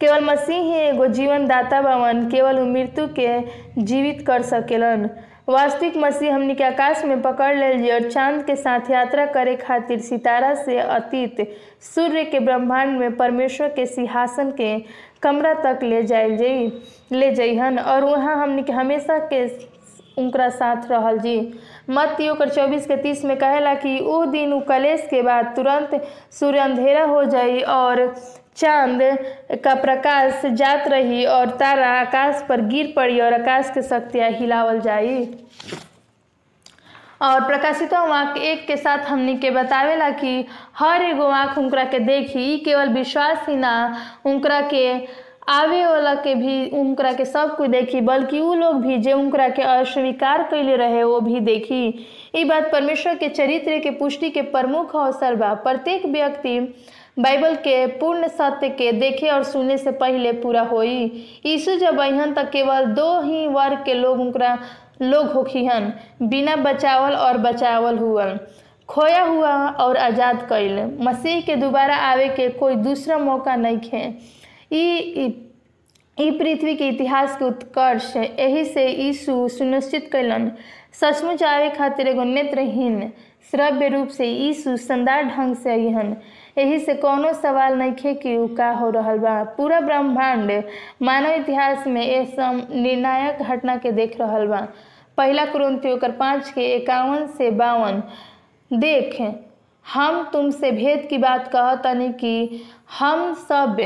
केवल 0.00 0.24
मसीह 0.24 0.56
ही 0.56 0.74
एगो 0.78 1.06
जीवन 1.08 1.46
दाता 1.46 1.80
बावन, 1.82 2.26
केवल 2.30 2.58
उ 2.60 2.64
मृत्यु 2.66 3.06
के 3.18 3.40
जीवित 3.82 4.24
कर 4.26 4.42
सकेलन। 4.42 5.08
वास्तविक 5.48 5.96
मसीह 5.96 6.34
हमनी 6.34 6.54
के 6.54 6.64
आकाश 6.64 7.04
में 7.04 7.20
पकड़ 7.22 7.54
ले 7.56 7.90
और 7.92 8.10
चाँद 8.10 8.42
के 8.44 8.56
साथ 8.56 8.90
यात्रा 8.90 9.26
करे 9.26 9.54
खातिर 9.56 10.00
सितारा 10.00 10.54
से 10.54 10.78
अतीत, 10.78 11.36
सूर्य 11.84 12.24
के 12.24 12.40
ब्रह्मांड 12.40 12.98
में 12.98 13.16
परमेश्वर 13.16 13.68
के 13.68 13.86
सिंहासन 13.86 14.50
के 14.50 14.78
कमरा 15.22 15.54
तक 15.62 15.82
ले 15.82 16.02
जाए 16.02 16.36
जाई 16.36 16.70
ले 17.12 17.30
जइहन, 17.30 17.78
और 17.78 18.04
वहाँ 18.04 18.36
हमनी 18.36 18.62
के 18.62 18.72
हमेशा 18.72 19.18
के 19.32 19.44
उनका 20.18 20.48
साथ 20.48 20.90
रहल 20.90 21.18
जी। 21.18 21.38
मत 21.90 22.20
ओकर 22.22 22.48
चौबीस 22.48 22.86
के 22.86 22.96
तीस 22.96 23.24
में 23.24 23.36
कहेला 23.38 23.74
कि 23.74 23.98
ओ 24.00 24.24
दिन 24.26 24.52
उ 24.52 24.60
कलेश 24.60 25.06
के 25.10 25.22
बाद 25.22 25.52
तुरंत 25.56 26.02
सूर्य 26.40 26.58
अंधेरा 26.58 27.04
हो 27.04 27.24
जाई, 27.24 27.60
और 27.60 28.14
चाँद 28.56 29.00
का 29.64 29.74
प्रकाश 29.74 30.44
जात 30.46 30.88
रही 30.88 31.24
और 31.24 31.50
तारा 31.50 31.88
आकाश 32.00 32.44
पर 32.48 32.60
गिर 32.66 32.92
पड़ी 32.96 33.20
और 33.20 33.34
आकाश 33.34 33.70
के 33.74 33.82
शक्तियाँ 33.82 34.30
हिलावल 34.30 34.80
जाई। 34.80 35.24
और 37.22 37.46
प्रकाशित 37.46 37.92
वाक्य 37.94 38.40
एक 38.40 38.66
के 38.66 38.76
साथ 38.76 39.04
हमनी 39.04 39.36
के 39.38 39.50
बतावेला 39.50 40.08
कि 40.10 40.44
हर 40.76 41.02
एगो 41.02 41.26
आँख 41.26 41.58
उनकरा 41.58 41.84
के 41.84 41.98
देखी 41.98 42.56
केवल 42.58 42.88
विश्वास 42.88 43.46
ही 43.48 43.56
ना, 43.56 43.96
उनकरा 44.26 44.60
के 44.60 45.26
आवे 45.48 45.84
वाला 45.86 46.14
के 46.14 46.34
भी, 46.34 46.68
उनकरा 46.70 47.12
के 47.12 47.24
सब 47.24 47.56
कोई 47.56 47.68
देखी, 47.68 48.00
बल्कि 48.00 48.40
उ 48.40 48.54
लोग 48.54 48.80
भी 48.82 48.96
जे 48.98 49.12
उनकरा 49.12 49.48
के 49.48 49.62
अस्वीकार 49.62 50.42
कैले 50.42 50.76
रहे, 50.76 51.02
वो 51.02 51.20
भी 51.20 51.40
देखी। 51.40 52.06
ई 52.36 52.44
बात 52.44 52.70
परमेश्वर 52.72 53.14
के 53.14 53.28
चरित्र 53.28 53.78
के 53.78 53.90
पुष्टि 53.90 54.30
के 54.30 54.42
प्रमुख 54.42 54.96
अवसर 54.96 55.34
बा। 55.34 55.52
प्रत्येक 55.54 56.06
व्यक्ति 56.06 56.58
बाइबल 57.16 57.54
के 57.56 57.86
पूर्ण 57.98 58.28
सत्य 58.28 58.68
के 58.68 58.90
देखे 58.92 59.28
और 59.28 59.42
सुने 59.44 59.76
से 59.78 59.90
पहले 59.92 60.32
पूरा 60.32 60.62
होई। 60.62 61.04
यीशु 61.46 61.76
जब 61.76 62.00
अहन 62.00 62.32
तक 62.34 62.50
केवल 62.50 62.84
दो 62.94 63.20
ही 63.20 63.46
वर्ग 63.46 63.82
के 63.84 63.94
लोग 63.94 64.20
उनकरा 64.20 64.58
लोग 65.02 65.32
होखिहन 65.32 65.92
बिना 66.22 66.56
बचावल 66.56 67.14
और 67.14 67.38
बचावल 67.38 67.98
हुअन 67.98 68.38
खोया 68.88 69.22
हुआ 69.22 69.54
और 69.80 69.96
आज़ाद 69.96 70.42
कैल 70.48 70.78
मसीह 71.00 71.40
के 71.40 71.56
दोबारा 71.56 71.96
आवे 72.10 72.28
के 72.28 72.48
कोई 72.58 72.74
दूसरा 72.84 73.18
मौका 73.18 73.56
नहीं 73.56 74.12
ई 74.72 76.30
पृथ्वी 76.30 76.74
के 76.74 76.88
इतिहास 76.88 77.36
के 77.36 77.44
उत्कर्ष, 77.44 78.16
एही 78.16 78.64
से 78.64 78.86
यीशु 78.88 79.48
सुनिश्चित 79.48 80.08
कैलन 80.12 80.50
सचमुच 81.00 81.42
आवे 81.42 81.68
खातिर 81.70 82.08
एगो 82.08 82.24
नेत्रहीन, 82.24 83.12
श्रव्य 83.50 83.88
रूप 83.88 84.08
से 84.08 84.26
यीशु 84.26 84.76
शानदार 84.76 85.22
ढंग 85.24 85.54
से 85.56 85.72
अहन 85.72 86.16
एही 86.56 86.78
से 86.78 86.94
कोनो 86.94 87.32
सवाल 87.32 87.74
नहीं 87.78 88.14
कि 88.14 88.36
उ 88.36 88.46
का 88.56 88.70
हो 88.70 88.90
रहल 88.90 89.18
बा। 89.18 89.42
पूरा 89.56 89.80
ब्रह्मांड 89.80 90.50
मानव 91.02 91.30
इतिहास 91.30 91.86
में 91.86 92.02
ए 92.02 92.24
सम 92.26 92.62
निर्णायक 92.72 93.42
घटना 93.42 93.76
के 93.76 93.92
देख 93.92 94.20
रहल 94.20 94.46
बा। 94.46 94.60
पहला 95.16 95.44
कुरंती 95.44 95.92
ओकर 95.92 96.10
पाँच 96.12 96.50
के 96.50 96.74
इक्यावन 96.74 97.26
से 97.26 97.50
बावन। 97.50 98.02
देख, 98.70 99.20
हम 99.86 100.22
तुमसे 100.32 100.70
भेद 100.72 101.06
की 101.10 101.18
बात 101.18 101.48
कह 101.48 101.74
कहतनी 101.74 102.12
कि 102.12 102.62
हम 102.98 103.32
सब 103.48 103.76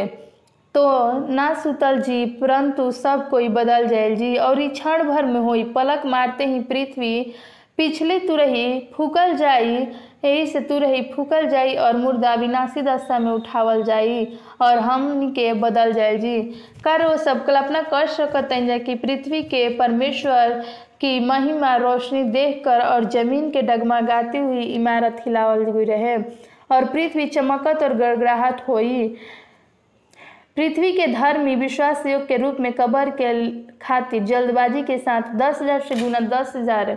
तो 0.75 0.87
ना 1.29 1.53
सुतल 1.55 2.01
जी, 2.01 2.25
परंतु 2.27 2.91
सब 2.93 3.29
कोई 3.31 3.49
बदल 3.49 3.87
जायल 3.87 4.15
जी। 4.17 4.37
और 4.37 4.69
क्षण 4.69 5.03
भर 5.05 5.25
में 5.25 5.41
होई, 5.41 5.65
पलक 5.65 6.07
मारते 6.07 6.47
ही 6.47 6.61
पृथ्वी 6.61 7.35
पिछले 7.77 8.19
तुरही 8.19 8.89
फूकल 8.95 9.35
जाई 9.37 9.87
यही 10.23 10.47
से 10.47 10.61
तुरही 10.61 11.03
फूकल 11.15 11.47
जाई 11.49 11.75
और 11.77 11.97
मुर्दा 11.97 12.35
विनाशी 12.35 12.83
दशा 12.83 13.19
में 13.19 13.31
उठावल 13.33 13.83
जाई 13.83 14.25
और 14.63 14.79
हम 14.79 15.31
के 15.33 15.53
बदल 15.55 15.93
जाए 15.93 16.17
जी। 16.19 16.41
कर 16.85 17.07
वो 17.07 17.17
सब 17.19 17.45
कल्पना 17.47 17.83
कर 17.85 18.07
सकते 18.09 18.55
हैं 18.55 18.79
कि 18.85 18.95
पृथ्वी 18.97 19.43
के 19.45 19.69
परमेश्वर 19.79 20.63
की 21.01 21.19
महिमा 21.21 21.75
रोशनी 21.77 22.23
देखकर 22.31 22.81
और 22.81 23.05
ज़मीन 23.11 23.51
के 23.51 23.63
डगमगाती 23.63 24.39
हुई 24.39 24.65
इमारत 24.65 25.23
हिलावल 25.27 25.65
हुई 25.67 25.85
रहे 25.85 26.17
और 26.73 26.85
पृथ्वी 26.85 27.27
चमकत 27.29 27.83
और 27.83 27.95
गड़गड़ाहट 27.95 28.61
होई। 28.69 29.07
पृथ्वी 30.57 30.91
के 30.93 31.07
धर्मी 31.07 31.55
विश्वास 31.57 32.05
योग 32.07 32.27
के 32.29 32.37
रूप 32.37 32.57
में 32.61 32.73
कबर 32.73 33.11
के 33.21 33.31
खातिर 33.79 34.23
जल्दबाजी 34.25 34.83
के 34.83 34.99
साथ 34.99 35.35
दस 35.37 35.63
हज़ार 35.63 35.81
से 35.81 35.95
गुना 35.95 36.21
दस 36.29 36.53
हज़ार 36.57 36.97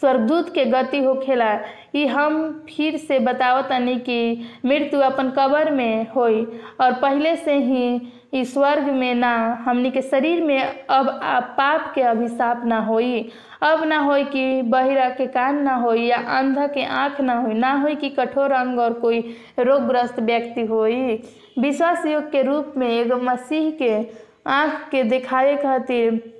स्वर्गदूत 0.00 0.48
के 0.54 0.64
गति 0.64 1.02
होखेला 1.04 1.52
ई 1.96 2.06
हम 2.06 2.64
फिर 2.68 2.96
से 2.96 3.18
बतावतनी 3.18 3.94
कि 3.98 4.44
मृत्यु 4.64 5.00
अपन 5.00 5.30
कबर 5.30 5.70
में 5.70 6.06
होई, 6.16 6.44
और 6.80 6.92
पहले 6.92 7.36
से 7.36 7.54
ही 7.58 8.00
ई 8.34 8.44
स्वर्ग 8.44 8.88
में 8.92 9.14
ना, 9.14 9.62
हमनी 9.64 9.90
के 9.90 10.02
शरीर 10.02 10.42
में 10.44 10.60
अब 10.60 11.08
पाप 11.58 11.92
के 11.94 12.02
अभिशाप 12.02 12.62
ना 12.66 12.78
होई। 12.80 13.20
अब 13.62 13.84
ना 13.84 13.98
होई 13.98 14.24
कि 14.24 14.62
बहिरा 14.62 15.08
के 15.10 15.26
कान 15.26 15.62
ना 15.62 15.74
होई, 15.76 16.06
या 16.06 16.16
अंधा 16.38 16.66
के 16.66 16.84
आँख 16.84 17.20
ना 17.20 17.38
होई 17.40 17.54
ना 17.54 17.72
होई 17.72 17.94
कि 17.94 18.08
कठोर 18.10 18.52
अंग 18.52 18.78
और 18.78 18.92
कोई 18.92 19.20
रोगग्रस्त 19.58 20.20
व्यक्ति 20.20 20.66
होई। 20.66 21.22
विश्वास 21.58 22.06
योग 22.06 22.30
के 22.30 22.42
रूप 22.42 22.72
में 22.76 22.88
एगो 22.88 23.16
मसीह 23.22 23.70
के 23.82 23.96
आँख 24.50 24.88
के 24.90 25.02
दिखावे 25.04 25.56
खातिर 25.56 26.33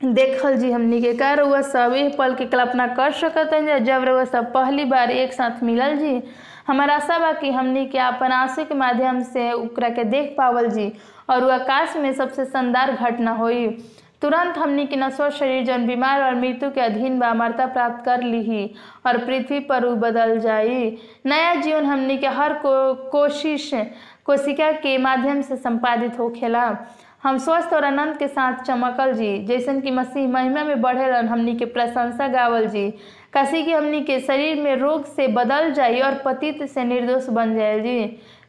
देखल 0.00 0.56
जी 0.56 0.70
हमनी 0.70 1.00
के 1.00 1.12
का 1.16 1.32
रउआ 1.34 1.60
सब 1.62 1.92
एह 1.96 2.08
पल 2.18 2.34
के 2.34 2.44
कल्पना 2.46 2.86
कर 2.86 3.12
सकत 3.12 3.52
हैं 3.52 3.84
जब 3.84 4.02
रउआ 4.04 4.24
सब 4.24 4.52
पहली 4.52 4.84
बार 4.84 5.10
एक 5.10 5.32
साथ 5.32 5.62
मिलल 5.64 5.96
जी। 5.96 6.22
हमारा 6.66 6.94
आशा 6.94 7.18
बा 7.18 7.32
कि 7.32 7.50
हमनी 7.50 7.86
के 7.86 7.98
अपन 7.98 8.32
आँसू 8.32 8.64
के 8.64 8.74
माध्यम 8.74 9.22
से 9.22 9.50
ओकरा 9.52 9.88
के 9.88 10.04
देख 10.04 10.34
पावल 10.38 10.68
जी 10.70 10.92
और 11.30 11.44
उ 11.44 11.48
आकाश 11.50 11.96
में 11.96 12.12
सबसे 12.12 12.44
शानदार 12.44 12.92
घटना 12.92 13.30
होई। 13.36 13.66
तुरंत 14.22 14.58
हमनी 14.58 14.84
के 14.86 14.96
नश्वर 14.96 15.30
शरीर 15.30 15.64
जन 15.64 15.86
बीमार 15.86 16.22
और 16.22 16.34
मृत्यु 16.34 16.70
के 16.70 16.80
अधीन 16.80 17.18
बा, 17.18 17.28
अमरता 17.28 17.66
प्राप्त 17.66 18.04
कर 18.04 18.22
लीही 18.22 18.70
और 19.06 19.18
पृथ्वी 19.24 19.60
पर 19.60 19.84
उ 19.84 19.94
बदल 19.96 20.38
जाई। 20.40 20.96
नया 21.26 21.54
जीवन 21.54 21.84
हमनी 21.84 22.16
के 22.18 22.26
हर 22.26 22.52
को, 22.52 22.94
कोशिश, 23.10 23.70
कोशिका 24.24 24.70
के 24.72 24.96
माध्यम 24.98 25.42
से 25.42 25.56
संपादित 25.56 26.18
होखेला। 26.18 26.70
हम 27.26 27.38
स्वस्थ 27.38 27.72
और 27.74 27.84
आनंद 27.84 28.16
के 28.16 28.28
साथ 28.28 28.62
चमकल 28.62 29.12
जी। 29.12 29.38
जैसन 29.46 29.80
कि 29.80 29.90
मसीह 29.90 30.28
महिमा 30.28 30.64
में 30.64 30.80
बढ़ेलन 30.80 31.28
हमनी 31.28 31.54
के 31.56 31.64
प्रशंसा 31.64 32.28
गावल 32.28 32.66
जी। 32.66 32.90
कसी 33.34 33.62
की 33.62 33.72
हमनी 33.72 34.00
के 34.00 34.20
शरीर 34.20 34.62
में 34.62 34.76
रोग 34.76 35.04
से 35.04 35.28
बदल 35.28 35.72
जाई 35.72 36.00
और 36.00 36.14
पतित 36.14 36.62
से 36.62 36.84
निर्दोष 36.84 37.28
बन 37.28 37.54
जाए 37.56 37.80
जी। 37.80 38.04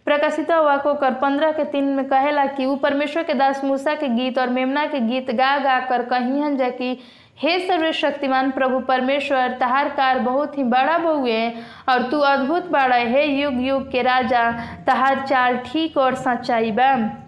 प्रकाशित 0.05 0.51
वाको 0.51 0.93
कर 0.93 1.13
पंद्रह 1.13 1.51
के 1.51 1.63
तीन 1.63 1.83
में 1.83 2.05
कहेला 2.05 2.45
कि 2.45 2.65
ऊ 2.65 2.75
परमेश्वर 2.75 3.23
के 3.23 3.33
दास 3.33 3.63
मूसा 3.63 3.95
के 3.95 4.07
गीत 4.07 4.39
और 4.39 4.49
मेमना 4.49 4.85
के 4.85 4.99
गीत 4.99 5.31
गा 5.31 5.57
गा 5.57 5.79
कर 5.79 6.01
कहिहन 6.01 6.57
जा 6.57 6.69
कि, 6.69 6.97
हे 7.37 7.59
सर्वशक्तिमान 7.67 8.51
प्रभु 8.51 8.79
परमेश्वर, 8.79 9.57
तहार 9.59 9.89
कार 9.89 10.19
बहुत 10.19 10.57
ही 10.57 10.63
बड़ा 10.63 10.97
बहुए 10.97 11.49
और 11.89 12.09
तू 12.11 12.19
अद्भुत 12.19 12.67
बाड़ा 12.67 12.95
हे 12.95 13.25
युग 13.25 13.61
युग 13.61 13.91
के 13.91 14.01
राजा। 14.01 14.51
तहार 14.87 15.19
चाल 15.19 15.57
ठीक 15.57 15.97
और 15.97 16.15
सच्चाई 16.15 16.71
बा। 16.71 17.23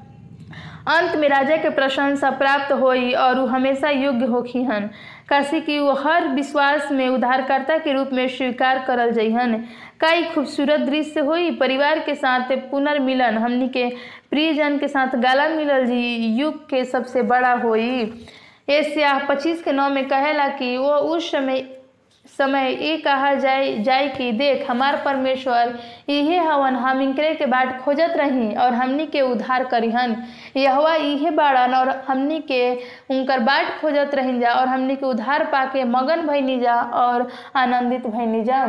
अंत 0.90 1.16
में 1.16 1.28
राजा 1.30 1.56
के 1.58 1.70
प्रशंसा 1.70 2.30
प्राप्त 2.38 2.72
होई 2.74 3.12
और 3.14 3.40
उ 3.40 3.46
हमेशा 3.48 3.90
योग्य 3.90 4.26
होखिहन 4.26 4.90
काशी 5.30 5.60
कि 5.62 5.78
वो 5.80 5.92
हर 5.94 6.28
विश्वास 6.28 6.92
में 6.92 7.08
उद्धारकर्ता 7.10 7.78
के 7.78 7.94
रूप 7.94 8.10
में 8.14 8.28
स्वीकार 8.28 8.84
करल 8.88 9.12
जइहन 9.12 9.56
कई 10.02 10.24
खूबसूरत 10.24 10.80
दृश्य 10.80 11.20
होई, 11.20 11.52
परिवार 11.52 12.00
के 12.00 12.16
साथ 12.16 12.52
पुनर्मिलन, 12.72 13.38
हमनी 13.38 13.68
के 13.70 13.90
प्रियजन 14.30 14.78
के 14.78 14.88
साथ 14.88 15.16
गाला 15.16 15.48
मिलल 15.50 15.86
जी 15.86 16.16
युग 16.40 16.66
के 16.70 16.84
सबसे 16.86 17.22
बड़ा 17.24 17.54
होई। 17.54 18.14
एशिया 18.70 19.18
पच्चीस 19.30 19.64
के 19.64 19.72
नौ 19.72 19.90
में 19.90 20.08
कहेला 20.08 20.48
कि 20.48 20.76
वो 20.78 20.96
उस 21.16 21.32
समय 21.32 21.68
समय 22.40 22.72
ये 22.82 22.98
कहा 22.98 23.34
जाए 23.36 23.78
जाए 23.84 24.08
कि 24.10 24.32
देख, 24.32 24.70
हमार 24.70 25.02
परमेश्वर, 25.06 25.78
इहे 26.10 26.38
हवन 26.38 26.76
हम 26.76 27.02
इनकरे 27.02 27.34
के 27.36 27.46
बाट 27.46 27.80
खोजत 27.82 28.14
रही 28.18 28.54
और 28.56 28.74
हमनी 28.74 29.06
के 29.06 29.22
उद्धार 29.22 29.64
करिहन। 29.64 30.16
यहवा 30.58 30.94
इहे 30.96 31.32
बाड़न 31.32 31.74
और 31.76 31.90
हमनी 32.08 32.40
के 32.42 32.74
उनकर 33.12 33.40
बाट 33.40 33.80
खोजत 33.82 34.16
रही 34.16 34.40
जा 34.40 34.54
और 34.54 34.68
हमनी 34.68 34.96
के 34.96 35.06
उद्धार 35.06 35.46
पाके 35.46 35.84
मगन 35.84 36.28
भैनी 36.28 36.60
जा 36.60 36.76
और 36.76 37.28
आनंदित 37.56 38.08
भैनी 38.08 38.44
जा। 38.44 38.64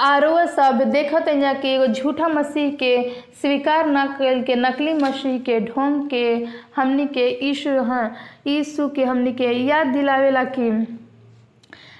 आरो 0.00 0.46
सब 0.46 0.78
देखत 0.92 1.28
जा 1.40 1.52
कि 1.54 1.68
एगो 1.68 1.86
झूठा 1.86 2.28
मसीह 2.28 2.70
के 2.72 2.94
स्वीकार 3.40 3.86
न 3.86 4.06
कल 4.18 4.42
के, 4.42 4.54
नकली 4.54 4.92
मसीह 4.94 5.38
के 5.38 5.60
ढोंग 5.60 6.08
के 6.10 6.24
हमनी 6.76 7.06
के 7.06 7.28
यीशु 7.46 7.82
हाँ 7.82 8.14
यीशु 8.46 8.88
के 8.88 9.04
हमनी 9.04 9.32
के 9.32 9.52
याद 9.66 9.86
दिलावेला 9.86 10.44
कि 10.44 10.70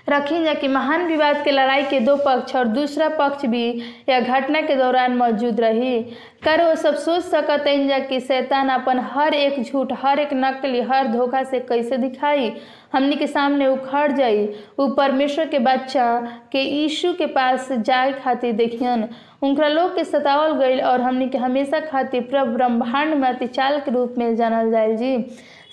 रखी 0.09 0.45
जा 0.45 0.55
कि 0.55 0.69
महान 0.69 1.07
विवाद 1.07 1.45
के 1.45 1.51
लड़ाई 1.51 1.83
के 1.83 2.01
दो 2.01 2.17
पक्ष 2.17 2.57
और 2.57 2.69
दूसरा 2.69 3.09
पक्ष 3.09 3.47
भी 3.47 3.83
यह 4.09 4.21
घटना 4.21 4.61
के 4.61 4.77
दौरान 4.77 5.17
मौजूद 5.17 5.61
रही। 5.61 6.03
कर 6.45 6.65
वो 6.65 6.75
सब 6.75 6.95
सोच 6.95 7.23
सकत 7.23 7.65
जा 7.89 7.99
कि 7.99 8.21
शैतान 8.21 8.69
अपन 8.69 8.99
हर 8.99 9.35
एक 9.35 9.63
झूठ, 9.63 9.93
हर 9.93 10.19
एक 10.19 10.31
नकली, 10.35 10.81
हर 10.81 11.07
धोखा 11.07 11.43
से 11.43 11.61
कैसे 11.61 11.97
दिखाई? 11.97 12.53
हमनी 12.93 13.17
के 13.17 13.27
सामने 13.27 13.67
उखड़ 13.67 14.13
जाई। 14.13 14.45
वो 14.79 14.89
परमेश्वर 14.89 15.49
के 15.49 15.59
बच्चा 15.59 16.21
के 16.53 16.63
यीशु 16.63 17.13
के 17.13 17.27
पास 17.27 17.73
जाए 17.73 18.13
खातिर 18.13 18.53
देखियन। 18.53 19.09
उनका 19.43 19.69
लोग 19.69 19.97
के 19.97 20.05
सतावल 20.05 20.53
गईल 20.53 20.81
और 20.81 21.01
हमनी 21.01 21.29
के 21.29 21.39
हमेशा 21.39 21.81
खातिर 21.81 22.23
प्रभ 22.23 22.47
ब्रह्मांड 22.47 23.15
में 23.15 23.29
अतिचाल 23.29 23.81
के 23.81 23.91
रूप 23.91 24.15
में 24.19 24.37
जानल 24.37 24.71
जाए 24.71 24.95
जी। 24.97 25.17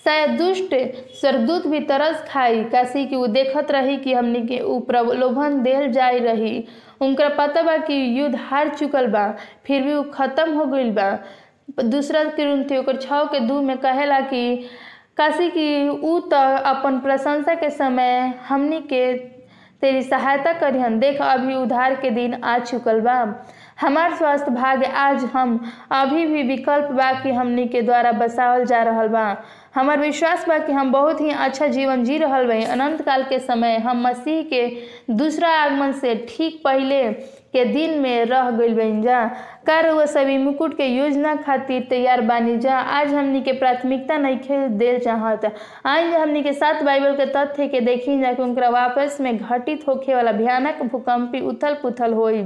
शायद 0.05 0.29
दुष्ट 0.29 0.75
स्वर्गदूत 1.19 1.67
भी 1.67 1.79
तरस 1.79 2.23
खाई। 2.29 2.63
काशी 2.63 3.05
कि 3.05 3.27
देखत 3.27 3.71
रही 3.71 3.97
कि 3.97 4.13
हमनी 4.13 4.41
के 4.47 4.59
ऊ 4.59 4.79
प्रलोभन 4.79 5.62
देल 5.62 5.91
जाए 5.91 6.19
रही। 6.19 6.67
उनका 7.01 7.29
पता 7.29 7.62
बा 7.62 7.77
कि 7.77 8.19
युद्ध 8.19 8.35
हार 8.35 8.69
चुकल 8.69 9.07
बा, 9.07 9.33
फिर 9.65 9.81
भी 9.81 9.93
वो 9.93 10.03
खत्म 10.03 10.53
हो 10.53 10.65
गई 10.65 10.89
बा। 10.91 11.09
दूसरा 11.83 12.23
किरुंथी 12.23 12.77
ओकर 12.77 12.95
छः 12.95 13.23
के 13.23 13.39
दू 13.39 13.62
में 13.62 13.77
कहेला 13.77 14.19
कि, 14.19 14.57
काशी 15.17 15.49
कि 15.49 15.89
ऊ 15.89 16.19
तो 16.19 16.38
अपन 16.63 16.99
प्रशंसा 16.99 17.55
के 17.55 17.69
समय 17.69 18.33
हमनी 18.47 18.79
के 18.81 19.13
तेरी 19.81 20.01
सहायता 20.01 20.53
करिहन। 20.53 20.99
देख, 20.99 21.21
अभी 21.21 21.55
उधार 21.55 21.95
के 21.95 22.09
दिन 22.09 22.33
आ 22.43 22.57
चुकल 22.59 22.99
बा। 23.01 23.45
हमार 23.81 24.13
स्वास्थ्य 24.15 24.51
भाग्य 24.51 24.85
आज 24.85 25.23
हम, 25.23 25.59
अभी 25.91 26.25
भी 26.25 26.43
विकल्प 26.43 26.91
बा 26.91 27.12
कि 27.12 27.31
हमनी 27.31 27.67
के 27.67 27.81
द्वारा 27.81 28.12
बसावल 28.12 28.65
जा 28.65 28.83
रहा 28.83 29.07
बा। 29.07 29.43
हमार 29.75 29.99
विश्वास 29.99 30.47
बा 30.47 30.58
कि 30.58 30.71
हम 30.71 30.91
बहुत 30.91 31.19
ही 31.21 31.29
अच्छा 31.29 31.67
जीवन 31.67 32.03
जी 32.03 32.17
रहल 32.17 32.47
बाई 32.47 32.63
अनंत 32.63 33.01
काल 33.01 33.23
के 33.23 33.39
समय 33.39 33.77
हम 33.77 34.01
मसीह 34.08 34.41
के 34.53 34.67
दूसरा 35.13 35.49
आगमन 35.55 35.91
से 35.91 36.15
ठीक 36.29 36.62
पहले 36.63 37.03
के 37.53 37.65
दिन 37.65 37.99
में 37.99 38.25
रह 38.25 38.49
गइल 38.51 38.73
बन 38.75 39.01
जा। 39.01 39.25
कर 39.67 39.89
वह 39.89 40.05
सभी 40.05 40.38
मुकुट 40.38 40.75
के 40.77 40.86
योजना 40.86 41.36
खातिर 41.36 41.86
तैयार 41.89 42.21
बानी 42.21 42.58
जा। 42.58 42.77
आज 42.77 43.13
हमनी 43.13 43.41
के 43.41 43.51
प्राथमिकता 43.51 44.17
नहीं 44.17 44.67
देल 44.77 44.99
चाहत। 44.99 45.45
आज 45.86 46.13
हमनी 46.13 46.43
के 46.43 46.53
साथ 46.53 46.84
बाइबल 46.84 47.15
के 47.17 47.25
तथ्य 47.25 47.67
के 47.67 47.82
देखी 47.82 48.19
जा 48.21 48.34
कि 48.34 48.41
उनका 48.41 48.69
वापस 48.69 49.17
में 49.21 49.38
घटित 49.38 49.88
होखे 49.88 50.15
वाला 50.15 50.32
भयानक 50.32 50.84
भूकंपी 50.84 51.41
उथल 51.41 51.73
पुथल 51.82 52.13
होई। 52.13 52.43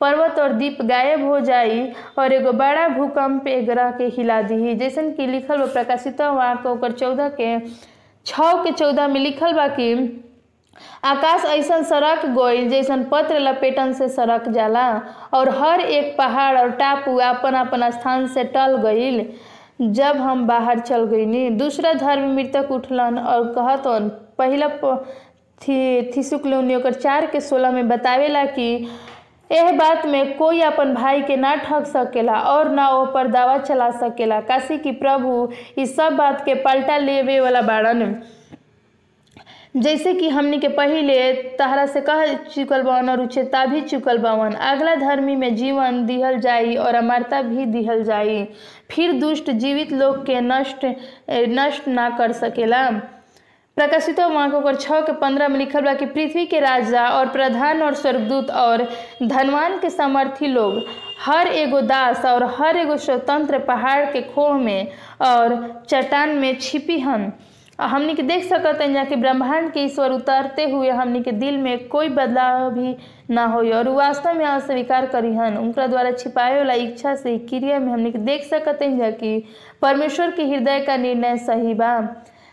पर्वत 0.00 0.38
और 0.38 0.52
द्वीप 0.52 0.78
गायब 0.82 1.24
हो 1.24 1.38
जाई 1.40 1.80
और 2.18 2.32
एगो 2.32 2.52
बड़ा 2.52 2.88
भूकंप 2.88 3.46
एक 3.48 3.66
ग्रह 3.66 3.90
के 3.90 4.04
हिला 4.16 4.40
दी। 4.42 4.74
जैसन 4.74 5.10
कि 5.12 5.26
लिखल 5.26 5.58
बा, 5.58 5.66
प्रकाशित 5.66 6.20
ओकर 6.20 6.92
चौदह 6.92 7.28
के, 7.40 7.58
छ 8.26 8.40
के 8.64 8.72
चौदह 8.72 9.08
में 9.08 9.20
लिखल 9.20 9.52
बा 9.52 9.66
कि 9.68 10.22
आकाश 11.04 11.44
ऐसा 11.44 11.80
सड़क 11.82 12.26
गईल 12.26 12.68
जैसन 12.70 13.04
पत्र 13.10 13.38
लपेटन 13.38 13.92
से 13.92 14.08
सड़क 14.08 14.48
जाला 14.48 14.88
और 15.34 15.48
हर 15.58 15.80
एक 15.80 16.16
पहाड़ 16.18 16.58
और 16.60 16.70
टापू 16.80 17.16
अपन 17.16 17.54
अपन 17.54 17.90
स्थान 17.90 18.26
से 18.26 18.44
टल 18.44 18.76
गईल 18.82 19.24
जब 19.80 20.16
हम 20.16 20.46
बाहर 20.46 20.78
चल 20.78 21.04
गईनी 21.04 21.48
दूसरा 21.50 21.92
धर्म 21.94 22.34
मृतक 22.34 22.70
उठलन 22.72 23.18
और 23.18 23.46
कहतन, 23.54 24.08
पहला 24.38 24.68
थी 25.60 26.76
ओकर 26.76 26.92
चार 26.92 27.26
के 27.26 27.40
सोलह 27.40 27.70
में 27.70 27.88
बतावेला 27.88 28.44
कि 28.44 28.88
एह 29.50 29.70
बात 29.72 30.06
में 30.06 30.36
कोई 30.36 30.60
अपन 30.60 30.94
भाई 30.94 31.22
के 31.22 31.36
ना 31.36 31.54
ठग 31.56 31.84
सकेला 31.84 32.38
और 32.40 32.70
ना 32.70 32.88
ओ 32.88 33.04
पर 33.06 33.26
दावा 33.26 33.58
चला 33.58 33.90
सकेला। 33.90 34.40
काशी 34.40 34.78
की 34.78 34.92
प्रभु 34.92 35.52
इस 35.78 35.96
सब 35.96 36.16
बात 36.16 36.44
के 36.44 36.54
पलटा 36.54 36.96
लेवे 36.98 37.38
वाला 37.40 37.60
बाड़न। 37.62 38.14
जैसे 39.76 40.12
कि 40.14 40.28
हमनी 40.28 40.58
के 40.58 40.68
पहले 40.68 41.32
तहरा 41.58 41.86
से 41.86 42.00
कह 42.00 42.32
चुकल 42.34 42.82
बावन 42.82 43.10
और 43.10 43.26
चेता 43.26 43.64
भी 43.66 43.80
चुकल 43.80 44.18
बावन। 44.18 44.52
अगला 44.52 44.94
धर्मी 44.94 45.36
में 45.36 45.54
जीवन 45.56 46.04
दिहल 46.06 46.38
जाई 46.38 46.76
और 46.76 46.94
अमरता 46.94 47.42
भी 47.42 47.66
दिहल 47.66 48.02
जाई। 48.04 48.44
फिर 48.90 49.12
दुष्ट 49.12 49.50
जीवित 49.50 49.92
लोग 49.92 50.24
के 50.26 50.40
नष्ट 50.40 50.86
नष्ट 51.30 51.88
ना 51.88 52.08
कर 52.10 52.32
सकेला। 52.32 52.88
प्रकाशित 53.76 54.20
वाक्यों 54.20 54.72
छः 54.74 55.00
के 55.00 55.12
पंद्रह 55.12 55.48
में 55.48 55.58
लिखल 55.58 55.80
बा 55.84 55.92
कि 55.94 56.06
पृथ्वी 56.06 56.44
के 56.46 56.60
राजा 56.60 57.02
और 57.08 57.28
प्रधान 57.30 57.82
और 57.82 57.94
स्वर्गदूत 57.94 58.50
और 58.50 58.82
धनवान 59.22 59.78
के 59.78 59.90
समर्थी 59.90 60.46
लोग, 60.46 60.80
हर 61.20 61.46
एगो 61.46 61.80
दास 61.80 62.24
और 62.24 62.44
हर 62.58 62.76
एगो 62.76 62.96
स्वतंत्र 62.96 63.58
पहाड़ 63.64 64.04
के 64.12 64.22
खोह 64.32 64.56
में 64.58 64.88
और 65.22 65.56
चट्टान 65.90 66.30
में 66.36 66.58
छिपी 66.60 66.98
हन। 67.00 67.32
हमनी 67.80 68.14
के 68.14 68.22
देख 68.22 68.44
सकते 68.44 68.84
हैं 68.84 69.06
कि 69.06 69.16
ब्रह्मांड 69.16 69.70
के 69.72 69.80
ईश्वर 69.80 70.12
उतरते 70.12 70.64
हुए 70.70 70.90
हमनी 70.90 71.22
के 71.22 71.32
दिल 71.32 71.58
में 71.58 71.86
कोई 71.88 72.08
बदलाव 72.08 72.70
भी 72.74 72.96
ना 73.30 73.44
हो 73.46 73.58
और 73.78 73.88
वास्तव 73.88 74.34
में 74.34 74.44
अस्वीकार 74.44 75.06
करी 75.06 75.34
हन। 75.34 75.56
उनका 75.56 75.86
द्वारा 75.86 76.10
छिपाए 76.12 76.56
वाला 76.58 76.74
इच्छा 76.84 77.14
से 77.14 77.36
क्रिया 77.50 77.78
में 77.78 77.92
हमनी 77.92 78.12
के 78.12 78.18
देख 78.20 78.44
सकते 78.44 78.84
हैं 78.84 79.12
कि 79.12 79.42
परमेश्वर 79.82 80.30
के 80.30 80.44
हृदय 80.44 80.80
का 80.80 80.96
निर्णय 80.96 81.36
सही 81.38 81.74
बा। 81.74 81.92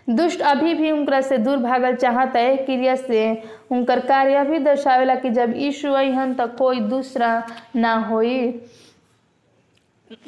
दुष्ट 0.08 0.42
अभी 0.42 0.74
भी 0.74 0.92
उनकरा 0.92 1.20
से 1.22 1.38
दूर 1.38 1.58
भागल 1.58 1.96
चाहत 1.96 2.36
है 2.36 2.56
क्रिया 2.58 2.96
से। 2.96 3.44
उनकर 3.72 4.00
कार्य 4.00 4.44
भी 4.44 4.60
दर्शावेला 4.60 5.16
कि 5.16 5.30
जब 5.30 5.54
यीशु 5.56 5.92
अहन 5.92 6.34
तो 6.34 6.48
कोई 6.58 6.80
दूसरा 6.80 7.32
ना 7.76 7.96
होई। 8.00 8.52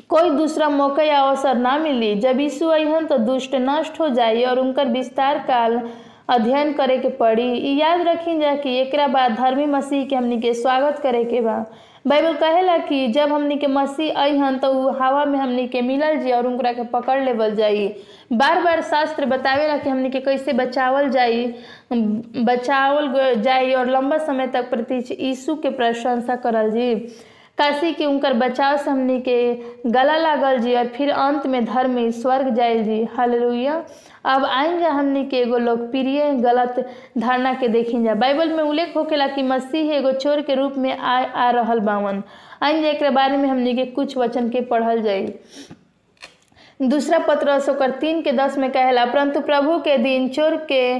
कोई 0.10 0.30
दूसरा 0.30 0.70
मौका 0.70 1.04
या 1.04 1.20
अवसर 1.20 1.58
ना 1.58 1.78
मिली। 1.78 2.16
जब 2.16 2.40
यीशु 2.40 2.68
अहन 2.68 3.06
तो 3.06 3.18
दुष्ट 3.18 3.56
नष्ट 3.56 4.00
हो 4.00 4.10
जाई 4.10 4.44
और 4.44 4.60
उनकर 4.60 4.88
विस्तार 4.88 5.40
काल 5.40 5.80
अध्ययन 6.30 6.74
करे 6.74 6.98
के 6.98 7.10
पड़ी 7.10 7.80
याद 7.80 8.02
रखी 8.02 8.40
जा 8.40 8.56
कि 8.56 8.76
एक 8.78 8.96
बाद 9.12 9.36
धर्मी 9.36 9.66
मसीह 9.66 10.06
के 10.06 10.16
हमनी 10.16 10.40
के 10.42 10.54
स्वागत 10.54 11.00
करे 11.00 11.24
के 11.26 11.42
बा। 11.42 11.66
बाइबल 12.08 12.34
कहेला 12.34 12.78
कि 12.78 13.08
जब 13.08 13.32
हमनी 13.32 13.56
के 13.58 13.68
मसीह 13.68 14.20
अहन 14.24 14.58
तो 14.58 14.72
हवा 15.00 15.24
में 15.26 15.38
हमनी 15.40 15.68
के 15.68 15.82
मिलल 15.82 16.18
जी 16.18 16.32
और 16.32 16.48
उनकरा 16.48 16.74
के 16.74 16.84
पकड़ 16.84 17.20
लेवल 17.24 17.56
जाई 17.56 17.88
बार 18.34 18.62
बार 18.64 18.82
शास्त्र 18.82 19.26
बतावेला 19.26 19.78
कि 19.78 19.90
हमनी 19.90 20.10
के 20.10 20.20
कैसे 20.20 20.54
बचावल 20.54 21.10
जाई 21.10 21.46
बचावल 21.94 23.42
जाई 23.42 23.74
और 23.74 23.90
लंबा 23.90 24.18
समय 24.18 24.48
तक 24.48 24.70
प्रति 24.70 25.04
यीशु 25.20 25.56
के 25.56 25.70
प्रशंसा 25.70 26.36
करल 26.36 26.72
जी। 26.72 26.94
काशी 27.58 27.92
के 27.94 28.06
उनकर 28.06 28.34
बचाव 28.34 28.78
से 28.78 28.90
हमनी 28.92 29.20
के 29.22 29.38
गला 29.92 30.16
लागल 30.18 30.58
जी 30.58 30.74
और 30.76 30.88
फिर 30.88 31.10
अंत 31.12 31.46
में 31.48 31.64
धर्म 31.66 32.10
स्वर्ग 32.12 32.54
जाए 32.56 32.80
जी। 32.84 33.04
हालेलुया। 33.18 33.84
अब 34.34 34.46
आएँगे 34.46 34.88
हमनी 34.88 35.24
के 35.30 35.38
एगो 35.38 35.58
लोकप्रिय 35.58 36.32
गलत 36.44 36.76
धारणा 37.18 37.54
के 37.54 37.68
देखी 37.68 38.04
जा। 38.04 38.14
बाइबल 38.16 38.54
में 38.54 38.64
उल्लेख 38.64 38.96
होकेला 38.98 39.28
कि 39.28 39.44
मसीह 39.44 39.94
एगो 39.96 40.12
चोर 40.12 40.42
के 40.42 40.56
रूप 40.56 40.74
में 40.78 40.98
आ 40.98 41.18
आ 41.24 41.50
रहल 41.52 41.80
बावन। 41.80 42.24
आएँगे 42.64 42.90
एक 42.90 43.04
बारे 43.14 43.38
में 43.38 43.48
हमनी 43.50 43.74
के 43.76 43.86
कुछ 43.86 44.18
वचन 44.18 44.50
के 44.50 44.62
पढ़ल 44.72 45.02
जाई। 45.02 45.34
दूसरा 46.82 47.20
पत्र 47.28 47.60
ओकर 47.72 47.92
तीन 48.00 48.22
के 48.22 48.32
दस 48.32 48.58
में 48.58 48.70
कहला, 48.72 49.06
परंतु 49.06 49.42
प्रभु 49.42 49.78
के 49.80 49.98
दिन 49.98 50.28
चोर 50.30 50.56
के 50.72 50.98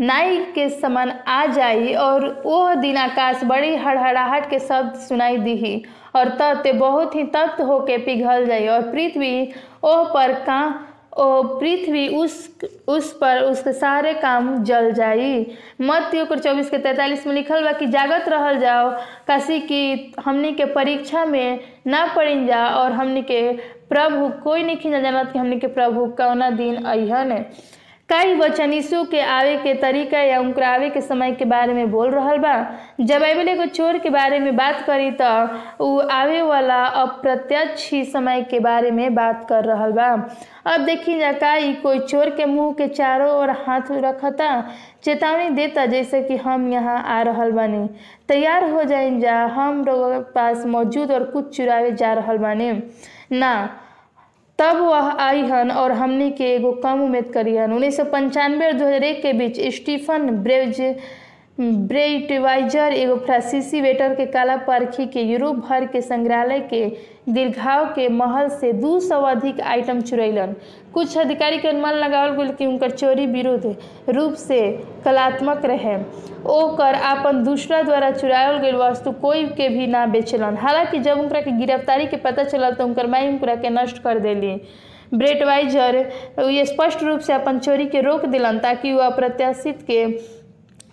नाई 0.00 0.36
के 0.54 0.68
समान 0.70 1.10
आ 1.28 1.44
जाई 1.46 1.92
और 1.94 2.26
वह 2.46 2.74
दिन 2.74 2.96
आकाश 2.96 3.42
बड़ी 3.44 3.74
हड़हड़ाहट 3.76 4.48
के 4.50 4.58
शब्द 4.58 4.94
सुनाई 4.98 5.36
दी 5.38 5.82
और 6.16 6.28
तत्व 6.38 6.72
बहुत 6.78 7.14
ही 7.16 7.24
तत्व 7.34 7.64
होके 7.64 7.98
पिघल 8.04 8.46
जाई 8.46 8.66
और 8.68 8.90
पृथ्वी 8.92 9.52
ओह 9.84 10.04
पर 10.14 10.32
का 10.46 10.60
पृथ्वी 11.18 12.06
उस 12.08 12.34
उस 12.88 13.12
पर 13.18 13.40
उसके 13.42 13.72
सारे 13.72 14.12
काम 14.14 14.62
जल 14.64 14.90
जाई। 14.92 15.46
मत 15.80 16.14
ओकर 16.22 16.38
चौबीस 16.38 16.70
के 16.70 16.78
तैंतालीस 16.78 17.26
में 17.26 17.34
लिखल 17.34 17.64
बा 17.64 17.72
कि 17.72 17.86
जागत 17.86 18.28
रहल 18.28 18.58
जाओ, 18.58 18.90
काशी 19.26 19.58
की 19.60 20.12
हमने 20.24 20.52
के 20.52 20.64
परीक्षा 20.74 21.24
में 21.24 21.60
ना 21.86 22.06
पड़ी 22.16 22.44
जा 22.46 22.66
और 22.66 22.92
हमने 22.92 23.22
के 23.22 23.40
प्रभु 23.90 24.28
कोई 24.42 24.62
नहीं 24.62 24.76
खिंजा 24.76 25.00
जानत 25.00 25.32
कि 25.32 25.38
हमने 25.38 25.56
के 25.58 25.66
प्रभु 25.66 26.06
कौना 26.16 26.50
दिन 26.50 26.76
अहन 26.84 27.32
कई 28.10 28.34
वचन 28.34 28.72
यीशु 28.72 29.02
के 29.10 29.20
आवे 29.20 29.56
के 29.56 29.72
तरीका 29.80 30.20
या 30.20 30.38
उनकर 30.40 30.62
आवे 30.62 30.88
के 30.90 31.00
समय 31.00 31.32
के 31.32 31.44
बारे 31.44 31.74
में 31.74 31.90
बोल 31.90 32.10
रहा 32.10 32.34
बा। 32.36 32.54
जब 33.00 33.20
बाइबल 33.20 33.48
एगो 33.48 33.66
चोर 33.66 33.98
के 33.98 34.10
बारे 34.10 34.38
में 34.40 34.56
बात 34.56 34.82
करी 34.86 35.10
तो 35.20 35.84
उ 35.84 36.00
आवे 36.10 36.40
वाला 36.42 36.82
अप्रत्यक्ष 37.02 37.90
ही 37.92 38.02
समय 38.04 38.42
के 38.50 38.60
बारे 38.60 38.90
में 38.90 39.14
बात 39.14 39.46
कर 39.48 39.64
रहा 39.64 39.88
बा। 39.90 40.08
अब 40.72 40.84
देखी 40.86 41.18
जा 41.18 41.32
का 41.32 41.54
ई 41.56 41.72
कोई 41.82 41.98
चोर 41.98 42.30
के 42.30 42.44
मुँह 42.46 42.72
के 42.72 42.88
चारों 42.88 43.30
ओर 43.32 43.50
हाथ 43.66 43.90
रखता, 43.90 44.48
चेतावनी 45.04 45.48
देता 45.50 45.86
जैसे 45.86 46.22
कि 46.22 46.36
हम 46.36 46.68
यहाँ 46.72 47.02
आ 47.18 47.20
रहा 47.22 47.48
बानी। 47.50 47.88
तैयार 48.28 48.70
हो 48.70 48.82
जाए 48.84 49.18
जा, 49.20 49.44
हम 49.46 49.84
लोगों 49.84 50.20
पास 50.34 50.66
मौजूद 50.66 51.12
और 51.12 51.24
कुछ 51.30 51.56
चुरावे 51.56 51.92
जा 51.92 52.12
रहा 52.14 52.34
बानी। 52.36 52.70
ना 53.32 53.52
तब 54.60 54.76
वह 54.76 55.10
आई 55.20 55.42
हन 55.42 55.70
और 55.72 55.92
हमने 55.92 56.30
के 56.30 56.44
एगो 56.54 56.72
कम 56.82 57.02
उम्मीद 57.02 57.30
करी 57.34 57.56
हन। 57.56 57.72
उन्नीस 57.72 57.96
सौ 57.96 58.04
पंचानवे 58.04 58.66
और 58.66 58.72
दो 58.72 58.86
हज़ार 58.86 59.04
एक 59.04 59.22
के 59.22 59.32
बीच 59.32 59.60
स्टीफन 59.74 60.30
ब्रेज, 60.42 60.80
ब्रेटवाइजर 61.60 62.92
एगो 62.92 63.16
फ्रांसीसी 63.16 63.80
वेटर 63.80 64.14
के 64.14 64.26
काला 64.26 64.56
पारखी 64.66 65.06
के 65.06 65.22
यूरोप 65.22 65.56
भर 65.68 65.84
के 65.86 66.00
संग्रहालय 66.02 66.60
के 66.70 66.84
दीर्घाव 67.30 67.84
के 67.86 68.08
महल 68.08 68.48
से 68.50 68.72
दू 68.72 68.98
सौ 69.00 69.20
अधिक 69.22 69.60
आइटम 69.60 70.00
चुरैलन। 70.00 70.54
कुछ 70.94 71.16
अधिकारी 71.18 71.58
के 71.58 71.68
अनुमान 71.68 71.94
लगावल 71.94 72.30
गेल 72.36 72.50
कि 72.50 72.66
उनकर 72.66 72.90
चोरी 72.90 73.26
विरुद्ध 73.26 73.74
रूप 74.08 74.34
से 74.34 74.60
कलात्मक 75.04 75.64
रहे। 75.64 75.96
ओकर 76.50 76.94
आपन 76.94 77.42
दूसरा 77.44 77.82
द्वारा 77.82 78.10
चुरावल 78.10 78.58
गेल 78.58 78.74
वस्तु 78.74 79.10
कोई 79.12 79.44
के 79.48 79.68
भी 79.68 79.86
ना 79.86 80.04
बेचलन। 80.06 80.56
हालाँकि 80.56 80.98
जब 80.98 81.18
उनकरा 81.18 81.40
के 81.40 81.50
गिरफ्तारी 81.58 82.06
के 82.06 82.16
पता 82.16 82.44
चलल 82.44 82.74
तो 82.74 82.84
उनकर 82.84 83.06
माई 83.06 83.28
उनकरा 83.28 83.54
के 83.54 83.70
नष्ट 83.70 84.02
कर 84.02 84.18
दिली। 84.18 84.54
ब्रेटवाइजर 85.14 85.96
ये 86.40 86.64
स्पष्ट 86.64 87.02
रूप 87.02 87.20
से 87.20 87.32
अपन 87.32 87.58
चोरी 87.58 87.86
के 87.86 88.00
रोक 88.00 88.24
दिलन 88.26 88.58
ताकि 88.58 88.92
वह 88.92 89.06
अप्रत्याशित 89.06 89.82
के 89.82 90.06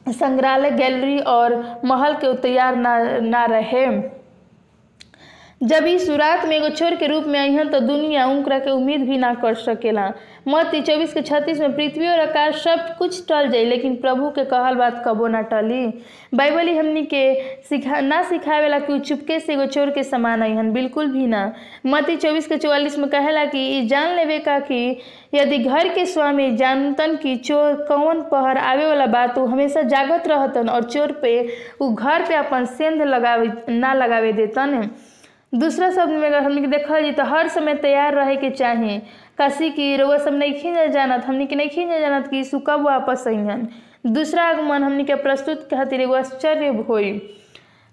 संग्रहालय, 0.10 0.72
गैलरी 0.72 1.18
और 1.20 1.82
महल 1.86 2.14
के 2.14 2.34
तैयार 2.38 2.76
ना 2.76 2.98
ना 3.20 3.46
रहे। 3.46 3.86
जब 5.62 5.86
ई 5.88 5.98
सुरात 6.00 6.46
में 6.46 6.56
एगो 6.56 6.68
चोर 6.70 6.96
के 6.96 7.08
रूप 7.08 7.24
में 7.28 7.40
अहन 7.40 7.70
तो 7.70 7.80
दुनिया 7.80 8.26
उनकरा 8.28 8.58
के 8.60 8.72
उम्मीद 8.72 9.02
भी 9.02 9.18
ना 9.18 9.34
कर 9.34 9.54
सकेला। 9.56 10.12
मत 10.48 10.76
चौबीस 10.88 11.14
के 11.14 11.22
छत्तीस 11.22 11.60
में 11.60 11.76
पृथ्वी 11.76 12.08
और 12.08 12.20
आकाश 12.20 12.56
सब 12.64 12.96
कुछ 12.98 13.26
टल 13.30 13.50
जाई, 13.50 13.66
लेकिन 13.66 13.96
प्रभु 13.96 14.30
के 14.30 14.44
कहल 14.46 14.76
बात 14.76 15.02
कबो 15.06 15.28
ना 15.28 15.42
टली। 15.42 15.88
बाइबल 16.34 16.68
ही 16.68 16.78
हमनी 16.78 17.04
के 17.04 17.24
सिखा, 17.70 18.00
ना 18.02 18.22
सिखावेला 18.24 18.80
कि 18.80 19.00
चुपके 19.00 19.40
से 19.40 19.54
एगो 19.54 19.66
चोर 19.66 19.90
के 19.92 20.04
समान 20.04 20.42
अहन 20.42 20.72
बिल्कुल 20.74 21.08
भी 21.12 21.26
ना। 21.28 21.52
मती 21.86 22.16
चौबीस 22.16 22.48
के 22.48 22.58
चौवालीस 22.58 23.00
में 23.00 23.10
कहेला 23.10 23.46
कि 23.46 23.66
ई 23.80 23.86
जान 23.88 24.16
लेवे 24.16 24.40
का 24.40 24.60
कि 24.60 25.00
यदि 25.34 25.58
घर 25.58 25.88
के 25.96 26.06
स्वामी 26.06 26.50
जानतन 26.58 27.16
कि 27.16 27.36
चोर 27.36 27.74
कौन 27.90 28.22
पहर 28.32 28.58
आवे 28.58 28.88
वाला 28.88 29.06
बात, 29.08 29.38
उ 29.38 29.46
हमेशा 29.46 29.82
जागत 29.82 30.28
रहतन 30.28 30.70
और 30.70 30.84
चोर 30.84 31.12
पे 31.22 31.38
उ 31.82 31.94
घर 31.94 32.28
पे 32.28 32.36
अपन 32.36 32.66
सेंध 32.78 33.02
लगावे, 33.02 33.52
ना 33.70 33.94
लगावे 33.94 34.34
देतन। 34.34 34.90
दूसरा 35.54 35.90
शब्द 35.92 36.12
में 36.12 36.28
अगर 36.28 36.44
हमने 36.44 36.68
देखल 36.68 37.04
जी 37.04 37.12
तो 37.12 37.24
हर 37.24 37.48
समय 37.48 37.76
तैयार 37.76 38.14
रहे 38.14 38.36
के 38.36 38.50
चाही 38.50 38.98
काशी 39.38 39.70
की 39.70 39.96
रउआ 39.98 40.18
सब 40.18 40.34
नहीं 40.34 40.72
न 40.74 40.88
जानत, 40.92 41.26
हमने 41.26 41.46
के 41.46 41.56
नहीं 41.56 41.70
खींच 41.70 41.90
जानत 41.90 42.28
कि 42.28 42.38
यीशु 42.38 42.60
कब 42.60 42.82
वापस 42.82 43.24
अइहन 43.28 43.68
दूसरा 44.08 44.44
आगमन 44.44 44.84
हमने 44.84 45.04
के 45.04 45.16
प्रस्तुत 45.16 45.68
खातिर 45.74 46.02
एगो 46.02 46.14
आश्चर्य 46.14 46.68
होई। 46.90 47.12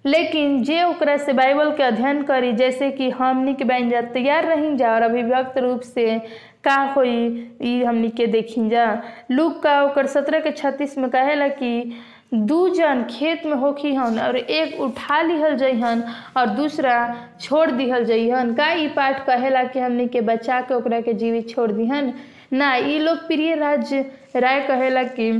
लेकिन 0.04 0.62
जे 0.62 0.82
ओकरा 0.82 1.16
से 1.16 1.32
बाइबल 1.32 1.70
के 1.70 1.82
अध्ययन 1.82 2.22
करी, 2.22 2.52
जैसे 2.52 2.90
कि 2.90 3.10
हमनी 3.10 3.54
के 3.54 3.64
बन 3.64 3.88
जा 3.90 4.00
तैयार 4.02 4.44
रही 4.44 4.74
जा 4.76 4.94
और 4.94 5.02
अभिव्यक्त 5.02 5.58
रूप 5.58 5.80
से 5.80 6.18
का 6.64 6.76
होई, 6.96 7.48
ई 7.62 8.10
के 8.16 8.26
देखी 8.26 8.68
जा। 8.68 9.02
लूक 9.30 9.62
का 9.62 9.82
ओकर 9.82 10.06
सत्रह 10.06 10.40
के 10.40 10.50
छत्तीस 10.50 10.98
में 10.98 11.08
कहेला 11.10 11.48
कि 11.48 11.92
दू 12.34 12.68
जन 12.74 13.02
खेत 13.10 13.44
में 13.46 13.54
होखी 13.56 13.94
हन 13.94 14.18
और 14.20 14.36
एक 14.36 14.80
उठा 14.80 15.20
लिहल 15.22 15.56
जइहन 15.56 16.02
और 16.36 16.46
दूसरा 16.56 16.94
छोड़ 17.40 17.70
दिहल 17.70 18.04
जइहन 18.04 18.52
का 18.54 18.70
ई 18.82 18.86
पाठ 18.96 19.24
कहेला 19.26 19.62
कि 19.64 19.78
हमनी 19.80 20.06
के 20.08 20.20
बचा 20.30 20.60
के 20.60 20.74
ओकरा 20.74 21.00
के 21.00 21.14
जीवित 21.14 21.48
छोड़ 21.50 21.70
दिहन 21.72 22.12
ना, 22.52 22.74
ई 22.76 22.98
लोकप्रिय 22.98 23.54
राज्य 23.56 24.00
राय 24.36 24.60
कहेला 24.66 25.02
कि 25.18 25.30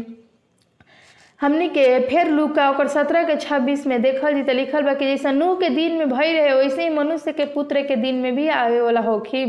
हमनी 1.41 1.69
के 1.69 1.99
फिर 2.09 2.29
लूका 2.31 2.71
ओकर 2.71 2.89
सत्रह 2.89 3.25
के 3.27 3.37
छब्बीस 3.41 3.87
में 3.87 4.01
देखल 4.03 4.35
जी 4.35 4.43
तो 4.43 4.53
लिखल 4.53 4.83
बा 4.83 4.95
कि 4.95 5.05
जैसा 5.07 5.31
नूह 5.33 5.55
के 5.61 5.69
दिन 5.71 5.93
में 5.99 6.09
भय 6.11 6.33
रहे, 6.33 6.55
वैसे 6.55 6.83
ही 6.83 6.91
मनुष्य 6.95 7.33
के 7.33 7.45
पुत्र 7.55 7.83
के 7.87 7.97
दिन 7.97 8.15
में 8.23 8.35
भी 8.37 8.49
आवे 8.49 8.81
वाला 8.81 9.01
होखी 9.01 9.45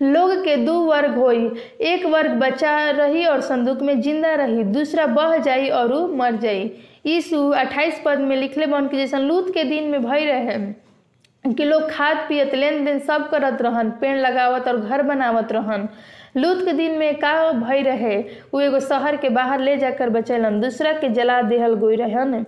लोग 0.00 0.34
के 0.44 0.56
दो 0.56 0.74
वर्ग 0.80 1.14
होई। 1.14 1.50
एक 1.82 2.04
वर्ग 2.06 2.30
बचा 2.40 2.78
रही 2.90 3.24
और 3.26 3.40
संदूक 3.40 3.82
में 3.82 4.00
ज़िंदा 4.00 4.34
रही, 4.34 4.64
दूसरा 4.64 5.06
बह 5.08 5.36
जाई 5.38 5.68
और 5.68 5.92
उ 5.92 6.06
मर 6.16 6.36
जाई। 6.36 6.70
यीशु 7.06 7.38
28 7.52 8.00
पद 8.04 8.18
में 8.18 8.36
लिखले 8.36 8.66
बन 8.66 8.88
कि 8.88 8.96
जैसा 8.96 9.18
लूत 9.18 9.52
के 9.54 9.64
दिन 9.64 9.84
में 9.84 10.02
भय 10.04 10.24
रहे 10.24 11.54
कि 11.54 11.64
लोग 11.64 11.90
खाद 11.90 12.24
पियत 12.28 12.54
लेन 12.54 12.84
देन 12.84 12.98
सब 12.98 13.28
करत 13.30 13.62
रहन, 13.62 13.90
पेड़ 13.90 14.18
लगावत 14.18 14.68
और 14.68 14.76
घर 14.76 15.02
बनावत 15.02 15.52
रहन। 15.52 15.88
लूत 16.36 16.64
के 16.64 16.72
दिन 16.72 16.98
में 16.98 17.14
का 17.16 17.50
भय 17.52 17.82
रहे 17.82 18.16
वो 18.52 18.60
एगो 18.60 18.80
शहर 18.80 19.16
के 19.16 19.28
बाहर 19.28 19.60
ले 19.60 19.76
जाकर 19.76 20.10
बचैलन, 20.10 20.60
दूसरा 20.60 20.92
के 20.92 21.08
जला 21.08 21.40
देहल 21.42 21.74
गोई 21.74 21.96
रहन। 21.96 22.44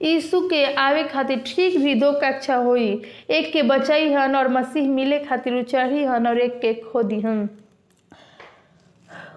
यीशु 0.00 0.40
के 0.48 0.64
आवे 0.80 1.02
खातिर 1.04 1.42
ठीक 1.46 1.78
भी 1.80 1.94
दो 1.94 2.12
कक्षा 2.22 2.54
होई। 2.56 2.90
एक 3.30 3.52
के 3.52 3.62
बचाई 3.62 4.12
हन 4.12 4.36
और 4.36 4.48
मसीह 4.52 4.88
मिले 4.90 5.18
खातिर 5.24 5.54
उ 5.54 5.62
चढ़ी 5.62 6.04
हन 6.04 6.26
और 6.26 6.38
एक 6.40 6.60
के 6.60 6.72
खो 6.74 7.02
दिहन 7.02 7.48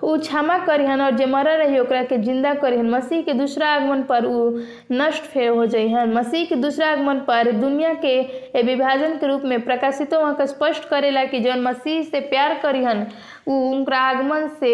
उ 0.03 0.17
क्षमा 0.19 0.57
करी 0.65 0.85
हन 0.85 1.01
और 1.01 1.11
जे 1.17 1.25
मरल 1.25 1.57
रही 1.57 1.79
ओकरा 1.79 2.01
के 2.03 2.17
ज़िंदा 2.23 2.53
करी 2.61 2.77
हन। 2.77 2.89
मसीह 2.89 3.21
के 3.23 3.33
दूसरा 3.33 3.67
आगमन 3.73 4.01
पर 4.09 4.25
उ 4.25 4.61
नष्ट 4.91 5.23
फेर 5.33 5.49
हो 5.49 5.65
जइहन 5.65 6.13
मसीह 6.13 6.45
के 6.45 6.55
दूसरा 6.55 6.89
आगमन 6.91 7.19
पर 7.27 7.51
दुनिया 7.51 7.93
के 8.05 8.61
विभाजन 8.63 9.17
के 9.17 9.27
रूप 9.27 9.41
में 9.51 9.59
प्रकाशितो 9.65 10.19
वहाँ 10.19 10.33
के 10.35 10.47
स्पष्ट 10.47 10.87
करेला 10.89 11.23
कि 11.25 11.39
जौन 11.39 11.61
मसीह 11.67 12.01
से 12.03 12.19
प्यार 12.29 12.59
करिहन 12.63 13.05
उ 13.47 13.53
उनका 13.71 13.99
आगमन 13.99 14.47
से 14.59 14.73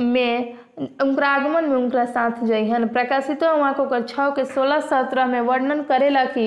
में 0.00 0.54
उनका 0.78 1.26
आगमन 1.28 1.64
में 1.68 1.76
उनका 1.76 2.04
साथ 2.04 2.42
जइहन 2.46 2.86
प्रकाशितो 2.94 3.52
वहाँ 3.56 3.74
को 3.74 4.00
छः 4.00 4.28
के 4.36 4.44
सोलह 4.44 4.80
सत्रह 4.90 5.26
में 5.26 5.40
वर्णन 5.40 5.82
करेला 5.88 6.24
कि 6.34 6.46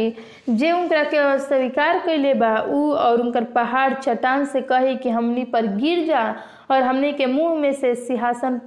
जे 0.50 0.72
उनका 0.72 1.04
के 1.14 1.38
स्वीकार 1.40 2.00
कैले 2.06 2.34
बा 2.42 2.50
उ 2.60 2.80
और 2.94 3.22
उनकर 3.22 3.44
पहाड़ 3.56 3.94
चट्टान 3.94 4.46
से 4.54 4.62
कही 4.72 4.96
कि 5.04 5.10
हमनी 5.10 5.44
पर 5.54 5.68
गिर 5.78 6.06
जा 6.08 6.24
और 6.72 6.82
हमनी 6.84 7.12
के 7.14 7.26
मुँह 7.26 7.56
में 7.60 7.72
से 7.74 7.94
सिंहासन 7.96 8.60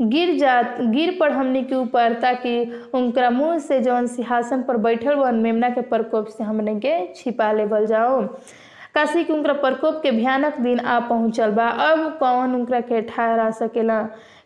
गिर 0.00 0.36
जा, 0.38 0.60
गिर 0.80 1.16
पर 1.20 1.32
हमनी 1.32 1.62
के 1.64 1.74
ऊपर 1.74 2.12
ताकि 2.22 2.54
उनका 2.94 3.30
मुँह 3.30 3.58
से 3.66 3.80
जौन 3.82 4.06
सिंहासन 4.06 4.62
पर 4.68 4.76
बैठल 4.86 5.14
वन 5.14 5.34
मेमना 5.42 5.70
के 5.70 5.80
प्रकोप 5.90 6.26
से 6.38 6.44
हमने 6.44 6.74
के 6.84 6.96
छिपा 7.16 7.50
लेवल 7.52 7.86
जाओ। 7.86 8.22
काशी 8.94 9.24
के 9.24 9.32
उनका 9.32 9.52
प्रकोप 9.52 10.00
के 10.02 10.10
भयानक 10.10 10.58
दिन 10.60 10.80
आ 10.80 10.98
पहुँचल 11.08 11.50
बा। 11.58 11.66
अब 11.68 12.08
कौन 12.20 12.54
उनका 12.54 12.80
के 12.80 13.00
ठहरा 13.10 13.50
सकेला? 13.58 14.00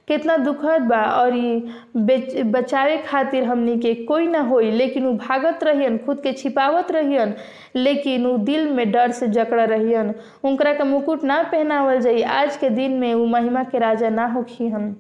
कितना 0.09 0.37
दुखद 0.37 0.83
बा, 0.83 1.03
और 1.03 1.35
ये 1.37 2.43
बचावे 2.45 2.97
खातिर 3.07 3.45
हमनी 3.45 3.79
के 3.81 3.95
कोई 4.05 4.27
ना 4.27 4.41
होई, 4.41 4.71
लेकिन 4.71 5.07
उ 5.07 5.13
भागत 5.19 5.65
रहियन, 5.65 5.97
खुद 5.99 6.21
के 6.21 6.33
छिपावत 6.33 6.91
रहियन, 6.93 7.35
लेकिन 7.77 8.27
उ 8.27 8.37
दिल 8.45 8.69
में 8.71 8.91
डर 8.93 9.11
से 9.11 9.29
जकड़ा 9.29 9.65
रहियन। 9.65 10.15
उनकरा 10.45 10.73
के 10.73 10.85
मुकुट 10.85 11.25
ना 11.25 11.43
पहनावल 11.43 12.01
जाई, 12.01 12.23
आज 12.23 12.57
के 12.57 12.71
दिन 12.71 12.93
में 12.93 13.13
उ 13.15 13.27
महिमा 13.27 13.65
के 13.65 13.79
राजा 13.79 14.09
ना 14.11 14.27
होखी 14.27 14.69
हन 14.69 14.95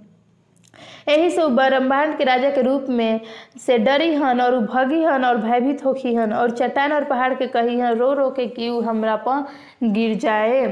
यही 1.09 1.31
से 1.31 1.47
ब्रह्मांड 1.49 2.17
के 2.19 2.25
राजा 2.25 2.51
के 2.51 2.62
रूप 2.62 2.87
में 2.88 3.21
से 3.61 3.77
डरी 3.79 4.14
हन 4.14 4.40
और 4.40 4.59
भगी 4.59 5.03
हन 5.05 5.25
और 5.25 5.37
भयभीत 5.37 5.85
होखी 5.85 6.14
हन 6.14 6.33
और 6.33 6.51
चट्टान 6.51 6.93
और 6.93 7.05
पहाड़ 7.05 7.33
के 7.35 7.47
कही 7.47 7.79
हन 7.81 7.99
रो 7.99 8.12
रो 8.14 8.29
के 8.31 8.47
कि 8.47 8.69
हमरा 8.87 9.17
पर 9.29 9.45
गिर 9.83 10.14
जाए। 10.19 10.64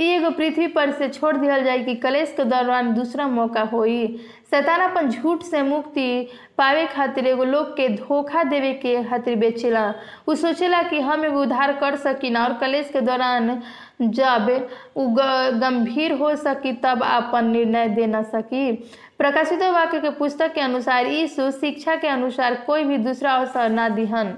ई 0.00 0.04
एगो 0.04 0.30
पृथ्वी 0.30 0.66
पर 0.68 0.90
से 0.92 1.08
छोड़ 1.08 1.36
दिहल 1.36 1.62
जाए 1.64 1.78
कि 1.84 1.94
कलेश 1.96 2.34
के 2.36 2.44
दौरान 2.44 2.92
दूसरा 2.94 3.26
मौका 3.26 3.62
होई। 3.72 4.06
शैतान 4.50 4.80
अपन 4.80 5.08
झूठ 5.10 5.42
से 5.42 5.62
मुक्ति 5.62 6.28
पावे 6.58 6.86
खातिर 6.86 7.26
एगो 7.26 7.44
लोग 7.44 7.70
के 7.76 7.88
धोखा 7.88 8.42
देवे 8.44 8.72
के 8.74 9.02
खातिर 9.04 9.36
बेचेला। 9.36 9.92
उ 10.28 10.34
सोचेला 10.34 10.82
कि 10.82 11.00
हम 11.00 11.24
एगो 11.24 11.42
उद्धार 11.42 11.72
कर 11.72 11.96
सकीना 11.96 12.44
और 12.44 12.54
कलेश 12.58 12.90
के 12.92 13.00
दौरान 13.00 13.62
जब 14.02 14.50
उ 14.96 15.06
गंभीर 15.14 16.12
हो 16.12 16.34
सकी, 16.36 16.72
तब 16.72 17.02
अपन 17.02 17.46
निर्णय 17.46 17.88
दे 17.88 18.06
न 18.06 18.22
सकी। 18.22 18.72
प्रकाशित 19.18 19.62
वाक्य 19.62 20.00
के 20.00 20.10
पुस्तक 20.10 20.52
के 20.54 20.60
अनुसार 20.60 21.06
यीशु 21.06 21.50
शिक्षा 21.50 21.96
के 21.96 22.08
अनुसार 22.08 22.54
कोई 22.66 22.84
भी 22.84 22.98
दूसरा 22.98 23.32
अवसर 23.32 23.70
ना 23.70 23.88
दिहन। 23.88 24.36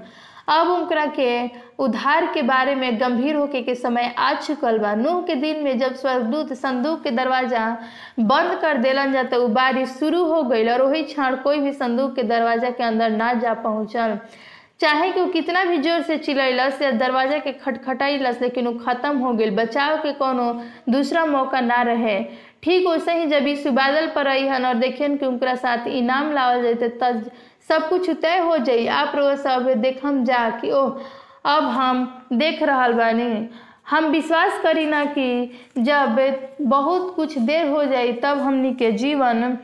अब 0.49 0.67
उनकरा 0.69 1.05
के 1.15 1.29
उद्धार 1.79 2.25
के 2.33 2.41
बारे 2.41 2.73
में 2.75 2.99
गंभीर 3.01 3.35
होके 3.35 3.61
के 3.63 3.75
समय 3.75 4.13
आ 4.17 4.33
चुकल 4.35 4.77
बा। 4.79 4.93
नूह 4.95 5.21
के 5.23 5.35
दिन 5.35 5.63
में 5.63 5.77
जब 5.79 5.93
स्वर्गदूत 5.95 6.53
संदूक 6.55 7.03
के 7.03 7.11
दरवाज़ा 7.11 7.65
बंद 8.19 8.59
कर 8.61 8.77
देलन 8.77 9.13
जा 9.13 9.23
तो 9.23 9.47
बारिश 9.49 9.89
शुरू 9.89 10.23
हो 10.25 10.41
गई 10.43 10.67
और 10.67 10.81
वही 10.81 11.03
क्षण 11.03 11.35
कोई 11.43 11.59
भी 11.59 11.73
संदूक 11.73 12.15
के 12.15 12.23
दरवाज़ा 12.25 12.69
के 12.69 12.83
अंदर 12.83 13.09
ना 13.11 13.33
जा 13.35 13.53
पहुंचल। 13.55 14.17
चाहे 14.81 15.11
कि 15.11 15.19
वो 15.19 15.25
कितना 15.27 15.63
भी 15.65 15.77
ज़ोर 15.77 16.01
से 16.01 16.17
चिल्लस 16.17 16.81
या 16.81 16.91
दरवाज़ा 16.91 17.37
के 17.37 17.51
खटखटाइलस, 17.53 18.41
लेकिन 18.41 18.67
वो 18.67 18.73
खत्म 18.75 19.17
हो 19.17 19.33
गई 19.33 19.49
बचाव 19.51 19.97
के 19.97 20.11
कोनो 20.13 20.51
दूसरा 20.89 21.25
मौका 21.25 21.61
ना 21.61 21.81
रहे। 21.81 22.21
ठीक 22.63 22.87
वैसे 22.87 23.13
ही 23.13 23.25
जब 23.25 23.47
इस 23.47 23.67
बादल 23.67 24.07
पर 24.15 24.27
आई 24.27 24.47
हन 24.47 24.65
और 24.65 24.73
देखियन 24.75 25.17
कि 25.17 25.25
उनकरा 25.25 25.55
साथ 25.55 25.87
इनाम 25.89 26.31
लावल 26.33 26.63
जाते, 26.63 26.87
तब 26.89 27.29
सब 27.69 27.87
कुछ 27.89 28.09
तय 28.21 28.37
हो 28.37 28.57
जाई। 28.57 28.85
आप 28.87 29.15
लोग 29.15 29.35
सब 29.37 29.73
देखम 29.77 30.23
जा 30.25 30.49
कि 30.59 30.71
ओह 30.71 30.99
अब 31.45 31.63
हम 31.69 32.05
देख 32.33 32.63
रहा 32.63 32.87
बानी। 32.89 33.49
हम 33.89 34.05
विश्वास 34.05 34.59
करी 34.63 34.85
ना 34.85 35.03
कि 35.07 35.51
जब 35.77 36.19
बहुत 36.61 37.15
कुछ 37.15 37.37
देर 37.37 37.67
हो 37.67 37.83
जाई, 37.85 38.11
तब 38.13 38.37
हमनी 38.37 38.73
के 38.73 38.91
जीवन 38.91 39.57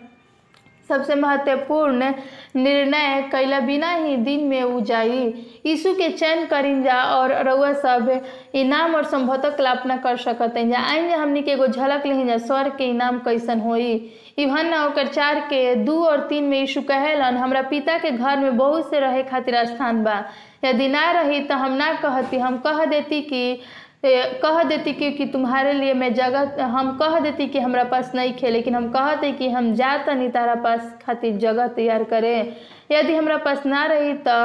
सबसे 0.90 1.16
महत्वपूर्ण 1.16 2.12
निर्णय 2.56 3.22
कैला 3.32 3.60
बिना 3.60 3.92
ही 3.92 4.16
दिन 4.18 4.44
में 4.44 4.62
उ 4.64 4.80
जाई। 4.82 5.24
यीशु 5.66 5.94
के 5.94 6.10
चयन 6.10 6.46
करीन 6.46 6.84
जा 6.84 7.02
और 7.04 7.34
रउआ 7.48 7.72
सब 7.74 8.10
इनाम 8.56 8.96
और 8.96 9.04
संभवतः 9.04 9.50
कल्पना 9.50 9.98
कर 9.98 10.18
सकते 10.18 10.68
जा। 10.68 10.80
आइन 10.82 11.10
जा 11.10 11.18
हमनी 11.18 11.42
के 11.42 11.52
एगो 11.52 11.68
झलक 11.68 12.06
लेही 12.06 12.26
जा, 12.26 12.38
स्वर्ग 12.38 12.76
के 12.78 12.86
इनाम 12.86 13.18
कैसन 13.20 13.60
होई। 13.60 13.98
इवन 14.38 14.74
ओकर 14.74 15.08
चार 15.08 15.40
के 15.50 15.76
दू 15.86 16.04
और 16.06 16.26
तीन 16.28 16.44
में 16.44 16.60
यीशु 16.60 16.82
कहेलन 16.88 17.38
हमरा 17.38 17.62
पिता 17.70 17.98
के 17.98 18.12
घर 18.12 18.40
में 18.40 18.58
बहुत 18.58 18.90
से 18.90 19.00
रहे 19.00 19.24
खातिर 19.24 19.64
स्थान 19.66 20.04
बा। 20.04 20.24
यदि 20.66 20.88
ना 20.88 21.10
रही 21.12 21.40
तो 21.40 21.56
हम 21.56 21.74
ना 21.74 21.92
कहती। 22.02 22.38
हम 22.38 22.58
कह 22.66 22.86
देती 22.86 23.22
कि 23.22 23.60
कह 24.06 24.62
देती 24.64 24.92
कि, 24.94 25.12
कि 25.12 25.26
तुम्हारे 25.26 25.72
लिए 25.74 25.94
मैं 25.94 26.14
जगह 26.14 26.66
हम 26.66 26.92
कह 26.98 27.20
देती 27.20 27.48
कि 27.48 27.60
हमरा 27.60 27.84
पास 27.84 28.12
नहीं 28.16 28.34
खे 28.34 28.50
लेकिन 28.50 28.76
हम 28.76 28.88
कहते 28.92 29.32
कि 29.32 29.50
हम 29.50 29.74
जा 29.76 29.96
तनी 30.06 30.28
तारा 30.30 30.56
पास 30.64 30.94
खातिर 31.06 31.38
जगह 31.38 31.68
तैयार 31.68 32.04
करें। 32.04 32.56
यदि 32.92 33.16
हमरा 33.16 33.38
पास 33.46 33.66
ना 33.66 33.86
रही 33.86 34.14
तो 34.28 34.36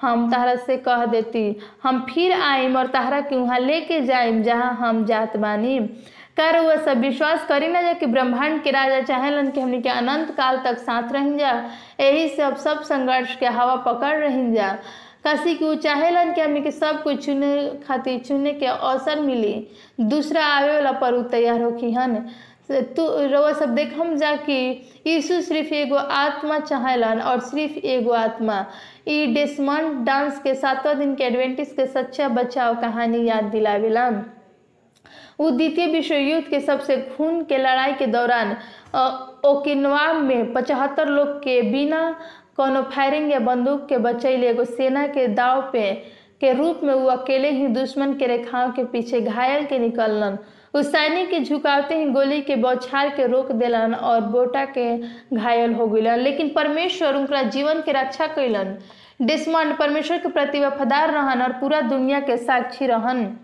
हम 0.00 0.30
तारा 0.32 0.54
से 0.56 0.76
कह 0.86 1.04
देती। 1.06 1.44
हम 1.82 2.04
फिर 2.10 2.32
आइम 2.32 2.76
और 2.76 2.86
तारा 2.86 3.20
के 3.20 3.36
वहाँ 3.36 3.58
लेके 3.60 4.00
जाइम 4.00 4.42
जहाँ 4.42 4.72
हम 4.80 5.04
जात 5.06 5.36
बानी। 5.36 5.78
कर 6.40 6.58
वह 6.60 6.76
सब 6.84 7.00
विश्वास 7.00 7.46
करी 7.48 7.68
ना 7.68 7.82
जा 7.82 7.92
कि 7.92 8.06
ब्रह्मांड 8.06 8.62
के 8.62 8.70
राजा 8.70 9.00
चाहेलन 9.00 9.50
कि 9.50 9.60
हमने 9.60 9.80
के 9.82 9.88
अनंत 9.88 10.30
काल 10.30 10.58
तक 10.64 10.78
साथ 10.78 11.12
रह 11.12 11.36
जा। 11.36 11.52
यही 12.00 12.28
से 12.28 12.42
अब 12.42 12.56
सब 12.56 12.82
संघर्ष 12.82 13.36
के 13.36 13.46
हवा 13.46 13.76
पकड़ 13.86 14.16
रही 14.16 14.52
जा। 14.52 14.68
काशी 15.24 15.54
के 15.54 15.76
चाहेलन 15.76 16.32
कि 16.32 16.40
हमने 16.40 16.60
के 16.60 16.70
सब 16.70 17.02
कुछ 17.02 17.24
चुने 17.26 17.68
खातिर 17.86 18.18
चुने 18.18 18.52
के 18.52 18.66
अवसर 18.66 19.20
मिली। 19.20 19.66
दूसरा 20.00 20.44
आवे 20.44 20.72
वाला 20.72 20.92
पर 20.92 21.14
उ 21.14 21.22
तैयार 21.22 21.62
होखी 21.62 21.92
हन। 21.92 22.14
तू 22.70 23.08
रवा 23.26 23.52
सब 23.52 23.74
देख 23.74 23.98
हम 23.98 24.16
जा 24.16 24.34
कि 24.36 24.56
यीशु 25.06 25.40
सिर्फ़ 25.42 25.74
एगो 25.74 25.96
आत्मा 25.96 26.58
चाहेलन 26.60 27.20
और 27.20 27.40
सिर्फ़ 27.40 27.86
एगो 27.86 28.12
आत्मा। 28.12 28.64
ई 29.08 29.26
डेसमंड 29.34 30.04
डांस 30.06 30.38
के 30.38 30.54
सातों 30.54 30.98
दिन 30.98 31.14
के 31.14 31.24
एडवेंटिस 31.24 31.72
के 31.72 31.86
सच्चा 31.86 32.28
बचाव 32.28 32.74
कहानी 32.80 33.24
याद 33.28 33.44
दिलावेला 33.44 34.10
वो 35.40 35.50
द्वितीय 35.50 35.86
विश्व 35.86 36.14
युद्ध 36.14 36.46
के 36.48 36.60
सबसे 36.60 36.96
खून 37.16 37.42
के 37.44 37.58
लड़ाई 37.58 37.92
के 37.92 38.06
दौरान 38.06 38.56
ओकिनवा 39.46 40.12
में 40.12 40.52
पचहत्तर 40.52 41.08
लोग 41.08 41.38
के 41.42 41.60
बिना 41.62 42.00
कोनो 42.56 42.82
फायरिंग 42.82 43.30
या 43.32 43.38
बंदूक 43.38 43.86
के 43.88 43.98
बचैले 43.98 44.48
एगो 44.48 44.64
सेना 44.64 45.06
के 45.06 45.26
दाव 45.28 45.60
पे, 45.72 45.92
के 46.40 46.52
रूप 46.52 46.80
में 46.84 46.94
वो 46.94 47.06
अकेले 47.08 47.50
ही 47.50 47.66
दुश्मन 47.66 48.14
के 48.14 48.26
रेखाओं 48.26 48.70
के 48.72 48.84
पीछे 48.84 49.20
घायल 49.20 49.64
के 49.66 49.78
निकलन 49.78 50.38
उस 50.74 50.90
सैनिक 50.92 51.30
के 51.30 51.40
झुकावते 51.40 51.98
ही 51.98 52.10
गोली 52.10 52.40
के 52.42 52.56
बौछार 52.56 53.08
के 53.08 53.26
रोक 53.26 53.52
दिलन 53.52 53.94
और 53.94 54.20
बोटा 54.20 54.64
के 54.64 54.96
घायल 55.36 55.74
हो 55.74 55.86
गलन 55.86 56.18
लेकिन 56.18 56.48
परमेश्वर 56.48 57.14
उनका 57.14 57.42
जीवन 57.42 57.80
के 57.82 57.92
रक्षा 57.92 58.26
कैलन 58.26 58.76
डिस्मंड, 59.22 59.76
परमेश्वर 59.78 60.18
के 60.18 60.28
प्रति 60.28 60.60
वफादार 60.60 61.10
रहन 61.10 61.42
और 61.42 61.52
पूरा 61.52 61.80
दुनिया 61.80 62.20
के 62.20 62.36
साक्षी 62.36 62.86
रहन। 62.86 63.38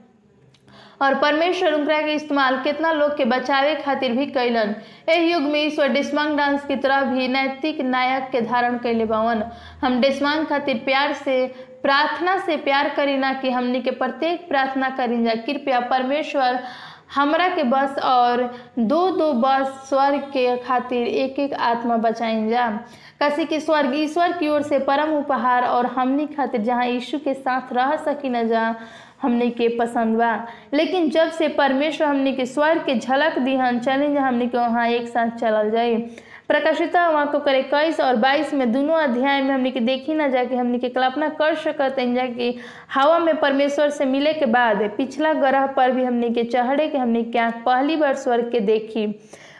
और 1.03 1.15
परमेश्वर 1.15 1.73
उनकरा 1.75 2.01
के 2.03 2.15
इस्तेमाल 2.15 2.57
कितना 2.63 2.93
लोग 2.93 3.17
के 3.17 3.25
बचावे 3.25 3.75
खातिर 3.75 4.13
भी 4.13 4.27
कैलन 4.27 4.75
एह 5.09 5.23
युग 5.23 5.43
में 5.43 5.61
ईश्वर 5.65 5.89
डिस्मांग 5.89 6.37
डांस 6.37 6.65
की 6.67 6.77
तरह 6.77 7.03
भी 7.05 7.29
नैतिक 7.29 7.81
नायक 7.81 8.29
के 8.33 8.41
धारण 8.41 8.79
कैले 8.79 9.05
बावन। 9.05 9.43
हम 9.83 10.01
डिस्मांग 10.01 10.47
खातिर 10.47 10.83
प्यार 10.85 11.13
से, 11.15 11.47
प्रार्थना 11.83 12.37
से 12.39 12.57
प्यार 12.57 12.89
करी 12.97 13.17
ना 13.17 13.33
कि 13.33 13.51
हमनी 13.51 13.83
के 13.83 13.91
प्रत्येक 13.91 14.49
प्रार्थना 14.49 14.91
करी 14.91 15.23
जा। 15.25 15.35
कृपया 15.35 15.81
परमेश्वर 15.81 16.63
हमरा 17.15 17.49
के 17.49 17.63
बस 17.63 17.99
और 17.99 18.43
दो 18.79 19.11
दो 19.11 19.33
बस 19.33 19.67
स्वर्ग 19.89 20.21
के 20.33 20.57
खातिर 20.57 21.07
एक 21.07 21.39
एक 21.39 21.53
आत्मा 21.55 21.97
बचाइन 21.97 22.49
जा। 22.51 22.69
कसी 23.23 23.45
की 23.45 23.61
स्वर्ग 23.61 23.95
ईश्वर 23.95 24.33
की 24.33 24.49
ओर 24.49 24.63
से 24.63 24.79
परम 24.79 25.13
उपहार 25.17 25.65
और 25.65 25.87
हमनी 25.87 26.27
खातिर 26.27 26.61
जहाँ 26.61 26.87
यीशु 26.87 27.19
के 27.19 27.35
साथ 27.35 27.73
रह 27.73 27.95
सकी 27.97 28.29
न 28.29 28.47
जा 28.49 28.75
हमने 29.25 29.49
के 29.51 29.69
पसंद 29.79 30.17
बा। 30.19 30.35
लेकिन 30.75 31.09
जब 31.11 31.31
से 31.33 31.49
परमेश्वर 31.59 32.07
हमने 32.07 32.33
के 32.33 32.47
स्वर्ग 32.47 32.85
के 32.87 32.99
झलक 32.99 33.39
दिहन 33.39 33.81
चले 33.81 34.13
जा 34.15 34.27
हमने 34.27 34.47
के 34.47 34.59
वहाँ 34.59 34.87
एक 34.89 35.09
साथ 35.09 35.37
चलल 35.41 35.71
जाए 35.71 35.97
प्रकाशिता 36.49 37.09
वहाँ 37.09 37.27
को 37.33 37.39
करे 37.39 37.59
इक्कीस 37.59 38.01
और 38.01 38.17
बाईस 38.17 38.53
में 38.55 38.73
दोनों 38.73 38.95
अध्याय 38.95 39.41
में 39.43 39.51
हमने 39.55 39.71
के 39.71 39.81
देखी 39.81 40.15
ना 40.15 40.27
जाके 40.29 40.57
हमने 40.57 40.79
के 40.79 40.89
कल्पना 40.89 41.29
कर 41.39 41.55
सकते 41.55 42.03
हैं 42.03 42.15
जाके 42.15 42.55
हवा 42.95 43.19
में 43.19 43.35
परमेश्वर 43.41 43.91
से 43.91 44.05
मिले 44.05 44.33
के 44.33 44.47
बाद 44.47 44.83
पिछला 44.97 45.33
ग्रह 45.33 45.67
पर 45.77 45.91
भी 45.91 46.05
हमने 46.05 46.31
के 46.31 46.45
चढ़े 46.45 46.89
के 46.89 46.99
हमने 46.99 47.23
के 47.23 47.39
आँख 47.39 47.63
पहली 47.67 47.97
बार 47.97 48.15
स्वर्ग 48.15 48.51
के 48.53 48.61
देखी। 48.61 49.07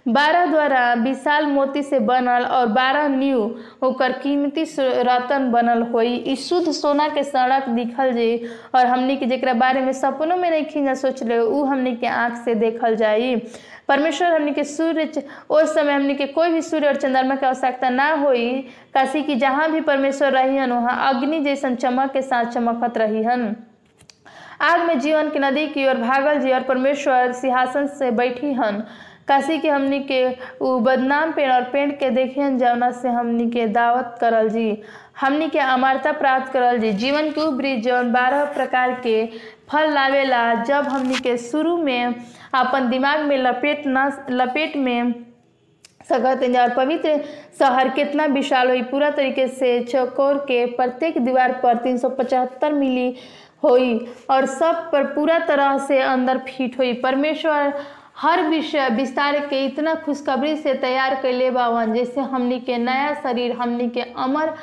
बारह 0.07 0.47
द्वारा 0.47 0.93
विशाल 1.03 1.47
मोती 1.47 1.83
से 1.83 1.99
बनल 2.09 2.45
और 2.45 2.67
बारह 2.73 3.07
न्यू 3.09 3.39
होकर 3.83 4.13
कीमती 4.23 4.65
रतन 4.79 5.51
बनल 5.51 5.85
ई 6.05 6.35
शुद्ध 6.37 6.73
सोना 6.73 7.09
के 7.15 7.23
सड़क 7.25 7.69
दिखल 7.69 8.13
जे 8.13 8.27
और 8.75 8.87
हमनी 8.87 9.17
के 9.17 9.27
जरा 9.27 9.53
बारे 9.63 9.81
में 9.81 9.93
सपनों 10.01 10.37
में 10.37 10.51
नहीं 10.51 10.65
खींचा 10.65 10.95
सोच 11.03 11.23
रहे 11.23 11.39
उ 11.39 11.63
हमनी 11.65 11.95
के 11.97 12.07
आँख 12.07 12.37
से 12.45 12.55
देखल 12.55 12.97
जाई। 12.97 13.37
परमेश्वर 13.89 14.35
हमनी 14.35 14.53
के 14.53 14.65
सूर्य 14.65 15.23
उस 15.51 15.75
समय 15.75 15.93
हमनी 15.93 16.15
के 16.15 16.27
कोई 16.37 16.53
भी 16.53 16.61
सूर्य 16.63 16.87
और 16.89 16.97
चंद्रमा 16.97 17.35
के 17.37 17.47
आवश्यकता 17.47 17.89
ना 17.91 18.11
होई, 18.23 18.51
काशी 18.95 19.23
की 19.23 19.35
जहाँ 19.37 19.71
भी 19.73 19.81
परमेश्वर 19.89 20.33
रही 20.33 20.57
हन 20.59 20.73
वहाँ 20.73 21.15
अग्नि 21.15 21.41
जैसन 21.45 21.75
चमक 21.77 22.13
के 22.13 22.23
साथ 22.23 22.53
चमकत 22.53 22.99
रही 22.99 23.23
हन 23.25 23.55
आग 24.63 24.87
में 24.87 24.99
जीवन 25.01 25.29
की 25.31 25.39
नदी 25.39 25.67
की 25.69 25.87
ओर 25.89 25.97
भागल 26.01 26.39
जी 26.41 26.53
और 26.53 26.63
परमेश्वर 26.69 27.33
सिंहासन 27.41 27.87
से 27.99 28.11
बैठी 28.21 28.53
हन 28.53 28.83
काशी 29.29 29.59
के 29.59 29.69
हमनी 29.69 30.01
के 30.11 30.25
उ 30.61 30.79
बदनाम 30.81 31.33
पेड़ 31.33 31.51
और 31.53 31.63
पेड़ 31.73 31.91
के 31.91 32.11
देखियन 32.11 32.59
जौना 32.59 32.91
से 32.91 33.09
हमनी 33.09 33.51
के 33.51 33.67
दावत 33.67 34.17
करल 34.21 34.49
जी 34.49 34.83
हमनी 35.21 35.49
के 35.49 35.59
अमरता 35.59 36.13
प्राप्त 36.13 36.53
करल 36.53 36.79
जी 36.79 36.93
जीवन 36.93 37.31
के 37.31 37.51
ब्रिज 37.57 37.85
जौन 37.85 38.13
बारह 38.13 38.45
प्रकार 38.45 38.93
के 39.07 39.27
फल 39.71 39.93
लावेला, 39.93 40.55
जब 40.65 40.89
हमनी 40.89 41.15
के 41.15 41.37
शुरू 41.39 41.77
में 41.83 42.15
अपन 42.55 42.89
दिमाग 42.91 43.21
में 43.21 43.37
लपेट 43.39 43.83
न 43.87 44.11
लपेट 44.31 44.77
में 44.77 45.15
सकते 46.09 46.53
और 46.61 46.75
पवित्र 46.75 47.19
शहर 47.59 47.89
कितना 47.89 48.25
विशाल 48.27 48.69
हुई 48.69 48.83
पूरा 48.83 49.11
तरीके 49.11 49.47
से 49.49 49.81
चौकोर 49.85 50.39
के 50.49 50.65
प्रत्येक 50.67 51.19
दीवार 51.25 51.53
पर 51.63 51.79
375 51.85 52.73
मिली 52.73 53.15
हुई 53.65 53.99
और 54.31 54.47
सब 54.47 54.91
पर 54.93 55.05
पूरा 55.05 55.39
तरह 55.39 55.79
से 55.79 56.01
अंदर 56.01 56.39
फिट 56.39 56.79
हुई 56.79 56.93
परमेश्वर 57.03 57.73
हर 58.17 58.43
विषय 58.49 58.89
विस्तार 58.89 59.39
के 59.47 59.65
इतना 59.65 59.95
खुशखबरी 59.95 60.57
से 60.57 60.75
तैयार 60.75 61.15
कैले 61.15 61.51
बावन 61.51 61.93
जैसे 61.95 62.21
हमनी 62.21 62.59
के 62.61 62.77
नया 62.79 63.13
शरीर, 63.15 63.53
हमनी 63.53 63.89
के 63.89 64.01
अमर 64.01 64.55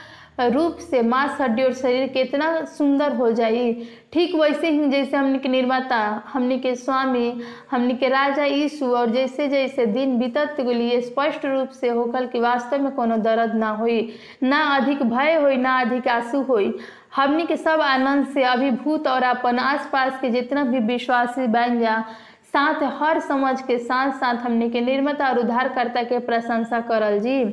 रूप 0.42 0.78
से 0.80 1.02
मांस 1.02 1.42
हड्डी 1.42 1.64
और 1.64 1.74
शरीर 1.74 2.08
के 2.08 2.22
इतना 2.22 2.64
सुंदर 2.66 3.16
हो 3.16 3.32
जाई। 3.32 3.74
ठीक 4.14 4.36
वैसे 4.36 4.70
ही 4.70 4.88
जैसे 4.90 5.18
हमने 5.18 5.40
के 5.40 5.50
निर्माता, 5.50 6.24
हमने 6.28 6.58
के 6.58 6.74
स्वामी, 6.76 7.42
हमने 7.72 7.94
के 7.94 8.08
राजा 8.10 8.46
यीशु 8.46 8.86
और 8.86 9.10
जैसे 9.10 9.48
जैसे 9.48 9.86
दिन 9.86 10.18
बीतत 10.20 10.56
गई 10.60 11.02
स्पष्ट 11.02 11.46
रूप 11.46 11.70
से 11.70 11.90
होकर 11.90 12.26
कि 12.26 12.40
वास्तव 12.40 12.82
में 12.82 12.92
कोनो 12.92 13.18
दर्द 13.18 13.56
ना 13.56 13.70
होई, 13.70 14.16
ना 14.44 14.64
अधिक 14.76 15.04
भय 15.04 15.36
होई, 15.36 15.58
ना 15.58 15.80
अधिक 15.80 16.08
आँसू 16.08 16.42
होई। 16.42 16.74
हमने 17.16 17.46
के 17.46 17.58
सब 17.58 17.82
आनंद 17.82 18.28
से 18.28 18.44
अभिभूत 18.44 19.08
और 19.08 19.24
अपन 19.24 19.60
आसपास 19.60 20.20
के 20.22 20.30
जितना 20.30 20.64
भी 20.64 20.80
विश्वासी 20.80 21.48
बन 21.48 21.80
जा 21.80 22.04
साथ, 22.54 22.84
हर 23.00 23.20
समझ 23.20 23.62
के 23.62 23.78
साथ 23.78 24.12
साथ 24.12 24.36
हमने 24.36 24.70
के 24.70 24.82
निर्माता 24.82 25.28
और 25.30 25.40
उद्धारकर्ता 25.40 26.04
के 26.04 26.20
प्रशंसा 26.20 26.80
करल 26.80 27.20
जी। 27.20 27.44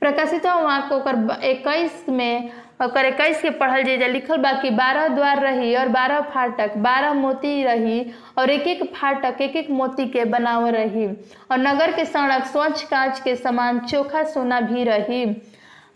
प्रकाशित 0.00 0.46
वाक्य 0.46 0.94
ओकर 0.94 1.44
इक्कीस 1.44 2.08
में, 2.08 2.50
ओकर 2.84 3.06
इक्कीस 3.06 3.42
के 3.42 3.50
पढ़ल 3.50 3.82
जे 3.82 4.08
लिखल 4.08 4.36
बा 4.36 4.52
कि 4.52 4.70
बारह 4.70 5.08
द्वार 5.08 5.40
रही 5.40 5.74
और 5.76 5.88
बारह 5.88 6.20
फाटक, 6.20 6.76
बारह 6.76 7.12
मोती 7.12 7.62
रही 7.64 8.00
और 8.38 8.50
एक 8.50 8.66
एक 8.66 8.82
फाटक 8.94 9.40
एक 9.40 9.56
एक 9.56 9.70
मोती 9.70 10.06
के 10.06 10.24
बनाव 10.24 10.66
रही। 10.66 11.06
और 11.50 11.58
नगर 11.58 11.92
के 11.92 12.04
सड़क, 12.04 12.44
स्वच्छ 12.44 12.82
कांच 12.82 13.20
के 13.20 13.36
समान, 13.36 13.78
चोखा 13.78 14.22
सोना 14.24 14.60
भी 14.60 14.84
रही। 14.84 15.24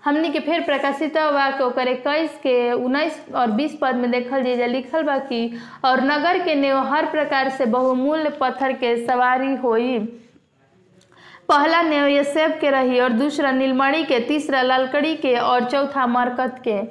हमनी 0.07 0.28
के 0.30 0.40
फिर 0.40 0.61
प्रकाशित 0.61 1.16
वाक्य 1.16 1.64
ओकर 1.64 1.88
इक्कीस 1.88 2.30
के 2.30 2.72
उन्नीस 2.72 3.26
और 3.34 3.50
बीस 3.50 3.78
पद 3.80 3.94
में 3.94 4.11
देखल 4.11 4.42
जे, 4.42 4.66
लिखल 4.66 5.02
बा 5.02 5.18
कि, 5.18 5.59
और 5.84 6.00
नगर 6.00 6.38
के 6.44 6.54
नेव 6.54 6.78
हर 6.78 7.07
प्रकार 7.07 7.48
से 7.48 7.66
बहुमूल्य 7.66 8.30
पत्थर 8.40 8.72
के 8.72 9.07
सवारी 9.07 9.54
होई। 9.54 9.98
पहला 11.48 11.82
नेव 11.82 12.07
यसेब 12.07 12.50
के 12.50 12.70
रही 12.70 13.00
और 13.00 13.09
दूसरा 13.09 13.50
नीलमणि 13.50 14.04
के, 14.04 14.20
तीसरा 14.20 14.62
ललकड़ी 14.62 15.16
के 15.16 15.36
और 15.36 15.64
चौथा 15.64 16.07
मरकत 16.07 16.61
के। 16.64 16.82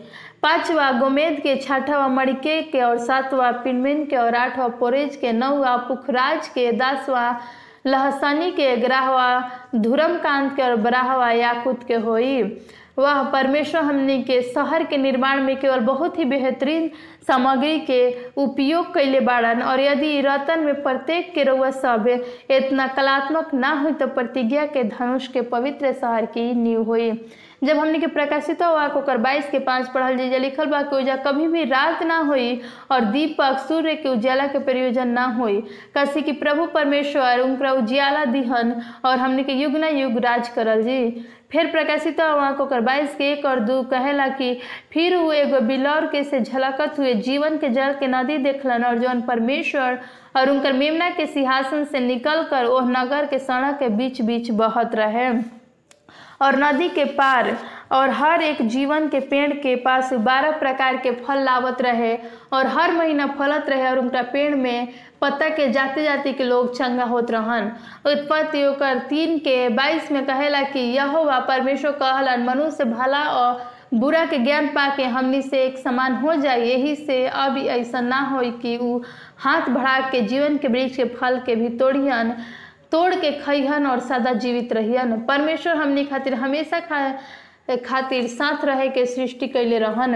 पांचवा 0.43 0.91
गोमेद 0.91 1.39
के, 1.39 1.55
छठवा 1.55 2.07
मणिके 2.07 2.61
के 2.61 2.82
और 2.82 2.97
सातवा 2.97 3.51
पिनमिन 3.51 4.05
के 4.05 4.16
और 4.16 4.36
आठवां 4.36 4.70
पोरेज 4.70 5.16
के, 5.16 5.32
नौवा 5.32 5.78
पुखराज 5.78 6.47
के, 6.47 6.72
दसवा 6.72 7.39
लहसनी 7.88 8.51
के 8.51 8.76
ग्राहवा 8.78 9.51
धुरमकांत 9.76 10.55
के 10.55 10.61
और 10.61 10.76
ब्राहवा 10.76 11.32
याकुत 11.32 11.84
के 11.88 11.95
होई। 11.95 12.43
वह, 12.98 13.22
परमेश्वर 13.24 13.82
हमने 13.82 14.18
के 14.24 14.41
शहर 14.41 14.84
के 14.84 14.98
निर्माण 14.98 15.41
में 15.43 15.56
केवल 15.60 15.80
बहुत 15.80 16.20
ही 16.20 16.26
बेहतरीन 16.26 16.89
सामग्री 17.28 17.80
के 17.80 18.02
उपयोग 18.38 18.93
कैले 18.93 19.20
बाड़न, 19.20 19.62
और 19.62 19.80
यदि 19.80 20.20
रतन 20.22 20.60
में 20.60 20.82
प्रत्येक 20.84 21.34
के 21.34 21.43
रउआ 21.43 21.70
सब 21.72 22.08
इतना 22.52 22.88
कलात्मक 22.88 23.54
ना 23.54 23.72
हो 23.82 23.89
तो 23.91 24.08
प्रतिज्ञा 24.08 24.66
के 24.66 24.84
धनुष 24.84 25.28
के 25.28 25.41
पवित्र 25.41 25.93
शहर 25.93 26.26
की 26.26 26.54
नींव 26.54 26.84
हुई। 26.84 27.12
जब 27.66 27.78
हमने 27.78 27.99
के 27.99 28.07
प्रकाशित 28.07 28.61
हुआ 28.61 28.86
ओकर 28.97 29.18
बाईस 29.18 29.49
के 29.49 29.59
पाँच 29.59 29.88
पढ़ल 29.93 30.18
जीजा 30.18 30.38
लिखल 30.38 30.66
बा 30.66 30.82
कि 30.82 30.95
उजा 30.95 31.16
कभी 31.26 31.47
भी 31.47 31.63
रात 31.66 32.03
ना 32.03 32.18
होई 32.28 32.61
और 32.91 33.05
दीपक 33.11 33.57
सूर्य 33.68 33.95
के 33.95 34.09
उजाला 34.09 34.47
के 34.47 34.59
प्रयोजन 34.59 35.07
ना 35.07 35.26
होई। 35.38 35.61
कसी 35.97 36.22
कि 36.22 36.32
प्रभु 36.32 36.66
परमेश्वर 36.74 37.39
उनका 37.39 37.72
उजियाला 37.72 38.26
दिहन 38.26 38.76
और 39.05 39.18
हमने 39.18 39.43
के 39.43 39.53
युग 39.53 39.78
ना 39.78 39.88
युग 39.88 40.18
राज 40.26 40.49
करल 40.49 40.84
जी। 40.84 41.26
फिर 41.51 41.68
प्रकाशित 41.72 42.22
वहाँ 42.22 42.51
ओकर 42.61 42.82
बाईस 42.82 43.16
के 43.16 43.32
एक 43.32 43.45
और 43.45 43.59
दू 43.59 43.82
कहेला 43.91 44.28
कि, 44.28 44.53
फिर 44.93 45.16
वो 45.16 45.32
एगो 45.32 45.59
बिलौर 45.59 46.05
के 46.07 46.24
से 46.24 46.39
झलकत 46.39 46.99
हुए 46.99 47.13
जीवन 47.13 47.57
के 47.57 47.70
जल 47.70 47.93
के 47.99 48.07
नदी 48.07 48.38
देखलन 48.38 48.84
और 48.84 48.97
जौन 48.99 49.22
परमेश्वर 49.22 49.99
और 50.38 50.49
उनकर 50.49 50.74
मेमना 50.74 51.09
के 51.09 51.26
सिंहासन 51.26 51.84
से 51.84 51.99
निकल 51.99 52.43
कर 52.43 52.66
ओह 52.66 52.89
नगर 52.89 53.26
के 53.26 53.39
सड़क 53.39 53.80
के 53.80 53.89
बीच 53.89 54.22
बीच 54.22 54.51
बहत 54.51 54.95
रहे। 54.95 55.30
और 56.42 56.56
नदी 56.56 56.88
के 56.90 57.06
पार 57.06 57.56
और 57.92 58.10
हर 58.10 58.42
एक 58.42 58.62
जीवन 58.68 59.08
के 59.10 59.20
पेड़ 59.20 59.54
के 59.54 59.76
पास 59.76 60.14
बारह 60.14 60.58
प्रकार 60.60 60.98
के 60.98 61.12
फल 61.16 61.44
लावत 61.44 61.82
रहे 61.82 62.16
और 62.54 62.68
हर 62.68 62.92
महीना 62.92 63.28
फलत 63.40 63.70
रहे 63.70 63.90
और 63.90 64.00
उनका 64.00 64.22
पेड़ 64.34 64.56
में 64.56 64.88
पत्ता 65.22 65.50
के 65.50 65.70
जाते 65.72 66.04
जाते 66.04 66.34
के 66.34 66.44
लोग 66.44 66.76
चंगा 66.78 67.04
होत 67.04 67.32
रहन। 67.32 67.72
उत्पत्ति 68.06 68.64
ओकर 68.64 69.00
तीन 69.10 69.38
के 69.40 69.70
बाईस 69.70 70.12
में 70.12 70.26
कहेला 70.26 70.62
कि 70.64 70.80
यहोवा 70.80 71.40
परमेश्वर 71.40 71.92
कहलन, 71.92 72.44
मनुष्य 72.44 72.84
भला 72.84 73.24
और 73.24 73.74
बुरा 73.94 74.26
के 74.26 74.38
ज्ञान 74.38 74.68
पाके 74.68 75.04
हमनी 75.06 75.42
से 75.42 75.64
एक 75.64 75.78
समान 75.78 76.16
हो 76.16 76.36
जाए, 76.36 76.62
यही 76.62 76.96
से 76.96 77.26
अब 77.28 77.58
ऐसा 77.58 78.02
ना 78.02 78.20
हो 78.22 78.42
कि 78.62 78.78
ऊ 78.78 79.00
हाथ 79.38 79.70
बढ़ा 79.70 80.00
के 80.10 80.22
जीवन 80.22 80.58
के 80.58 80.68
वृक्ष 80.68 80.96
के 80.96 81.06
फल 81.16 81.40
के 81.46 81.56
भी 81.56 81.70
तोड़ियन। 81.78 82.36
तोड़ 82.96 83.16
के 83.16 83.32
खइहन 83.39 83.86
और 83.88 84.00
सदा 84.00 84.32
जीवित 84.34 84.74
रहियन 84.74 85.20
परमेश्वर 85.22 85.76
हमनी 85.76 86.04
खातिर 86.06 86.34
हमेशा 86.34 86.80
खा, 86.80 87.00
खातिर 87.86 88.28
साथ 88.28 88.64
रहे 88.66 88.88
के 88.89 89.06
सृष्टि 89.06 89.48
कैले 89.48 89.80
रहन। 89.80 90.14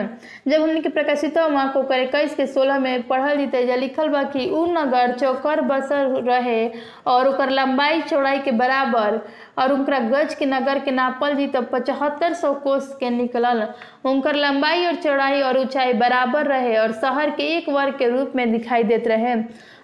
जब 0.47 0.61
हमने 0.61 0.81
के 0.81 0.89
प्रकाशित 0.89 1.37
माँ 1.51 1.67
को 1.73 1.81
कर 1.83 1.99
इक्कीस 1.99 2.35
के 2.35 2.45
सोलह 2.47 2.79
में 2.79 3.07
पढ़ल 3.07 3.37
जीते 3.37 3.65
जा 3.65 3.75
लिखल 3.75 4.09
बा 4.09 4.21
कि 4.23 4.45
उ 4.49 4.65
नगर 4.73 5.11
चौकर 5.13 5.61
बसर 5.61 6.21
रहे 6.23 6.71
और 7.07 7.27
ओकर 7.27 7.49
लंबाई 7.49 8.01
चौड़ाई 8.01 8.39
के 8.39 8.51
बराबर 8.51 9.19
और 9.59 9.71
उनका 9.73 9.99
गज 9.99 10.33
के 10.35 10.45
नगर 10.45 10.79
के 10.79 10.91
नापल 10.91 11.35
जी 11.35 11.47
पचहत्तर 11.47 12.33
सौ 12.33 12.53
कोस 12.53 12.95
के 12.99 13.09
निकलल। 13.09 13.67
उनकर 14.05 14.35
लंबाई 14.35 14.85
और 14.85 14.95
चौड़ाई 14.95 15.41
और 15.41 15.57
ऊंचाई 15.59 15.93
बराबर 15.95 16.47
रहे 16.47 16.77
और 16.77 16.91
शहर 16.91 17.29
के 17.31 17.47
एक 17.57 17.69
वर्ग 17.69 17.97
के 17.97 18.09
रूप 18.09 18.31
में 18.35 18.51
दिखाई 18.51 18.83
देते 18.83 19.09
रहे। 19.09 19.35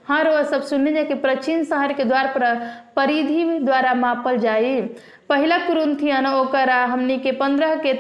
हर 0.08 0.30
वह 0.30 0.44
सब 0.50 0.62
सुनने 0.64 0.92
जाए 0.94 1.04
कि 1.04 1.14
प्राचीन 1.22 1.64
शहर 1.66 1.94
के 1.94 2.04
द्वार 2.04 2.28
पर 2.38 2.44
परिधि 2.96 3.44
द्वारा 3.60 3.94
मापल 3.94 4.38
जाई। 4.38 4.82
पहला 5.30 5.58
कुरुंथियन 5.58 6.26
ओकरा 6.28 6.84
हमनी 6.86 7.18
के 7.20 7.32
पंद्रह 7.40 7.76
के 7.86 7.94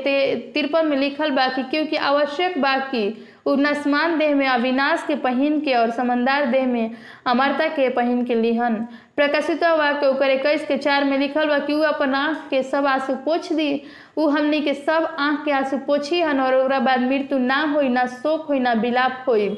तिरपन 0.54 0.88
में 0.88 0.98
लिखल 0.98 1.32
बाकी 1.36 1.64
क्योंकि 1.70 1.96
आवश्यक 2.10 2.58
बा 2.62 2.76
कि 2.92 3.08
उ 3.48 3.56
नस्मान 3.60 4.18
देह 4.20 4.36
में 4.36 4.48
अविनाश 4.48 5.04
के 5.08 5.16
पहन 5.24 5.60
के 5.62 5.74
और 5.76 5.90
समंदार 5.92 6.46
देह 6.52 6.66
में 6.68 6.92
अमरता 7.28 7.68
के 7.76 7.90
पहन 7.90 8.24
के 8.26 8.36
लिहन। 8.36 8.76
प्रकाशित 9.16 9.64
बा 9.64 9.92
के 10.00 10.08
ओकर 10.08 10.30
इक्कीस 10.32 10.66
के 10.68 10.78
चार 10.78 11.04
में 11.04 11.18
लिखल 11.20 11.48
बा 11.48 11.60
कि 11.66 11.74
उ 11.74 11.82
अपन 11.94 12.14
आँख 12.16 12.48
के 12.50 12.62
सब 12.64 12.86
आँसू 12.86 13.16
पोछ 13.26 13.52
दी। 13.54 13.82
उ 14.18 14.28
हमनी 14.30 14.62
के 14.62 14.74
सब 14.74 15.16
आँख 15.20 15.44
के 15.46 15.52
आँसू 15.52 15.78
पोछी 15.88 16.22
हन 16.22 16.40
और 16.40 16.80
बाद 16.80 17.02
मृत्यु 17.02 17.38
ना 17.38 17.62
होई, 17.74 17.90
ना 17.90 18.06
शोक 18.06 18.46
होई, 18.50 18.60
ना 18.60 18.74
विलाप 18.74 19.24
होई। 19.28 19.50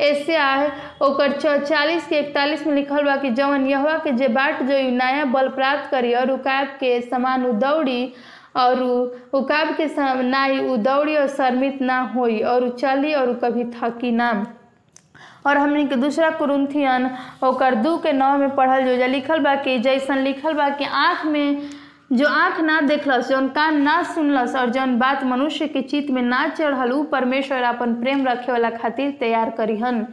ऐसे 0.00 0.36
आए 0.36 0.70
ओकर 1.02 1.32
चौचालीस 1.40 2.06
के 2.08 2.18
इकतालीस 2.18 2.66
में 2.66 2.74
लिखल 2.74 3.04
बा 3.04 3.16
कि 3.16 3.30
जवन 3.30 3.66
यहवा 3.66 3.96
के 4.04 4.12
जे 4.18 4.28
बाट 4.36 4.62
जो 4.62 4.78
नया 4.96 5.24
बल 5.34 5.48
प्राप्त 5.58 5.90
करी 5.90 6.12
और 6.20 6.30
उकाब 6.30 6.66
के 6.80 7.00
समान 7.00 7.44
उदौड़ी 7.46 8.02
और 8.62 8.82
उकाब 9.34 9.74
के 9.80 9.86
नाई 10.28 10.58
उदौड़ी 10.72 11.16
और 11.16 11.26
शर्मित 11.28 11.80
ना 11.82 12.00
होई 12.16 12.38
और 12.54 12.68
चली 12.80 13.14
और 13.14 13.32
कभी 13.44 13.64
थकी 13.76 14.10
ना। 14.12 14.30
और 15.46 15.58
हमने 15.58 15.84
के 15.86 15.96
दूसरा 15.96 16.30
कुरुंथियन 16.38 17.10
ओकर 17.44 17.74
दू 17.84 17.96
के 18.02 18.12
नौ 18.12 18.36
में 18.38 18.54
पढ़ल 18.56 18.84
जो 18.86 18.96
जा 18.96 19.06
लिखल 19.06 19.38
बा 19.40 19.54
कि 19.64 19.78
जैसन 19.86 20.18
लिखल 20.24 20.52
बा 20.54 20.68
कि 20.78 20.84
आँख 20.84 21.24
में 21.26 21.62
जो 22.12 22.26
आँख 22.28 22.60
ना 22.60 22.80
देखलस, 22.80 23.28
जौन 23.28 23.48
कान 23.48 23.80
ना 23.82 24.02
सुनलस, 24.02 24.54
और 24.56 24.70
जौन 24.70 24.98
बात 24.98 25.24
मनुष्य 25.24 25.66
के 25.68 25.82
चित्त 25.82 26.10
में 26.10 26.22
ना 26.22 26.46
चढ़ल, 26.48 26.90
उ 26.92 27.02
परमेश्वर 27.02 27.62
अपन 27.62 27.94
प्रेम 27.94 28.26
रखे 28.26 28.52
वाला 28.52 28.70
खातिर 28.70 29.10
तैयार 29.20 29.50
करीहन। 29.50 30.06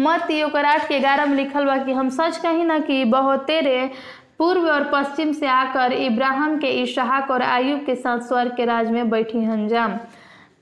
मत 0.00 0.28
ओकर 0.44 0.64
आठ 0.64 0.88
के 0.88 0.98
ग्यारह 1.00 1.26
में 1.26 1.36
लिखल 1.36 1.64
बा 1.64 1.76
कि 1.84 1.92
हम 1.92 2.08
सच 2.08 2.36
कही 2.36 2.64
ना 2.64 2.78
कि 2.78 3.04
बहुतेरे 3.04 3.90
पूर्व 4.38 4.68
और 4.70 4.90
पश्चिम 4.92 5.32
से 5.32 5.46
आकर 5.46 5.92
इब्राहिम 5.92 6.58
के, 6.58 6.68
इसहाक 6.82 7.30
और 7.30 7.42
आयुब 7.42 7.84
के 7.86 7.94
साथ 7.94 8.18
स्वर्ग 8.18 8.56
के 8.56 8.64
राज 8.64 8.90
में 8.90 9.08
बैठी 9.10 9.44
हन 9.44 9.50
हंजाम 9.50 9.96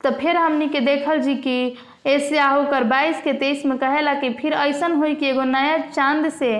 तो 0.04 0.10
फिर 0.10 0.36
हमनी 0.36 0.68
के 0.68 0.80
देखल 0.80 1.20
जी 1.20 1.34
कि 1.36 1.76
ऐसे 2.06 2.40
होकर 2.40 2.84
बाईस 2.84 3.22
के 3.22 3.32
तेईस 3.32 3.64
में 3.66 3.76
कहेला 3.78 4.14
कि 4.14 4.30
फिर 4.30 4.52
ऐसा 4.52 4.86
हुई 4.86 5.14
कि 5.14 5.26
एगो 5.26 5.44
नया 5.44 5.78
चाँद 5.78 6.28
से 6.28 6.52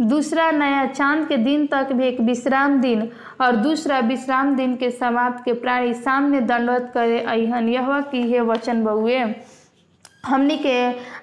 दूसरा 0.00 0.50
नया 0.50 0.84
चाँद 0.86 1.26
के 1.28 1.36
दिन 1.36 1.66
तक 1.66 1.92
भी 1.92 2.06
एक 2.06 2.20
विश्राम 2.20 2.80
दिन 2.80 3.08
और 3.40 3.56
दूसरा 3.56 3.98
विश्राम 4.00 4.54
दिन 4.56 4.76
के 4.76 4.90
समाप्त 4.90 5.44
के 5.44 5.52
प्राणी 5.52 5.94
सामने 5.94 6.40
दंडवत 6.40 6.90
करे 6.94 7.20
अहन 7.20 7.68
यह 7.68 8.00
की 8.00 8.22
है 8.32 8.40
वचन 8.40 8.82
बहुए। 8.84 9.18
हमने 10.26 10.56
के 10.56 10.76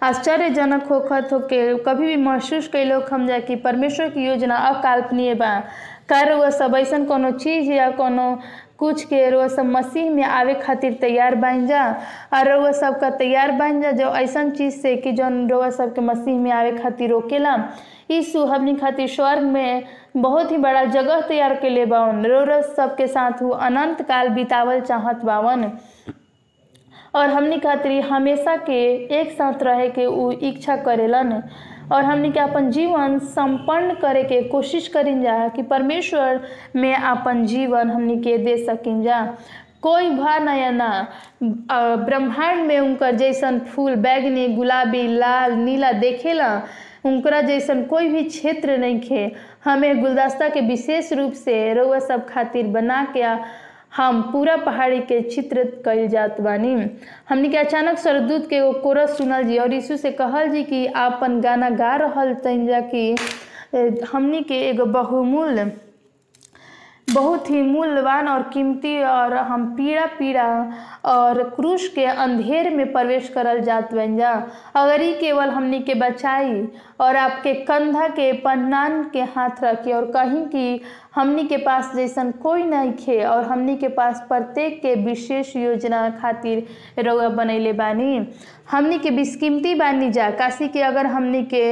आश्चर्यजनक 0.05 0.83
होखत 0.83 1.29
हो 1.33 1.39
के 1.39 1.77
कभी 1.77 2.05
भी 2.05 2.15
महसूस 2.17 2.67
कैलो 2.67 2.99
हम 3.11 3.27
जा 3.27 3.39
कि 3.39 3.55
परमेश्वर 3.55 4.09
की 4.09 4.25
योजना 4.25 4.55
अकाल्पनीय 4.69 5.33
बा। 5.35 5.59
कार 6.09 6.33
वह 6.33 6.49
सब 6.49 6.75
ऐसा 6.75 6.99
कोनो 7.05 7.31
चीज़ 7.31 7.71
या 7.71 7.89
कोनो 7.91 8.27
कुछ 8.79 9.03
के 9.05 9.29
रोज 9.29 9.51
सब 9.51 9.65
मसीह 9.65 10.09
में 10.11 10.23
आवे 10.23 10.53
खातिर 10.53 10.93
तैयार 11.01 11.35
बन 11.35 11.65
जा 11.67 11.85
और 12.33 12.51
रोज 12.51 12.73
सब 12.75 12.99
का 12.99 13.09
तैयार 13.09 13.51
बन 13.51 13.81
जा, 13.81 13.91
जो 13.91 14.09
ऐसा 14.15 14.47
चीज़ 14.49 14.75
से 14.75 14.95
कि 14.95 15.11
जौन 15.11 15.47
सब 15.71 15.93
के 15.95 16.01
मसीह 16.01 16.39
में 16.39 16.51
आवे 16.51 16.71
खातिर 16.77 17.09
रोकेला 17.09 17.55
यीशु 18.11 18.43
हमने 18.45 18.73
खातिर 18.75 19.07
स्वर्ग 19.07 19.43
में 19.43 19.83
बहुत 20.17 20.51
ही 20.51 20.57
बड़ा 20.57 20.83
जगह 20.85 21.21
तैयार 21.21 21.55
के 21.55 21.69
ले 21.69 21.85
बावन। 21.85 22.25
रोज 22.25 22.63
सबके 22.75 23.07
साथ 23.07 23.41
वो 23.41 23.49
अनंत 23.49 24.01
काल 24.01 24.29
बितावल 24.29 24.81
चाहत 24.81 25.25
बावन। 25.25 25.71
और 27.15 27.29
हमने 27.29 27.57
खातिर 27.57 28.01
हमेशा 28.03 28.55
के 28.55 28.81
एक 29.19 29.31
साथ 29.31 29.63
रहे 29.63 29.89
के 29.89 30.05
उ 30.05 30.31
इच्छा 30.31 30.75
करेलन। 30.77 31.41
और 31.91 32.03
हमनी 32.03 32.31
के 32.31 32.39
अपन 32.39 32.69
जीवन 32.71 33.17
संपन्न 33.19 33.93
करे 33.93 34.23
के 34.23 34.41
कोशिश 34.49 34.87
करिन 34.87 35.21
जा 35.23 35.47
कि 35.47 35.61
परमेश्वर 35.63 36.41
में 36.75 36.93
अपन 36.93 37.45
जीवन 37.45 37.89
हमनी 37.89 38.17
के 38.21 38.37
दे 38.37 38.57
सकिन 38.57 39.01
जा। 39.03 39.21
कोई 39.81 40.09
भा 40.09 40.37
नया 40.39 40.69
ना 40.71 41.07
ब्रह्मांड 41.43 42.65
में 42.67 42.79
उनकर 42.79 43.15
जैसन 43.15 43.59
फूल, 43.59 43.95
बैगनी, 43.95 44.47
गुलाबी, 44.47 45.07
लाल, 45.07 45.53
नीला 45.53 45.91
देखेला, 45.91 46.61
उनकरा 47.05 47.41
जैसन 47.41 47.83
कोई 47.83 48.07
भी 48.07 48.23
क्षेत्र 48.23 48.77
नहीं 48.77 48.99
खे। 48.99 49.31
हमें 49.65 50.01
गुलदस्ता 50.01 50.49
के 50.49 50.61
विशेष 50.61 51.13
रूप 51.13 51.33
से 51.33 51.73
रउआ 51.73 51.99
सब 51.99 52.27
खातिर 52.29 52.67
बना 52.67 53.03
के 53.15 53.21
हम 53.91 54.21
पूरा 54.21 54.55
पहाड़ी 54.57 54.99
के 55.01 55.21
चित्र 55.21 55.63
कल 55.85 56.07
जात 56.07 56.41
बानी। 56.41 56.73
हमने 57.29 57.49
के 57.49 57.57
अचानक 57.57 57.97
सरदूत 57.97 58.49
के 58.49 58.55
एगो 58.55 58.71
कोरस 58.81 59.17
सुनल 59.17 59.43
जी 59.43 59.57
और 59.57 59.73
यीशु 59.73 59.97
से 59.97 60.11
कहल 60.11 60.49
जी 60.49 60.63
कि, 60.63 60.85
आपन 60.85 61.39
गाना 61.41 61.69
गा 61.69 61.95
रहा 61.95 62.25
तन 62.33 62.65
जा 62.67 62.79
कि 62.93 63.15
हमने 64.11 64.41
के 64.41 64.59
एगो 64.69 64.85
बहुमूल्य 64.85 65.71
बहुत 67.07 67.49
ही 67.49 67.61
मूल्यवान 67.61 68.27
और 68.27 68.41
कीमती 68.53 69.01
और 69.03 69.33
हम 69.33 69.65
पीड़ा 69.75 70.05
पीड़ा 70.05 70.47
और 71.05 71.41
क्रूश 71.49 71.87
के 71.87 72.05
अंधेर 72.05 72.69
में 72.75 72.91
प्रवेश 72.91 73.29
करल 73.29 73.61
जात 73.61 73.93
जा। 73.93 74.31
अगर 74.75 75.01
ही 75.01 75.13
केवल 75.13 75.49
हमनी 75.49 75.79
के 75.79 75.93
बचाई 75.93 76.67
और 76.99 77.15
आपके 77.15 77.53
कंधा 77.63 78.07
के 78.07 78.31
पन्नान 78.41 79.03
के 79.03 79.21
हाथ 79.35 79.63
रखे 79.63 79.93
और 79.93 80.11
कहीं 80.11 80.45
कि 80.45 80.81
हमनी 81.15 81.43
के 81.43 81.57
पास 81.57 81.95
जैसन 81.95 82.31
कोई 82.43 82.63
नहीं 82.63 82.91
खे 82.95 83.23
और 83.23 83.43
हमनी 83.43 83.75
के 83.77 83.87
पास 83.87 84.23
प्रत्येक 84.29 84.81
के 84.81 84.95
विशेष 84.95 85.55
योजना 85.55 86.09
खातिर 86.21 86.65
रउआ 86.99 87.29
बनैले 87.29 87.73
बानी। 87.73 88.27
हमनी 88.71 88.97
के 88.99 89.11
बिस्कीमती 89.11 89.75
बानी 89.75 90.11
जा। 90.11 90.29
काशी 90.31 90.67
के 90.67 90.81
अगर 90.81 91.05
हमनी 91.05 91.43
के 91.43 91.65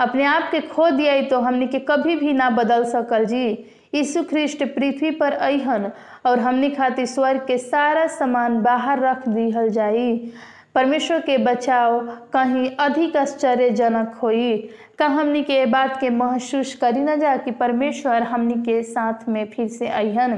अपने 0.00 0.24
आप 0.24 0.50
के 0.50 0.60
खो 0.60 0.90
दिया 0.90 1.22
तो 1.22 1.40
हमनी 1.40 1.66
के 1.66 1.78
कभी 1.78 2.16
भी 2.16 2.32
ना 2.32 2.50
बदल 2.50 2.84
सकल 2.84 3.24
जी। 3.24 3.46
यीशु 3.94 4.22
ख्रिस्ट 4.22 4.64
पृथ्वी 4.64 5.10
पर 5.10 5.32
अहन 5.32 5.90
और 6.26 6.38
हमनी 6.38 6.70
खातिर 6.70 7.06
स्वर्ग 7.06 7.40
के 7.46 7.58
सारा 7.58 8.06
सामान 8.06 8.60
बाहर 8.62 9.00
रख 9.00 9.28
दिहल 9.28 9.68
जाई। 9.68 10.32
परमेश्वर 10.74 11.20
के 11.20 11.38
बचाव 11.38 12.00
कहीं 12.32 12.70
अधिक 12.80 13.16
आश्चर्यजनक 13.16 14.18
होई। 14.22 14.56
का 14.98 15.06
हमनी 15.06 15.42
के 15.42 15.64
बात 15.66 16.00
के 16.00 16.10
महसूस 16.10 16.74
करी 16.74 17.00
न 17.00 17.18
जा 17.20 17.36
कि 17.36 17.50
परमेश्वर 17.50 18.22
हमनी 18.22 18.54
के 18.62 18.82
साथ 18.82 19.28
में 19.28 19.44
फिर 19.46 19.68
से 19.68 19.88
अहन 19.88 20.36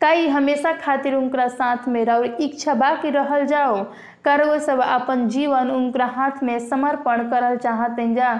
काई 0.00 0.28
हमेशा 0.28 0.72
खातिर 0.72 1.14
उनका 1.14 1.46
साथ 1.48 1.88
में 1.88 2.04
रह 2.04 2.36
इच्छा 2.40 2.74
बा 2.74 2.94
कि 2.94 3.10
रहल 3.10 3.44
जाओ। 3.46 3.84
कर 4.28 4.44
वो 4.44 4.58
सब 4.60 4.80
अपन 4.82 5.28
जीवन 5.28 5.70
उनका 5.70 6.06
हाथ 6.06 6.42
में 6.42 6.58
समर्पण 6.60 7.28
करल 7.30 7.56
चाहते 7.56 8.14
जा। 8.14 8.34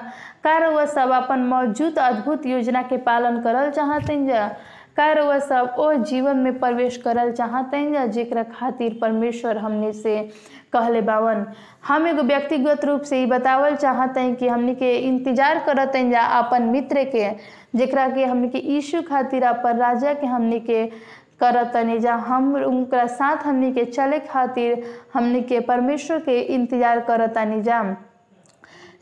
कर 0.45 0.67
वो 0.69 0.85
सब 0.87 1.11
अपन 1.13 1.47
मौजूद 1.49 1.99
अद्भुत 1.99 2.47
योजना 2.47 2.83
के 2.83 2.97
पालन 3.07 3.41
करल 3.43 3.71
चाहते 3.71 4.25
जा। 4.27 4.47
कार 4.97 5.21
वह 5.21 5.39
सब 5.39 5.75
ओ 5.79 5.93
जीवन 5.95 6.37
में 6.37 6.59
प्रवेश 6.59 6.97
करल 6.97 7.31
चाहते 7.33 7.77
हैं 7.77 8.11
जेकरा 8.11 8.43
खातिर 8.43 8.99
परमेश्वर 9.01 9.59
हमने 9.59 9.93
से 9.93 10.17
कहले 10.73 11.01
बावन। 11.01 11.45
हम 11.87 12.07
एगो 12.07 12.23
व्यक्तिगत 12.23 12.85
रूप 12.85 13.03
से 13.03 13.19
ही 13.19 13.27
बतावल 13.27 13.77
चाहते 13.77 14.21
हैं 14.21 14.35
कि 14.37 14.49
हमने 14.49 14.75
के 14.75 14.95
इंतज़ार 14.99 15.59
करत 15.67 15.97
हैं 15.97 16.11
जा 16.11 16.23
अपन 16.39 16.63
मित्र 16.63 17.05
के, 17.05 17.31
जेकरा 17.77 18.09
के 18.09 18.25
हमने 18.25 18.49
के 18.49 18.59
यीशु 18.65 19.03
खातिर 19.03 19.45
अपन 19.45 19.79
राजा 19.79 20.13
के 20.15 20.27
हमने 20.27 20.59
के 20.61 20.85
करत 21.41 21.71
तनी 21.75 21.99
जा 21.99 22.15
हम 22.27 22.55
उनका 22.57 23.07
साथ 23.07 23.45
हमने 23.47 23.71
के 23.73 23.85
चले 23.85 24.19
खातिर 24.21 24.83
हमने 25.15 25.41
के 25.43 25.61
परमेश्वर 25.61 26.19
के 26.21 26.39
इंतज़ार 26.41 27.01
करत 27.01 27.35
तनी 27.35 27.63
जा। 27.63 27.83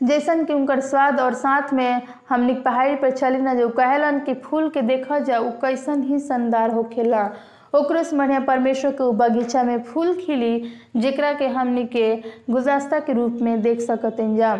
जैसन 0.03 0.43
कि 0.45 0.53
उनकर 0.53 0.79
स्वाद 0.79 1.19
और 1.19 1.33
साथ 1.33 1.73
में 1.73 2.01
हमने 2.29 2.53
पहाड़ी 2.61 2.95
पर 2.95 3.11
चली 3.11 3.37
ना 3.37 3.53
जो 3.53 3.69
कहलन 3.69 4.19
कि 4.19 4.33
फूल 4.43 4.69
के 4.69 4.81
देखा 4.83 5.19
जा 5.19 5.39
उ 5.39 5.49
कैसन 5.61 6.03
ही 6.03 6.19
शानदार 6.19 6.71
होखेला। 6.71 7.29
ओकरो 7.75 8.03
से 8.03 8.17
बढ़िया 8.17 8.39
परमेश्वर 8.39 8.91
के 8.91 9.11
बगीचा 9.13 9.63
में 9.63 9.81
फूल 9.83 10.13
खिली, 10.15 10.71
जेकरा 10.97 11.33
के 11.33 11.47
हमने 11.47 11.83
के 11.85 12.15
गुजास्ता 12.49 12.99
के 12.99 13.13
रूप 13.13 13.39
में 13.41 13.61
देख 13.61 13.81
सकते 13.81 14.35
जा। 14.35 14.55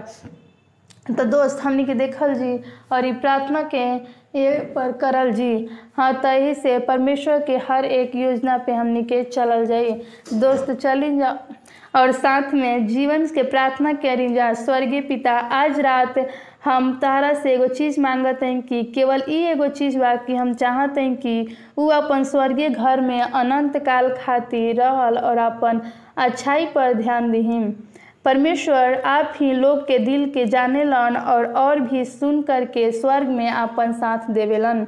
तो 1.07 1.23
दोस्त, 1.23 1.59
हमने 1.63 1.84
के 1.84 1.93
देखल 1.93 2.34
जी 2.34 2.59
और 2.91 3.05
ये 3.05 3.11
प्रार्थना 3.13 3.61
के 3.73 3.86
ये 4.38 4.57
पर 4.75 4.91
करल 5.01 5.31
जी। 5.31 5.67
हाँ 5.97 6.13
तही 6.23 6.53
से 6.53 6.77
परमेश्वर 6.79 7.39
के 7.39 7.57
हर 7.69 7.85
एक 7.85 8.15
योजना 8.15 8.57
पे 8.57 8.73
हमने 8.73 9.03
के 9.03 9.23
चलल 9.23 9.65
जाई। 9.65 9.91
दोस्त, 10.33 10.71
चली 10.71 11.17
जा। 11.17 11.38
और 11.95 12.11
साथ 12.11 12.53
में 12.53 12.88
जीवन 12.88 13.25
के 13.27 13.43
प्रार्थना 13.43 13.93
करी 13.93 14.27
जा। 14.33 14.53
स्वर्गीय 14.53 15.01
पिता, 15.01 15.31
आज 15.31 15.79
रात 15.79 16.15
हम 16.65 16.91
तारा 17.01 17.33
से 17.33 17.53
एगो 17.53 17.67
चीज़ 17.67 17.99
मांगत 18.01 18.39
हैं 18.43 18.61
कि 18.61 18.83
केवल 18.95 19.23
ई 19.29 19.38
एगो 19.47 19.67
चीज़ 19.67 19.97
बा 19.99 20.15
कि 20.15 20.35
हम 20.35 20.53
चाहते 20.53 21.01
हैं 21.01 21.15
कि 21.15 21.55
वो 21.77 21.88
अपन 21.91 22.23
स्वर्गीय 22.23 22.69
घर 22.69 23.01
में 23.01 23.21
अनंत 23.21 23.77
काल 23.85 24.09
खातिर 24.19 24.75
रहल 24.75 25.17
और 25.17 25.38
अपन 25.38 25.81
अच्छाई 26.17 26.65
पर 26.65 26.93
ध्यान 26.93 27.31
दीहिम 27.31 27.71
परमेश्वर, 28.28 28.93
आप 29.05 29.34
ही 29.36 29.51
लोग 29.53 29.82
के 29.88 29.97
दिल 29.99 30.25
के 30.30 30.45
जाने 30.45 30.84
लन 30.84 31.15
और 31.17 31.45
और 31.55 31.80
भी 31.80 32.03
सुन 32.05 32.41
करके 32.41 32.91
स्वर्ग 32.91 33.28
में 33.28 33.49
अपन 33.49 33.91
साथ 33.93 34.30
देवेलन 34.32 34.86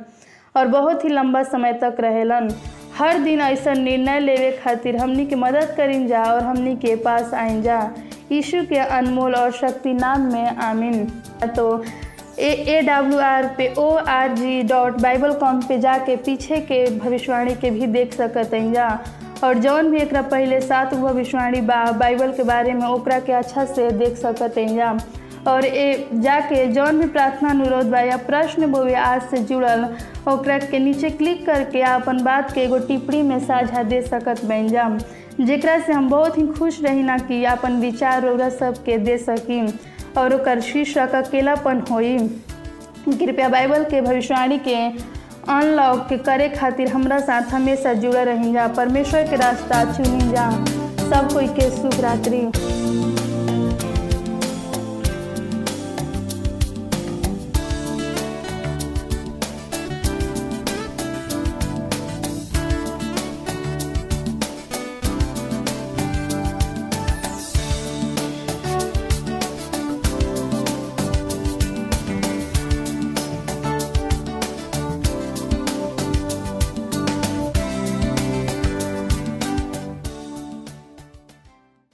और 0.55 0.67
बहुत 0.67 1.03
ही 1.05 1.09
लंबा 1.09 1.43
समय 1.43 1.73
तक 1.73 1.97
रहेलन। 1.99 2.49
हर 2.97 3.19
दिन 3.19 3.41
ऐसा 3.41 3.73
निर्णय 3.73 4.19
लेवे 4.19 4.51
खातिर 4.63 4.97
हमनी 4.97 5.25
के 5.25 5.35
मदद 5.35 5.73
करीन 5.77 6.07
जा 6.07 6.23
और 6.23 6.41
हमनी 6.43 6.75
के 6.75 6.95
पास 6.95 7.33
आइन 7.33 7.61
जा। 7.61 7.79
यीशु 8.31 8.63
के 8.69 8.79
अनमोल 8.79 9.35
और 9.35 9.51
शक्ति 9.51 9.93
नाम 9.93 10.31
में 10.33 10.57
आमीन। 10.57 11.05
तो 11.55 11.83
ए 12.39 12.81
डब्ल्यू 12.87 13.19
आर 13.19 13.47
पे 13.57 13.73
O 13.77 13.89
R 14.09 14.33
G 14.33 14.61
dot 14.63 14.99
bible 15.01 15.33
com 15.35 15.61
पे 15.61 15.77
जाके 15.79 16.15
पीछे 16.17 16.59
के 16.61 16.83
भविष्यवाणी 16.99 17.55
के 17.55 17.71
भी 17.71 17.87
देख 17.87 18.13
सकते 18.13 18.57
हैं 18.57 18.73
जा। 18.73 18.89
और 19.43 19.57
जौन 19.59 19.91
भी 19.91 19.97
एक 19.97 20.13
पहले 20.15 20.59
सात 20.61 20.93
भविष्यवाणी 20.93 21.61
बा, 21.61 21.83
बाइबल 21.91 22.31
के 22.31 22.43
बारे 22.43 22.73
में 22.73 22.85
ओकरा 22.87 23.19
के 23.19 23.33
अच्छा 23.33 23.65
से 23.65 23.89
देख 23.91 24.17
सकत 24.17 24.57
हैं 24.57 24.75
जा। 24.75 24.97
और 25.47 25.65
ए 25.65 26.07
जाके 26.13 26.65
जौन 26.67 26.99
भी 26.99 27.07
प्रार्थना 27.07 27.49
अनुरोध 27.49 27.89
बा 27.91 27.99
या 27.99 28.17
प्रश्न 28.17 28.71
बोवे 28.71 28.93
आज 28.93 29.21
से 29.21 29.37
जुड़ल, 29.43 29.85
ओकरा 30.27 30.57
के 30.59 30.79
नीचे 30.79 31.09
क्लिक 31.09 31.45
करके 31.45 31.81
अपन 31.81 32.23
बात 32.23 32.51
के 32.53 32.61
एगो 32.61 32.77
टिप्पणी 32.77 33.21
में 33.21 33.39
साझा 33.39 33.83
दे 33.83 34.01
सकत 34.01 34.43
बन 34.45 34.67
जा। 34.67 34.89
जेकरा 35.41 35.79
से 35.79 35.93
हम 35.93 36.09
बहुत 36.09 36.37
ही 36.37 36.45
खुश 36.47 36.81
रही 36.83 37.03
ना 37.03 37.17
कि 37.17 37.43
अपन 37.45 37.79
विचार 37.81 38.27
ओकरा 38.27 38.49
सबके 38.49 38.97
दे 38.97 39.17
सकी 39.17 39.61
और 40.17 40.59
शीर्षक 40.61 41.15
अकेलापन 41.15 41.79
होई। 41.91 42.17
कृपया 43.09 43.49
बाइबल 43.49 43.83
के 43.83 44.01
भविष्यवाणी 44.01 44.57
के 44.67 44.77
अनलॉक 45.49 46.13
करे 46.25 46.49
खातिर 46.49 46.87
हमरा 46.87 47.19
साथ 47.19 47.41
हमेशा 47.41 47.93
जुड़े 47.93 48.23
रहेंगे। 48.23 48.67
परमेश्वर 48.67 49.23
के 49.23 49.35
रास्ता 49.35 49.83
चुनी 49.93 50.29
जा 50.31 50.49
सब 51.09 51.33
कोई 51.33 51.47
के 51.47 51.69
शुभ 51.71 51.99
रात्रि। 52.01 52.41